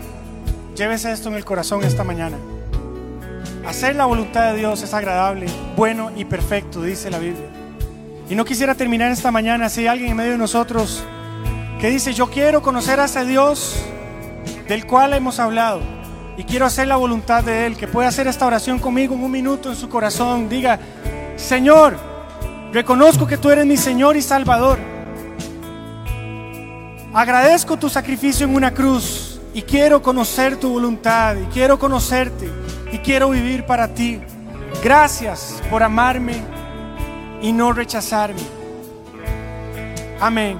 Llévese 0.75 1.11
esto 1.11 1.29
en 1.29 1.35
el 1.35 1.45
corazón 1.45 1.83
esta 1.83 2.03
mañana. 2.03 2.37
Hacer 3.67 3.95
la 3.95 4.07
voluntad 4.07 4.51
de 4.51 4.57
Dios 4.57 4.81
es 4.81 4.95
agradable, 4.95 5.45
bueno 5.77 6.09
y 6.15 6.25
perfecto, 6.25 6.81
dice 6.81 7.11
la 7.11 7.19
Biblia. 7.19 7.45
Y 8.27 8.33
no 8.33 8.43
quisiera 8.43 8.73
terminar 8.73 9.11
esta 9.11 9.29
mañana 9.29 9.69
si 9.69 9.81
hay 9.81 9.87
alguien 9.89 10.09
en 10.09 10.17
medio 10.17 10.31
de 10.31 10.37
nosotros 10.39 11.03
que 11.79 11.91
dice, 11.91 12.15
yo 12.15 12.31
quiero 12.31 12.63
conocer 12.63 12.99
a 12.99 13.05
ese 13.05 13.25
Dios 13.25 13.75
del 14.67 14.87
cual 14.87 15.13
hemos 15.13 15.39
hablado 15.39 15.81
y 16.35 16.45
quiero 16.45 16.65
hacer 16.65 16.87
la 16.87 16.95
voluntad 16.95 17.43
de 17.43 17.67
Él, 17.67 17.77
que 17.77 17.87
pueda 17.87 18.09
hacer 18.09 18.25
esta 18.25 18.47
oración 18.47 18.79
conmigo 18.79 19.13
en 19.13 19.23
un 19.23 19.29
minuto 19.29 19.69
en 19.69 19.75
su 19.75 19.87
corazón. 19.87 20.49
Diga, 20.49 20.79
Señor, 21.35 21.95
reconozco 22.73 23.27
que 23.27 23.37
tú 23.37 23.51
eres 23.51 23.67
mi 23.67 23.77
Señor 23.77 24.17
y 24.17 24.23
Salvador. 24.23 24.94
Agradezco 27.15 27.77
tu 27.77 27.87
sacrificio 27.87 28.45
en 28.45 28.53
una 28.53 28.71
cruz 28.71 29.39
y 29.53 29.61
quiero 29.61 30.01
conocer 30.01 30.57
tu 30.57 30.73
voluntad 30.73 31.37
y 31.37 31.45
quiero 31.45 31.79
conocerte 31.79 32.49
y 32.91 32.97
quiero 32.97 33.29
vivir 33.29 33.65
para 33.65 33.87
ti. 33.87 34.19
Gracias 34.83 35.63
por 35.69 35.81
amarme 35.81 36.41
y 37.41 37.53
no 37.53 37.71
rechazarme. 37.71 38.41
Amén. 40.19 40.59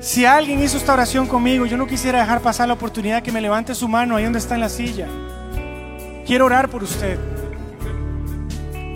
Si 0.00 0.24
alguien 0.24 0.60
hizo 0.60 0.78
esta 0.78 0.94
oración 0.94 1.28
conmigo, 1.28 1.64
yo 1.64 1.76
no 1.76 1.86
quisiera 1.86 2.18
dejar 2.18 2.40
pasar 2.40 2.66
la 2.66 2.74
oportunidad 2.74 3.22
que 3.22 3.30
me 3.30 3.40
levante 3.40 3.76
su 3.76 3.86
mano 3.86 4.16
ahí 4.16 4.24
donde 4.24 4.40
está 4.40 4.56
en 4.56 4.62
la 4.62 4.68
silla. 4.68 5.06
Quiero 6.26 6.46
orar 6.46 6.68
por 6.68 6.82
usted. 6.82 7.20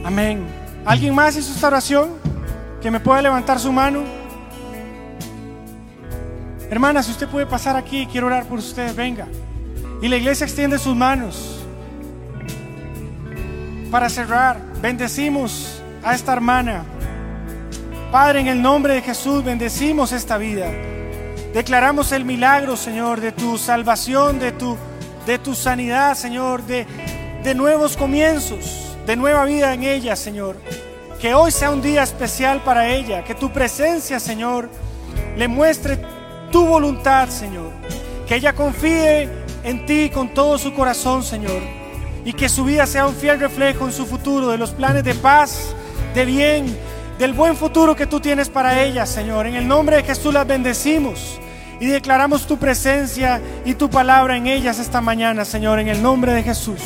Amén. 0.05 0.49
¿Alguien 0.85 1.15
más 1.15 1.37
hizo 1.37 1.53
esta 1.53 1.69
oración? 1.69 2.11
Que 2.83 2.91
me 2.91 2.99
pueda 2.99 3.23
levantar 3.23 3.61
su 3.61 3.71
mano. 3.71 4.26
Hermana, 6.69 7.03
si 7.03 7.13
usted 7.13 7.29
puede 7.29 7.47
pasar 7.47 7.77
aquí, 7.77 8.09
quiero 8.11 8.27
orar 8.27 8.47
por 8.47 8.59
usted, 8.59 8.95
venga. 8.95 9.29
Y 10.03 10.09
la 10.09 10.17
iglesia 10.17 10.45
extiende 10.45 10.79
sus 10.79 10.97
manos. 10.97 11.65
Para 13.91 14.09
cerrar, 14.09 14.61
bendecimos 14.83 15.81
a 16.03 16.15
esta 16.15 16.33
hermana. 16.33 16.85
Padre, 18.11 18.41
en 18.41 18.49
el 18.49 18.61
nombre 18.61 18.95
de 18.95 19.03
Jesús, 19.03 19.45
bendecimos 19.45 20.11
esta 20.11 20.39
vida. 20.39 20.67
Declaramos 21.55 22.11
el 22.11 22.25
milagro, 22.25 22.77
Señor, 22.77 23.21
de 23.21 23.31
tu 23.31 23.59
salvación, 23.59 24.41
de 24.41 24.51
tu, 24.51 24.77
de 25.25 25.39
tu 25.39 25.55
sanidad, 25.55 26.15
Señor, 26.15 26.65
de, 26.65 26.85
de 27.45 27.55
nuevos 27.55 27.97
comienzos, 27.97 28.97
de 29.07 29.15
nueva 29.15 29.45
vida 29.45 29.73
en 29.73 29.85
ella, 29.85 30.17
Señor. 30.17 30.57
Que 31.21 31.33
hoy 31.33 31.53
sea 31.53 31.71
un 31.71 31.81
día 31.81 32.03
especial 32.03 32.61
para 32.63 32.89
ella, 32.89 33.23
que 33.23 33.37
tu 33.37 33.53
presencia, 33.53 34.19
Señor, 34.19 34.69
le 35.37 35.49
muestre 35.49 35.99
tu 36.51 36.67
voluntad, 36.67 37.29
Señor. 37.29 37.73
Que 38.27 38.37
ella 38.37 38.53
confíe 38.53 39.29
en 39.63 39.87
ti 39.87 40.11
con 40.11 40.29
todo 40.35 40.59
su 40.59 40.75
corazón, 40.75 41.23
Señor. 41.23 41.63
Y 42.25 42.33
que 42.33 42.49
su 42.49 42.65
vida 42.65 42.87
sea 42.87 43.07
un 43.07 43.15
fiel 43.15 43.39
reflejo 43.39 43.87
en 43.87 43.93
su 43.93 44.07
futuro 44.07 44.49
de 44.49 44.59
los 44.59 44.71
planes 44.71 45.05
de 45.05 45.15
paz, 45.15 45.75
de 46.15 46.25
bien, 46.25 46.77
del 47.19 47.33
buen 47.33 47.57
futuro 47.57 47.95
que 47.95 48.07
tú 48.07 48.21
tienes 48.21 48.49
para 48.49 48.83
ella, 48.83 49.07
Señor. 49.07 49.47
En 49.47 49.55
el 49.55 49.67
nombre 49.67 49.97
de 49.97 50.03
Jesús 50.03 50.35
las 50.35 50.47
bendecimos 50.47 51.39
y 51.81 51.87
declaramos 51.87 52.47
tu 52.47 52.57
presencia 52.59 53.41
y 53.65 53.75
tu 53.75 53.91
palabra 53.91 54.37
en 54.37 54.47
ellas 54.47 54.79
esta 54.79 55.01
mañana, 55.01 55.45
Señor, 55.45 55.79
en 55.79 55.89
el 55.89 56.03
nombre 56.03 56.33
de 56.33 56.43
Jesús. 56.43 56.81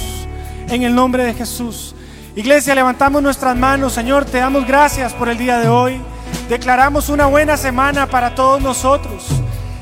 En 0.69 0.83
el 0.83 0.95
nombre 0.95 1.25
de 1.25 1.35
Jesús. 1.35 1.95
Iglesia, 2.37 2.75
levantamos 2.75 3.23
nuestras 3.23 3.57
manos, 3.57 3.93
Señor, 3.93 4.25
te 4.25 4.39
damos 4.39 4.67
gracias 4.67 5.13
por 5.13 5.29
el 5.29 5.37
día 5.37 5.59
de 5.59 5.69
hoy. 5.69 6.01
Declaramos 6.49 7.09
una 7.09 7.27
buena 7.27 7.57
semana 7.57 8.07
para 8.07 8.35
todos 8.35 8.61
nosotros, 8.63 9.27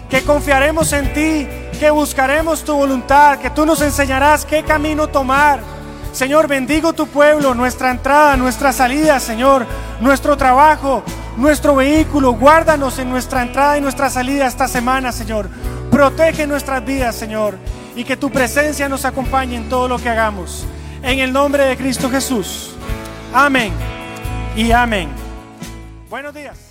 que 0.09 0.23
confiaremos 0.23 0.93
en 0.93 1.13
ti, 1.13 1.49
que 1.79 1.91
buscaremos 1.91 2.65
tu 2.65 2.75
voluntad, 2.75 3.39
que 3.39 3.51
tú 3.51 3.67
nos 3.67 3.81
enseñarás 3.83 4.45
qué 4.45 4.63
camino 4.63 5.09
tomar. 5.09 5.61
Señor, 6.13 6.49
bendigo 6.49 6.93
tu 6.93 7.07
pueblo, 7.07 7.55
nuestra 7.55 7.91
entrada, 7.91 8.37
nuestra 8.37 8.73
salida, 8.73 9.21
Señor, 9.21 9.67
nuestro 10.01 10.37
trabajo, 10.37 11.03
nuestro 11.37 11.77
vehículo. 11.77 12.33
Guárdanos 12.33 12.99
en 12.99 13.11
nuestra 13.11 13.43
entrada 13.43 13.79
y 13.79 13.81
nuestra 13.81 14.09
salida 14.11 14.47
esta 14.47 14.67
semana, 14.67 15.13
Señor. 15.13 15.49
Protege 15.91 16.47
nuestras 16.47 16.85
vidas, 16.85 17.15
Señor. 17.15 17.59
Y 17.95 18.05
que 18.05 18.17
tu 18.17 18.31
presencia 18.31 18.89
nos 18.89 19.05
acompañe 19.05 19.57
en 19.57 19.69
todo 19.69 19.89
lo 19.89 19.99
que 19.99 20.09
hagamos. 20.09 20.67
En 21.03 21.19
el 21.19 21.33
nombre 21.33 21.65
de 21.65 21.77
Cristo 21.77 22.11
Jesús. 22.11 22.75
Amén 23.33 23.73
y 24.57 24.73
amén. 24.73 25.11
Buenos 26.09 26.35
días. 26.35 26.68